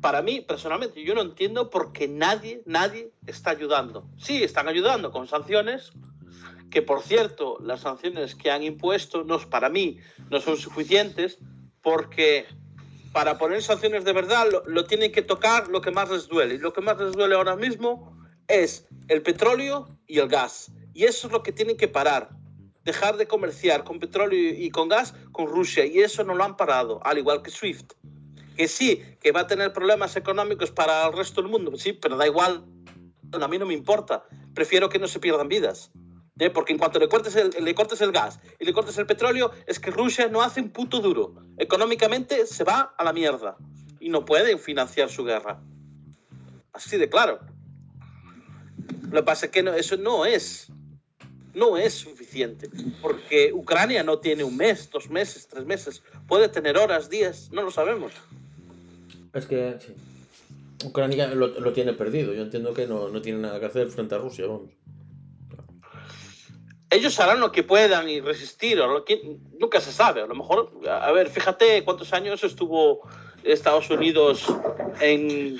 [0.00, 4.08] para mí personalmente, yo no entiendo por qué nadie, nadie está ayudando.
[4.18, 5.92] Sí, están ayudando con sanciones,
[6.68, 9.98] que por cierto, las sanciones que han impuesto, no, para mí,
[10.30, 11.38] no son suficientes,
[11.80, 12.46] porque
[13.12, 16.56] para poner sanciones de verdad lo, lo tienen que tocar lo que más les duele.
[16.56, 18.17] Y lo que más les duele ahora mismo
[18.48, 20.72] es el petróleo y el gas.
[20.94, 22.30] Y eso es lo que tienen que parar.
[22.84, 25.84] Dejar de comerciar con petróleo y con gas con Rusia.
[25.84, 27.92] Y eso no lo han parado, al igual que SWIFT.
[28.56, 31.76] Que sí, que va a tener problemas económicos para el resto del mundo.
[31.76, 32.64] Sí, pero da igual.
[33.32, 34.24] A mí no me importa.
[34.54, 35.92] Prefiero que no se pierdan vidas.
[36.38, 36.50] ¿eh?
[36.50, 39.52] Porque en cuanto le cortes, el, le cortes el gas y le cortes el petróleo,
[39.66, 41.34] es que Rusia no hace un puto duro.
[41.58, 43.56] Económicamente se va a la mierda
[44.00, 45.60] y no pueden financiar su guerra.
[46.72, 47.40] Así de claro.
[49.10, 50.68] Lo que pasa es que no, eso no es,
[51.54, 52.68] no es suficiente,
[53.00, 57.62] porque Ucrania no tiene un mes, dos meses, tres meses, puede tener horas, días, no
[57.62, 58.12] lo sabemos.
[59.32, 59.94] Es que sí.
[60.84, 62.32] Ucrania lo, lo tiene perdido.
[62.34, 64.70] Yo entiendo que no, no tiene nada que hacer frente a Rusia, vamos.
[66.90, 70.22] Ellos harán lo que puedan y resistir, o lo que, nunca se sabe.
[70.22, 73.06] A lo mejor, a ver, fíjate cuántos años estuvo
[73.44, 74.44] Estados Unidos
[75.00, 75.58] en,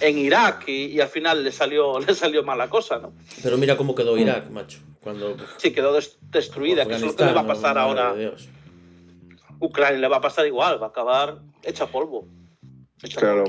[0.00, 3.12] en Irak y, y al final le salió, le salió mala cosa, ¿no?
[3.42, 4.78] Pero mira cómo quedó Irak, macho.
[5.00, 8.14] Cuando Sí, quedó des- destruida, que es lo que le va a pasar no, ahora.
[8.14, 8.48] Dios.
[9.60, 12.26] Ucrania le va a pasar igual, va a acabar hecha polvo.
[13.02, 13.44] Hecha Claro.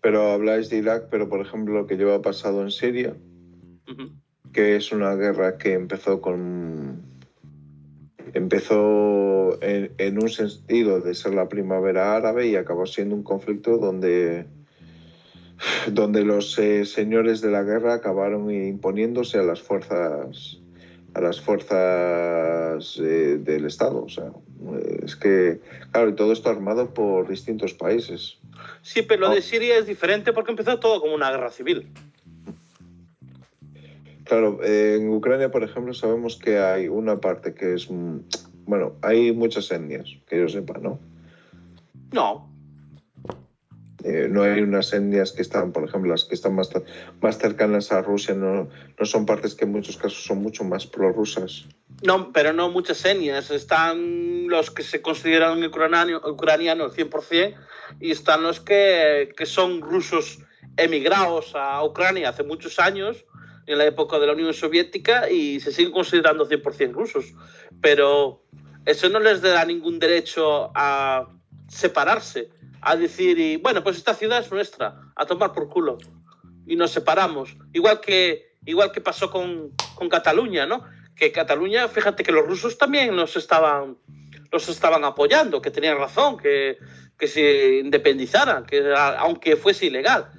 [0.00, 3.14] Pero habláis de Irak, pero por ejemplo lo que lleva pasado en Siria,
[4.52, 7.02] que es una guerra que empezó con
[8.36, 13.78] empezó en, en un sentido de ser la primavera árabe y acabó siendo un conflicto
[13.78, 14.46] donde
[15.90, 20.58] donde los eh, señores de la guerra acabaron imponiéndose a las fuerzas
[21.14, 24.04] a las fuerzas eh, del Estado.
[24.04, 24.32] O sea,
[25.02, 25.60] es que,
[25.90, 28.36] claro, y todo esto armado por distintos países.
[28.82, 29.34] Sí, pero lo Oh.
[29.34, 31.88] de Siria es diferente porque empezó todo como una guerra civil.
[34.26, 38.18] Claro, en Ucrania, por ejemplo, sabemos que hay una parte que es, mm,
[38.66, 40.98] bueno, hay muchas etnias, que yo sepa, ¿no?
[42.12, 42.50] No,
[44.04, 46.70] Eh, no hay unas etnias que están, por ejemplo, las que están más,
[47.20, 50.86] más cercanas a Rusia, no, no son partes que en muchos casos son mucho más
[50.86, 51.66] prorrusas.
[52.04, 53.50] no, pero no muchas etnias.
[53.50, 57.56] Están los que se consideran ucraniano- ucranianos 100%
[57.98, 60.38] y están los que, que son rusos
[60.76, 63.24] emigrados a Ucrania hace muchos años,
[63.66, 67.34] en la época de la Unión Soviética, y se siguen considerando 100% rusos.
[67.80, 68.44] Pero
[68.84, 71.28] eso no les da ningún derecho a
[71.68, 75.98] separarse, a decir, y, bueno, pues esta ciudad es nuestra, a tomar por culo.
[76.66, 77.56] Y nos separamos.
[77.72, 80.84] Igual que, igual que pasó con, con Cataluña, ¿no?
[81.16, 83.98] Que Cataluña, fíjate que los rusos también los estaban,
[84.52, 86.78] los estaban apoyando, que tenían razón, que,
[87.18, 90.30] que se independizaran, que aunque fuese ilegal.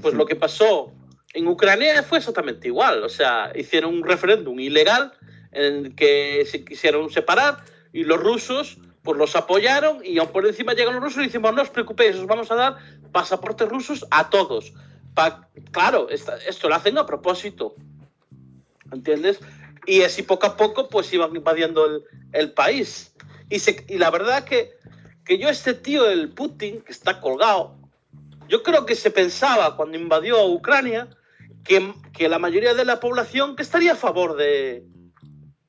[0.00, 0.92] Pues lo que pasó
[1.34, 3.02] en Ucrania fue exactamente igual.
[3.04, 5.12] O sea, hicieron un referéndum ilegal
[5.52, 10.46] en el que se quisieron separar y los rusos pues los apoyaron y aún por
[10.46, 12.76] encima llegan los rusos y dicen, "Bueno, no os preocupéis, os vamos a dar
[13.12, 14.74] pasaportes rusos a todos.
[15.14, 17.74] Pa- claro, esta- esto lo hacen a propósito.
[18.92, 19.40] ¿Entiendes?
[19.86, 23.14] Y así poco a poco pues iban invadiendo el, el país.
[23.48, 24.72] Y, se- y la verdad que,
[25.24, 27.76] que yo este tío, el Putin, que está colgado,
[28.48, 31.08] yo creo que se pensaba cuando invadió a Ucrania
[31.64, 34.84] que, que la mayoría de la población que estaría a favor de,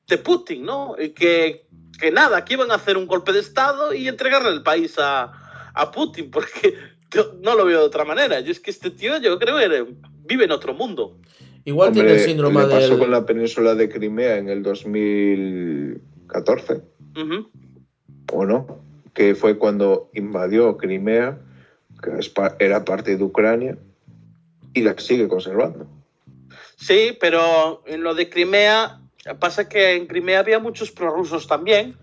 [0.08, 0.94] de Putin, ¿no?
[0.98, 1.66] Y que,
[1.98, 5.32] que nada, que iban a hacer un golpe de Estado y entregarle el país a,
[5.74, 6.74] a Putin, porque
[7.10, 8.40] yo no lo veo de otra manera.
[8.40, 9.86] Yo es que este tío, yo creo que
[10.24, 11.18] vive en otro mundo.
[11.64, 12.98] Igual Hombre, tiene el síndrome le pasó del.
[12.98, 16.82] con la península de Crimea en el 2014,
[17.16, 17.48] Ujú.
[18.32, 18.82] ¿o no?
[19.14, 21.38] Que fue cuando invadió Crimea,
[22.02, 22.10] que
[22.58, 23.78] era parte de Ucrania,
[24.74, 25.86] y la sigue conservando.
[26.76, 29.00] Sí, pero en lo de Crimea,
[29.38, 31.96] pasa que en Crimea había muchos prorrusos también,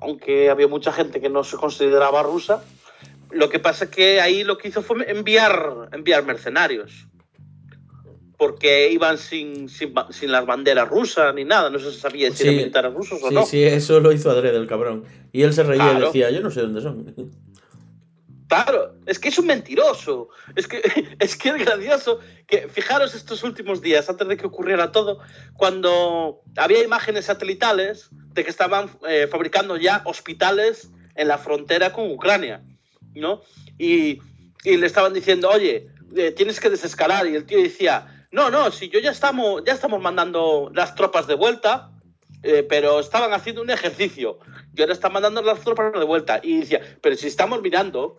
[0.00, 2.62] aunque había mucha gente que no se consideraba rusa.
[3.30, 7.06] Lo que pasa es que ahí lo que hizo fue enviar, enviar mercenarios.
[8.36, 12.42] Porque iban sin, sin, sin las banderas rusas ni nada, no se sabía si Sí,
[12.44, 13.44] eran militares rusos o Sí, no.
[13.44, 15.04] sí, eso lo hizo adrede el cabrón.
[15.32, 16.06] Y él se reía y Claro.
[16.06, 17.14] decía, yo no sé dónde son.
[18.50, 20.28] Claro, es que es un mentiroso.
[20.56, 20.82] Es que
[21.20, 22.18] es que es gracioso
[22.48, 25.20] que fijaros estos últimos días antes de que ocurriera todo,
[25.56, 32.10] cuando había imágenes satelitales de que estaban eh, fabricando ya hospitales en la frontera con
[32.10, 32.60] Ucrania,
[33.14, 33.42] ¿no?
[33.78, 34.18] Y,
[34.64, 35.86] y le estaban diciendo, oye,
[36.16, 39.74] eh, tienes que desescalar y el tío decía, no, no, si yo ya estamos ya
[39.74, 41.92] estamos mandando las tropas de vuelta,
[42.42, 44.38] eh, pero estaban haciendo un ejercicio
[44.74, 46.40] y ahora están mandando las tropas de vuelta.
[46.42, 48.18] Y decía, pero si estamos mirando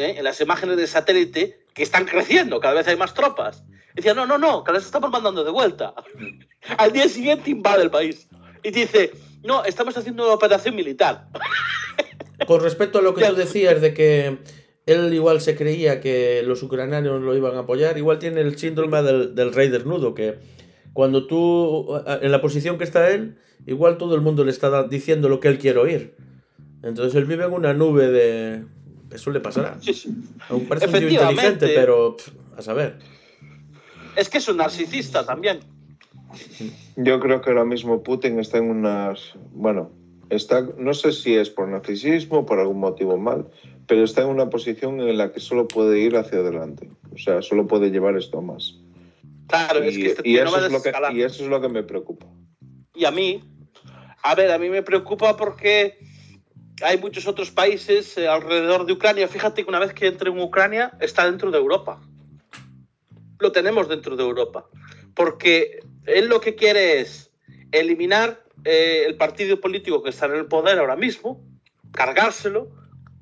[0.00, 0.14] ¿eh?
[0.18, 3.64] en las imágenes de satélite que están creciendo, cada vez hay más tropas.
[3.94, 5.94] Decía, no, no, no, que las estamos mandando de vuelta.
[6.78, 8.28] Al día siguiente invade el país.
[8.62, 9.12] Y dice,
[9.42, 11.28] no, estamos haciendo una operación militar.
[12.46, 14.38] Con respecto a lo que tú decías de que
[14.86, 19.02] él igual se creía que los ucranianos lo iban a apoyar, igual tiene el síndrome
[19.02, 20.38] del, del rey desnudo, que
[20.92, 23.36] cuando tú, en la posición que está él,
[23.66, 26.14] igual todo el mundo le está diciendo lo que él quiere oír.
[26.82, 28.64] Entonces él vive en una nube de...
[29.10, 29.78] Eso le pasará.
[29.82, 30.14] Sí, sí.
[30.48, 32.98] Aún parece un tío inteligente, pero pff, a saber.
[34.16, 35.60] Es que es un narcisista también.
[36.96, 39.34] Yo creo que ahora mismo Putin está en unas.
[39.52, 39.90] Bueno,
[40.28, 40.62] está.
[40.78, 43.48] No sé si es por narcisismo, por algún motivo mal,
[43.86, 46.90] pero está en una posición en la que solo puede ir hacia adelante.
[47.12, 48.78] O sea, solo puede llevar esto a más.
[49.48, 51.16] Claro, es que este y tío no va es lo que, desescalar.
[51.16, 52.26] y eso es lo que me preocupa.
[52.94, 53.42] Y a mí,
[54.22, 55.98] a ver, a mí me preocupa porque
[56.82, 59.28] hay muchos otros países eh, alrededor de Ucrania.
[59.28, 62.00] Fíjate que una vez que entre en Ucrania, está dentro de Europa.
[63.38, 64.66] Lo tenemos dentro de Europa.
[65.14, 67.30] Porque él lo que quiere es
[67.72, 71.42] eliminar eh, el partido político que está en el poder ahora mismo,
[71.92, 72.70] cargárselo,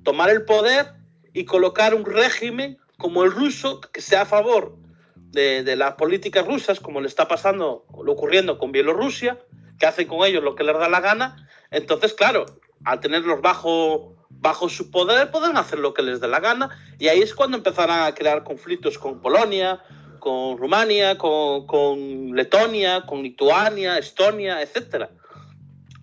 [0.03, 0.95] tomar el poder
[1.33, 4.77] y colocar un régimen como el ruso que sea a favor
[5.15, 9.39] de, de las políticas rusas, como le está pasando, lo ocurriendo con Bielorrusia,
[9.79, 11.49] que hacen con ellos lo que les da la gana.
[11.71, 12.47] Entonces, claro,
[12.85, 16.71] al tenerlos bajo, bajo su poder, pueden hacer lo que les dé la gana.
[16.99, 19.81] Y ahí es cuando empezarán a crear conflictos con Polonia,
[20.19, 25.11] con Rumania, con, Letonia, con Lituania, Estonia, etcétera.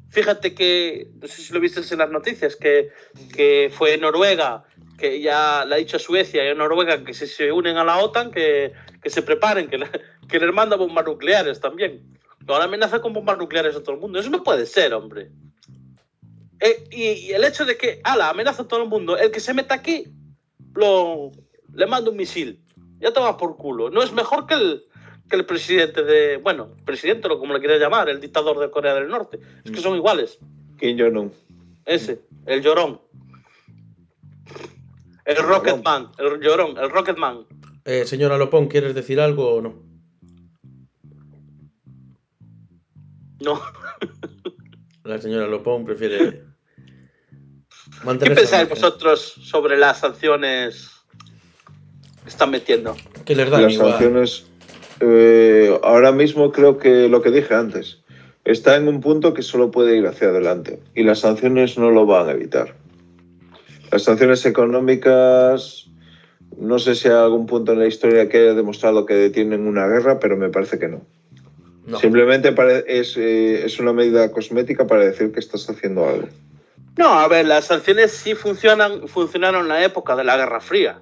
[0.09, 2.89] Fíjate que, no sé si lo viste en las noticias, que,
[3.35, 4.63] que fue Noruega,
[4.97, 7.83] que ya le ha dicho a Suecia y a Noruega que si se unen a
[7.83, 8.71] la OTAN, que,
[9.03, 9.77] que se preparen, que,
[10.29, 12.01] que les manda bombas nucleares también.
[12.47, 14.19] Ahora amenaza con bombas nucleares a todo el mundo.
[14.19, 15.29] Eso no puede ser, hombre.
[16.65, 19.39] Eh, y, y el hecho de que, ala, amenaza a todo el mundo, el que
[19.39, 20.07] se meta aquí,
[20.73, 21.31] lo,
[21.73, 22.59] le manda un misil.
[22.99, 23.91] Ya te va por culo.
[23.91, 24.83] No es mejor que el,
[25.29, 28.95] que el presidente de, bueno, presidente o como le quieras llamar, el dictador de Corea
[28.95, 29.39] del Norte.
[29.63, 30.39] Es que son iguales.
[30.79, 31.31] Kim Jong-un.
[31.85, 32.99] Ese, el llorón.
[35.23, 37.45] El Rocketman, el llorón, el Rocketman.
[37.83, 39.83] Eh, señora Lopón, ¿quieres decir algo o no?
[43.39, 43.61] No.
[45.03, 46.43] La señora Lopón prefiere
[48.21, 50.91] ¿Qué pensáis vosotros sobre las sanciones
[52.23, 52.95] que están metiendo?
[53.25, 53.91] Que les dan Las igual.
[53.91, 54.45] sanciones,
[54.99, 57.99] eh, ahora mismo creo que lo que dije antes,
[58.43, 62.05] está en un punto que solo puede ir hacia adelante y las sanciones no lo
[62.05, 62.75] van a evitar.
[63.91, 65.87] Las sanciones económicas,
[66.57, 69.87] no sé si hay algún punto en la historia que haya demostrado que detienen una
[69.87, 71.01] guerra, pero me parece que no.
[71.85, 71.99] No.
[71.99, 72.53] Simplemente
[72.87, 76.27] es, eh, es una medida cosmética para decir que estás haciendo algo.
[76.97, 81.01] No, a ver, las sanciones sí funcionan, funcionaron en la época de la Guerra Fría.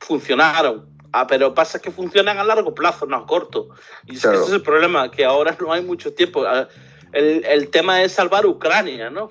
[0.00, 0.88] Funcionaron.
[1.12, 3.68] Ah, pero pasa que funcionan a largo plazo, no a corto.
[4.06, 4.38] Y Claro.
[4.38, 6.44] ese es el problema, que ahora no hay mucho tiempo.
[6.44, 6.68] Ah,
[7.12, 9.30] El, el tema es salvar Ucrania, ¿no?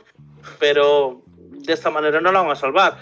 [0.60, 1.22] Pero
[1.66, 2.98] de esta manera no la van a salvar.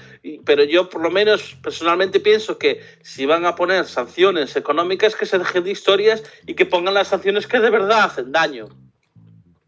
[0.45, 5.25] Pero yo, por lo menos, personalmente pienso que si van a poner sanciones económicas, que
[5.25, 8.69] se dejen de historias y que pongan las sanciones que de verdad hacen daño.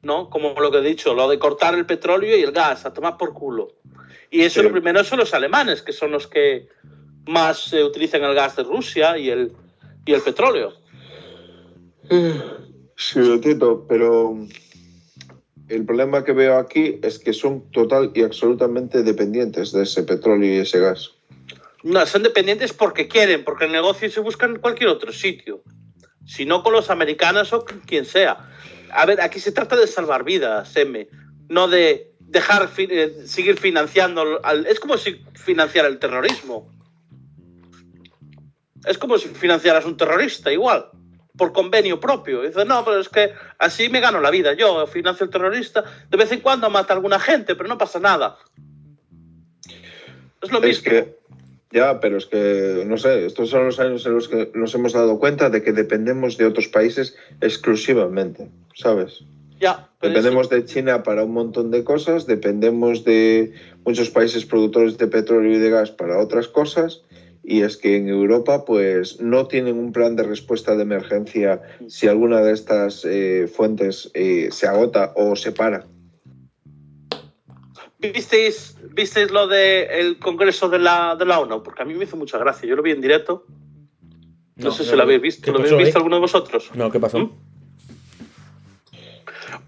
[0.03, 0.29] ¿No?
[0.29, 3.17] Como lo que he dicho, lo de cortar el petróleo y el gas, a tomar
[3.17, 3.73] por culo.
[4.29, 4.67] Y eso Sí.
[4.67, 6.67] lo primero son los alemanes, que son los que
[7.25, 9.53] más eh, utilizan el gas de Rusia y el,
[10.05, 10.73] y el petróleo.
[12.95, 14.37] Sí, lo entiendo, pero
[15.69, 20.53] el problema que veo aquí es que son total y absolutamente dependientes de ese petróleo
[20.53, 21.11] y ese gas.
[21.83, 25.63] No, son dependientes porque quieren, porque el negocio se busca en cualquier otro sitio.
[26.25, 28.49] Si no con los americanos o con quien sea.
[28.95, 31.07] A ver, aquí se trata de salvar vidas, M.
[31.49, 34.39] No de dejar eh, seguir financiando.
[34.43, 36.71] al- es como si financiara el terrorismo.
[38.85, 40.89] Es como si financiaras un terrorista, igual.
[41.37, 42.41] Por convenio propio.
[42.41, 44.53] Dice, no, pero es que así me gano la vida.
[44.53, 45.83] Yo financio el terrorista.
[46.09, 48.37] De vez en cuando mata a alguna gente, pero no pasa nada.
[50.41, 50.83] Es lo Es mismo.
[50.83, 51.17] que,
[51.73, 54.93] ya, pero es que, no sé, estos son los años en los que nos hemos
[54.93, 59.23] dado cuenta de que dependemos de otros países exclusivamente, ¿sabes?
[59.59, 63.53] Ya, Dependemos de China para un montón de cosas, dependemos de
[63.85, 67.01] muchos países productores de petróleo y de gas para otras cosas,
[67.41, 72.07] y es que en Europa pues no tienen un plan de respuesta de emergencia si
[72.07, 75.85] alguna de estas eh, fuentes eh, se agota o se para.
[78.11, 81.63] ¿Visteis, ¿Visteis lo del Congreso de la, de la ONU?
[81.63, 82.67] Porque a mí me hizo mucha gracia.
[82.67, 83.45] Yo lo vi en directo.
[84.55, 85.45] No, sé si lo habéis visto.
[85.45, 85.85] ¿Qué ¿Lo habéis pasó ahí?
[85.85, 86.71] visto alguno de vosotros?
[86.73, 87.19] No, ¿qué pasó?
[87.19, 87.31] ¿Mm?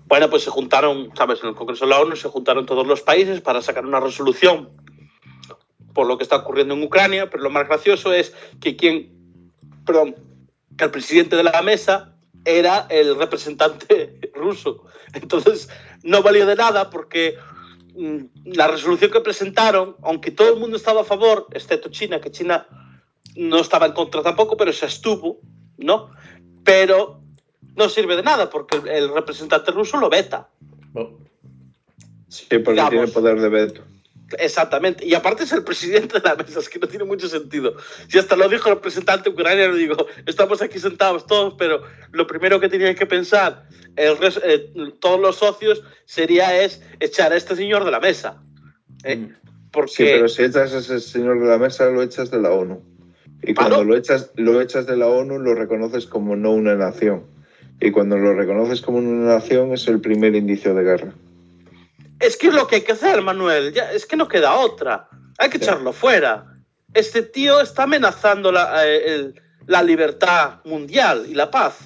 [0.08, 1.42] Bueno, pues se juntaron, ¿sabes?
[1.42, 4.70] En el Congreso de la ONU se juntaron todos los países para sacar una resolución
[5.94, 9.52] por lo que está ocurriendo en Ucrania, pero lo más gracioso es que quien,
[9.86, 10.16] perdón,
[10.78, 14.84] que el presidente de la mesa era el representante ruso.
[15.14, 15.70] Entonces,
[16.04, 17.38] no valió de nada porque
[18.46, 22.68] la resolución que presentaron, aunque todo el mundo estaba a favor, excepto China, que China
[23.36, 25.40] no estaba en contra tampoco, pero se estuvo,
[25.78, 26.12] ¿no?
[26.64, 27.22] Pero
[27.76, 30.50] no sirve de nada porque el, el representante ruso lo veta.
[30.94, 31.12] Oh,
[32.28, 32.90] Sí, porque Digamos.
[32.90, 33.82] tiene poder de veto.
[34.40, 35.06] Exactamente.
[35.06, 37.76] Y aparte es el presidente de la mesa, es que no tiene mucho sentido.
[38.08, 39.96] Si hasta lo dijo el representante ucraniano, digo,
[40.26, 45.20] estamos aquí sentados todos, pero lo primero que tenían que pensar el res- eh, todos
[45.20, 48.42] los socios sería es echar a este señor de la mesa.
[49.04, 49.16] ¿eh?
[49.18, 49.36] Mm.
[49.72, 52.52] Porque Sí, pero si echas a ese señor de la mesa, lo echas de la
[52.52, 52.82] ONU.
[53.44, 57.24] Y cuando lo echas, lo echas de la ONU, lo reconoces como no una nación.
[57.82, 61.14] Y cuando lo reconoces como una nación, es el primer indicio de guerra.
[62.26, 63.74] Es que es lo que hay que hacer, Manuel.
[63.74, 65.08] Ya, es que no queda otra.
[65.38, 65.64] Hay que Sí.
[65.66, 66.46] echarlo fuera.
[66.94, 71.78] Este tío está amenazando la, eh, el- la libertad mundial y la paz.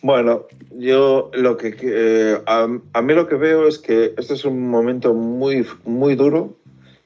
[0.00, 4.44] Bueno, yo lo que eh, a, a mí lo que veo es que este es
[4.44, 6.56] un momento muy muy duro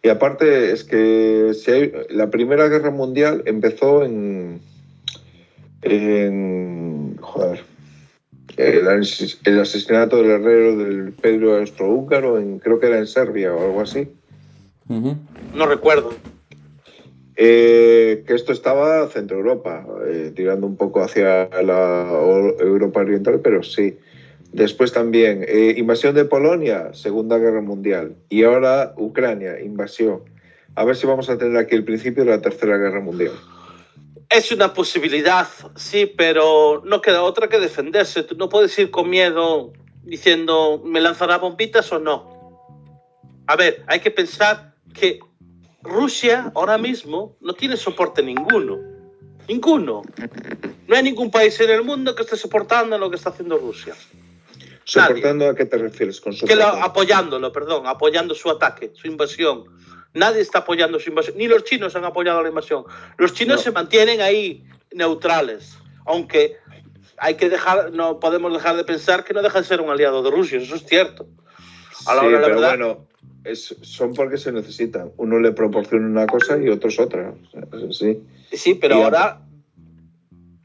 [0.02, 4.60] y aparte es que si hay- la Primera Guerra Mundial empezó en
[5.82, 7.64] en joder
[8.56, 13.54] el, ases- el asesinato del herrero del Pedro Austrohúngaro en creo que era en Serbia
[13.54, 14.08] o algo así.
[15.54, 16.10] No recuerdo.
[17.36, 22.08] Eh, que esto estaba Centro Europa, eh, tirando un poco hacia la
[22.58, 23.98] Europa Oriental, pero sí.
[24.52, 28.14] Después también, eh, invasión de Polonia, Segunda Guerra Mundial.
[28.30, 30.20] Y ahora Ucrania, invasión.
[30.76, 33.32] A ver si vamos a tener aquí el principio de la Tercera Guerra Mundial.
[34.28, 35.46] Es una posibilidad,
[35.76, 38.22] sí, pero no queda otra que defenderse.
[38.24, 39.72] Tú no puedes ir con miedo
[40.02, 42.36] diciendo, ¿me lanzará bombitas o no?
[43.46, 45.20] A ver, hay que pensar que
[45.82, 48.78] Rusia ahora mismo no tiene soporte ninguno.
[49.48, 50.02] Ninguno.
[50.88, 53.94] No hay ningún país en el mundo que esté soportando lo que está haciendo Rusia.
[54.84, 59.64] ¿Soportando a qué te refieres con Que lo- apoyándolo, perdón, apoyando su ataque, su invasión.
[60.16, 62.84] Nadie está apoyando su invasión, ni los chinos han apoyado la invasión.
[63.18, 63.62] Los chinos No.
[63.62, 65.76] se mantienen ahí neutrales,
[66.06, 66.56] aunque
[67.18, 70.22] hay que dejar, no podemos dejar de pensar que no deja de ser un aliado
[70.22, 71.26] de Rusia, eso es cierto.
[72.06, 73.06] A la Sí, hora la pero verdad- bueno,
[73.44, 75.12] es- son porque se necesitan.
[75.18, 77.34] Uno le proporciona una cosa y otros otra.
[77.90, 78.22] Así.
[78.52, 79.40] Sí, pero Y ahora,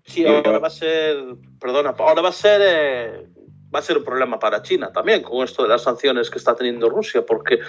[0.05, 1.17] sí, ahora va a ser,
[1.59, 3.27] perdona, ahora va a ser, eh,
[3.73, 6.55] va a ser un problema para China también con esto de las sanciones que está
[6.55, 7.59] teniendo Rusia, porque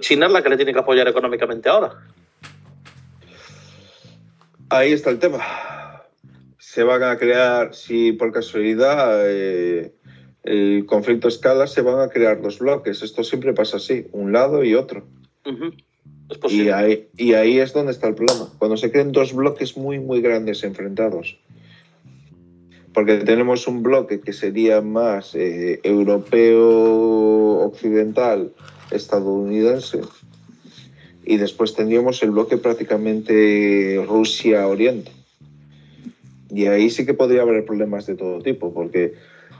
[0.00, 1.92] China es la que le tiene que apoyar económicamente ahora.
[4.70, 5.40] Ahí está el tema.
[6.58, 9.92] Se van a crear, si por casualidad eh,
[10.44, 13.02] el conflicto escala, se van a crear dos bloques.
[13.02, 15.04] Esto siempre pasa así, un lado y otro.
[15.44, 18.48] Es Y ahí, y ahí es donde está el problema.
[18.58, 21.38] Cuando se creen dos bloques muy, muy grandes enfrentados.
[22.94, 28.52] Porque tenemos un bloque que sería más eh, europeo occidental,
[28.90, 30.00] estadounidense,
[31.24, 35.12] y después tendríamos el bloque prácticamente Rusia-Oriente.
[36.50, 39.14] Y ahí sí que podría haber problemas de todo tipo, porque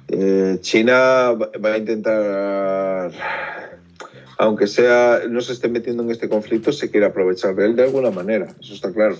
[0.08, 3.12] eh, China va a intentar,
[4.38, 7.84] aunque sea no se esté metiendo en este conflicto, se quiere aprovechar de él de
[7.84, 9.16] alguna manera, eso está claro.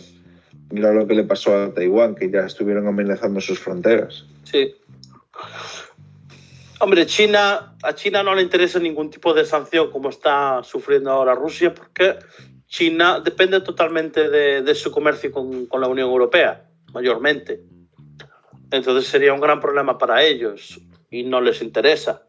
[0.71, 4.25] Mira lo que le pasó a Taiwán, que ya estuvieron amenazando sus fronteras.
[4.45, 4.75] Sí.
[6.83, 11.35] Hombre, China, a China no le interesa ningún tipo de sanción como está sufriendo ahora
[11.35, 12.17] Rusia, porque
[12.69, 17.61] China depende totalmente de, su comercio con, la Unión Europea, mayormente.
[18.71, 20.81] Entonces sería un gran problema para ellos
[21.11, 22.23] y no les interesa.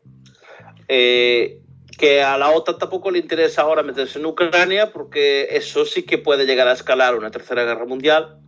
[0.89, 1.61] Eh,
[1.97, 6.17] que a la OTAN tampoco le interesa ahora meterse en Ucrania, porque eso sí que
[6.17, 8.41] puede llegar a escalar una tercera guerra mundial.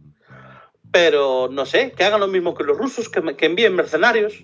[0.92, 4.44] Pero no sé, que hagan lo mismo que los rusos, que envíen mercenarios,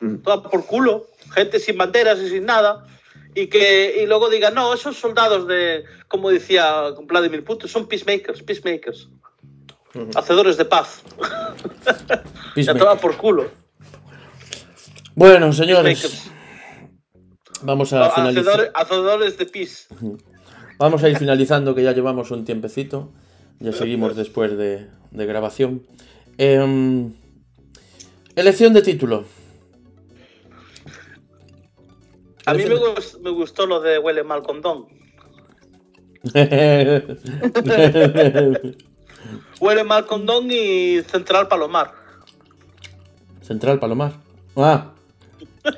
[0.00, 0.16] Mm.
[0.18, 2.86] toda por culo, gente sin banderas y sin nada,
[3.34, 8.42] y que y luego digan, no, esos soldados de, como decía Vladimir Putin, son peacemakers,
[8.42, 9.08] peacemakers,
[10.14, 11.02] hacedores de paz.
[12.58, 12.82] Ya Peacemaker.
[12.82, 13.50] toda por culo.
[15.14, 16.28] Bueno, señores,
[17.62, 18.44] vamos a finalizar.
[18.48, 19.86] Hacedores, hacedores de peace.
[20.78, 23.12] Vamos a ir finalizando, que ya llevamos un tiempecito.
[23.60, 25.82] Ya seguimos después de, de grabación.
[26.38, 27.12] Em,
[28.34, 29.24] elección de título.
[32.48, 34.86] A mí me, gust- me gustó lo de huele mal condón.
[39.60, 41.92] Huele mal condón y Central Palomar.
[43.42, 44.12] Central Palomar.
[44.56, 44.92] Ah.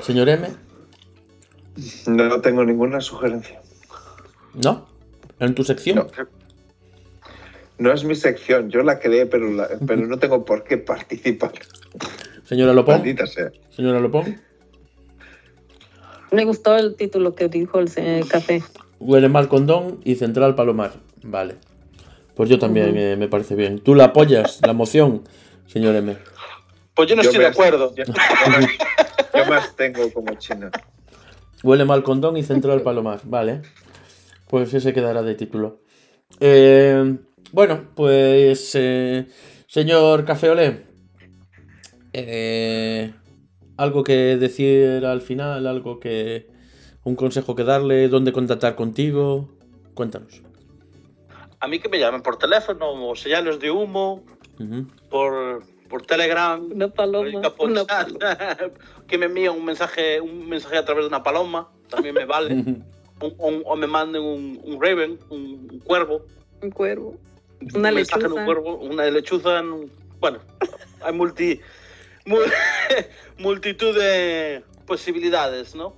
[0.00, 0.48] Señor M.
[2.06, 3.60] No tengo ninguna sugerencia.
[4.54, 4.88] ¿No?
[5.38, 5.96] ¿En tu sección?
[5.96, 6.06] No.
[7.78, 11.52] No es mi sección, yo la creé, pero, la- pero no tengo por qué participar.
[12.50, 12.96] Señora Lopón.
[12.96, 13.52] Maldita sea.
[13.68, 14.40] Señora Lopón.
[16.32, 18.60] Me gustó el título que dijo el café.
[18.98, 20.94] Huele mal condón y Central Palomar.
[21.22, 21.54] Vale.
[22.34, 23.78] Pues yo también eh, me parece bien.
[23.78, 25.22] ¿Tú la apoyas, la moción,
[25.68, 26.16] señor M?
[26.94, 27.94] Pues yo no Yo estoy de acuerdo.
[27.94, 28.02] Yo,
[29.34, 30.72] yo más, tengo como China.
[31.62, 33.20] Huele mal condón y Central Palomar.
[33.22, 33.62] Vale.
[34.48, 35.82] Pues ese quedará de título.
[36.40, 37.16] Eh,
[37.52, 38.72] bueno, pues.
[38.74, 39.28] eh,
[39.68, 40.89] señor Cafeolé.
[42.12, 43.12] Eh,
[43.76, 46.48] algo que decir al final, algo que.
[47.02, 49.48] Un consejo que darle, dónde contactar contigo.
[49.94, 50.42] Cuéntanos.
[51.60, 54.22] A mí que me llamen por teléfono o señales de humo,
[55.10, 57.40] por, por Telegram, Una paloma.
[57.58, 57.84] Una
[59.08, 62.54] que me envíen un mensaje, un mensaje a través de una paloma, también me vale.
[62.54, 62.84] Un-
[63.38, 66.24] un- o me manden un, un raven, un, un cuervo.
[66.62, 67.16] Un cuervo.
[67.74, 68.40] Una un mensaje en lechuza.
[68.40, 69.58] un cuervo, una lechuza.
[69.58, 70.38] en un- bueno,
[71.02, 71.60] hay multi, mu-
[73.38, 75.96] multitud de posibilidades, ¿no?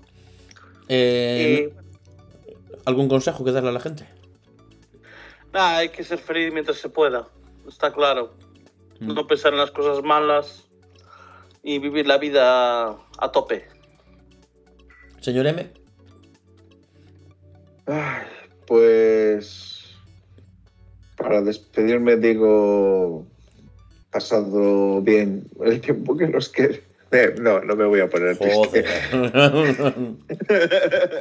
[0.89, 1.83] Eh, Y
[2.85, 4.07] ¿Algún consejo que darle a la gente?
[5.53, 7.29] nada, hay que ser feliz mientras se pueda,
[7.69, 8.35] está claro.
[9.01, 9.15] Mm.
[9.15, 10.65] No pensar en las cosas malas
[11.63, 13.67] y vivir la vida a tope.
[15.21, 15.71] Señor M.
[17.87, 18.27] Ay,
[18.67, 19.97] pues
[21.17, 23.27] para despedirme digo
[24.13, 26.83] pasado bien el tiempo que nos quede.
[27.15, 28.57] Eh, no, no me voy a poner triste.
[28.65, 28.87] Joder.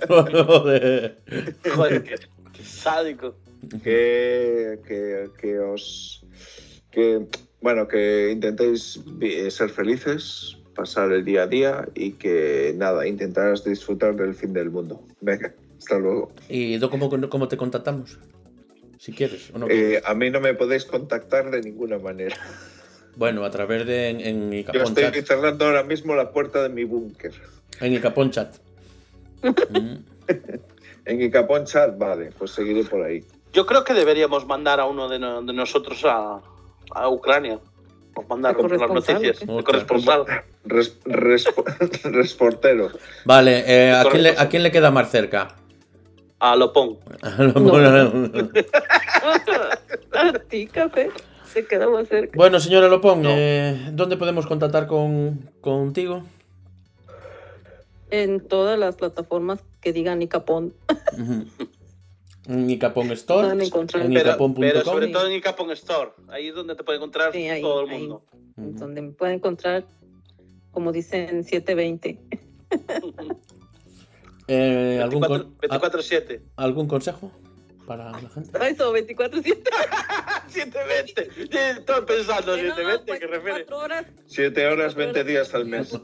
[0.08, 1.18] Joder.
[1.76, 2.16] Joder, qué,
[2.54, 3.36] qué sádico.
[3.84, 6.24] que, que, que os
[6.92, 7.26] que
[7.62, 13.64] bueno que intentéis vi- ser felices pasar el día a día y que nada intentarás
[13.66, 18.18] disfrutar del fin del mundo venga hasta luego ¿Y cómo, cómo te contactamos?
[18.98, 19.68] Si quieres o no.
[19.70, 22.38] Eh, a mí no me podéis contactar de ninguna manera
[23.16, 25.26] Bueno, a través de en, en yo Icapón estoy Chat.
[25.26, 27.34] cerrando ahora mismo la puerta de mi búnker
[27.80, 28.56] En Icapón Chat.
[29.44, 29.96] Mm.
[31.06, 33.24] en Icapón Chat vale pues seguiré por ahí
[33.54, 36.40] Yo creo que deberíamos mandar a uno de, no- de nosotros a,
[36.94, 37.60] a Ucrania.
[38.14, 39.40] O mandar ¿De las corresponsal noticias.
[39.48, 40.26] De corresponsal.
[40.66, 41.64] Res- respo-
[42.12, 42.90] resportero
[43.26, 44.42] Vale, eh, ¿a, quién le, Correcto.
[44.42, 45.56] ¿a quién le queda más cerca?
[46.40, 46.98] A Lopón.
[50.14, 51.10] A ti, café.
[51.54, 52.34] Se queda más cerca.
[52.36, 53.30] bueno, señora Lopón, No.
[53.32, 56.24] eh, ¿dónde podemos contactar con, contigo?
[58.10, 60.74] En todas las plataformas que digan Icapón.
[61.14, 61.46] Ujú.
[62.48, 64.04] En Icapón Store, encontrar.
[64.06, 64.60] en Pero, icapón.com.
[64.62, 66.12] pero sobre todo en Icapon Store.
[66.30, 68.00] Ahí es donde te puede encontrar Sí, ahí, todo el ahí.
[68.00, 68.24] mundo.
[68.58, 68.72] Ujú.
[68.80, 69.86] Donde me pueden encontrar,
[70.72, 72.20] como dicen, 720.
[74.48, 76.42] Eh, ¿algún, con- 24-7.
[76.56, 77.32] a- ¿Algún consejo
[77.86, 78.68] para la gente?
[78.70, 79.64] Eso, 24-7.
[80.48, 81.30] 720.
[81.34, 83.66] Sí, Estoy pensando en No, 720, pues, que refiere.
[83.66, 84.06] cuatro horas.
[84.28, 85.90] siete horas 20 días al mes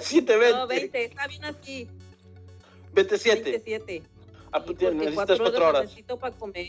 [0.00, 0.52] 720.
[0.52, 1.88] No, 20, está bien así.
[2.94, 3.42] 27.
[3.42, 4.02] 27.
[4.52, 5.82] Ah, pues, necesitas cuatro 4 horas.
[5.82, 6.66] necesito para comer.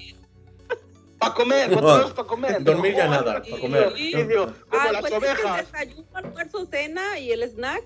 [1.17, 2.63] Para comer, 4 horas para comer.
[2.63, 3.93] Dormir ya nada, para comer.
[3.93, 5.71] Como Ah, las pues es que el ovejas.
[5.71, 7.83] desayuno, almuerzo, cena y el snack.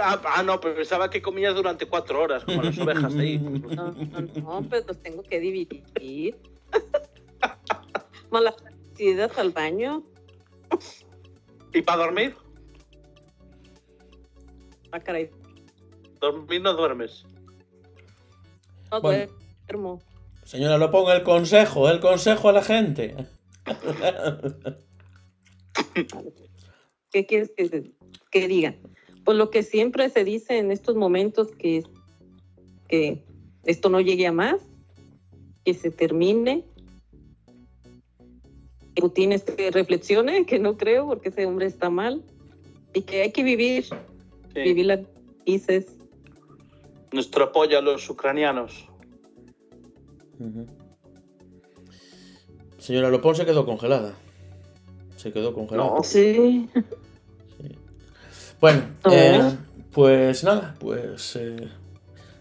[0.00, 3.38] Ah, ah, no, pero pensaba que comías durante 4 horas, como las ovejas ahí.
[3.76, 4.20] No, no,
[4.60, 6.36] no, pues los tengo que dividir.
[8.30, 8.56] Malas
[8.98, 10.02] idas al baño.
[11.72, 12.36] ¿Y para dormir?
[14.90, 15.30] Ah, caray.
[16.20, 17.24] Dormir no duermes.
[18.90, 19.32] No Bueno.
[19.66, 20.02] duermo.
[20.44, 23.14] Señora Lopón, el consejo, el consejo a la gente.
[27.10, 27.92] ¿Qué quieres que,
[28.30, 28.74] que diga?
[29.24, 31.82] Pues lo que siempre se dice en estos momentos, que,
[32.88, 33.24] que
[33.64, 34.60] esto no llegue a más,
[35.64, 36.64] que se termine.
[38.94, 42.22] Que Putin este, reflexione, que no creo, porque ese hombre está mal,
[42.92, 43.86] y que hay que vivir,
[44.54, 44.60] Sí.
[44.60, 45.00] vivir las
[45.44, 45.96] dices.
[47.12, 48.86] Nuestro apoyo a los ucranianos.
[50.38, 50.66] Ujú.
[52.78, 54.14] Señora Lopón se quedó congelada.
[55.16, 55.90] Se quedó congelada.
[55.96, 56.02] No.
[56.04, 56.68] Sí.
[58.64, 59.12] Bueno, No.
[59.12, 59.42] eh,
[59.92, 61.68] pues nada, pues eh,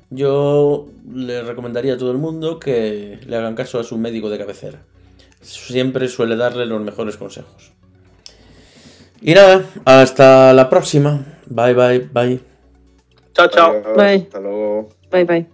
[0.10, 4.38] yo le recomendaría a todo el mundo que le hagan caso a su médico de
[4.38, 4.80] cabecera.
[5.42, 7.74] Siempre suele darle los mejores consejos.
[9.22, 11.26] Y nada, hasta la próxima.
[11.48, 12.40] Bye, bye, bye.
[13.34, 13.84] Chao, chao.
[13.94, 14.16] Bye.
[14.16, 15.53] hasta luego Bye, bye.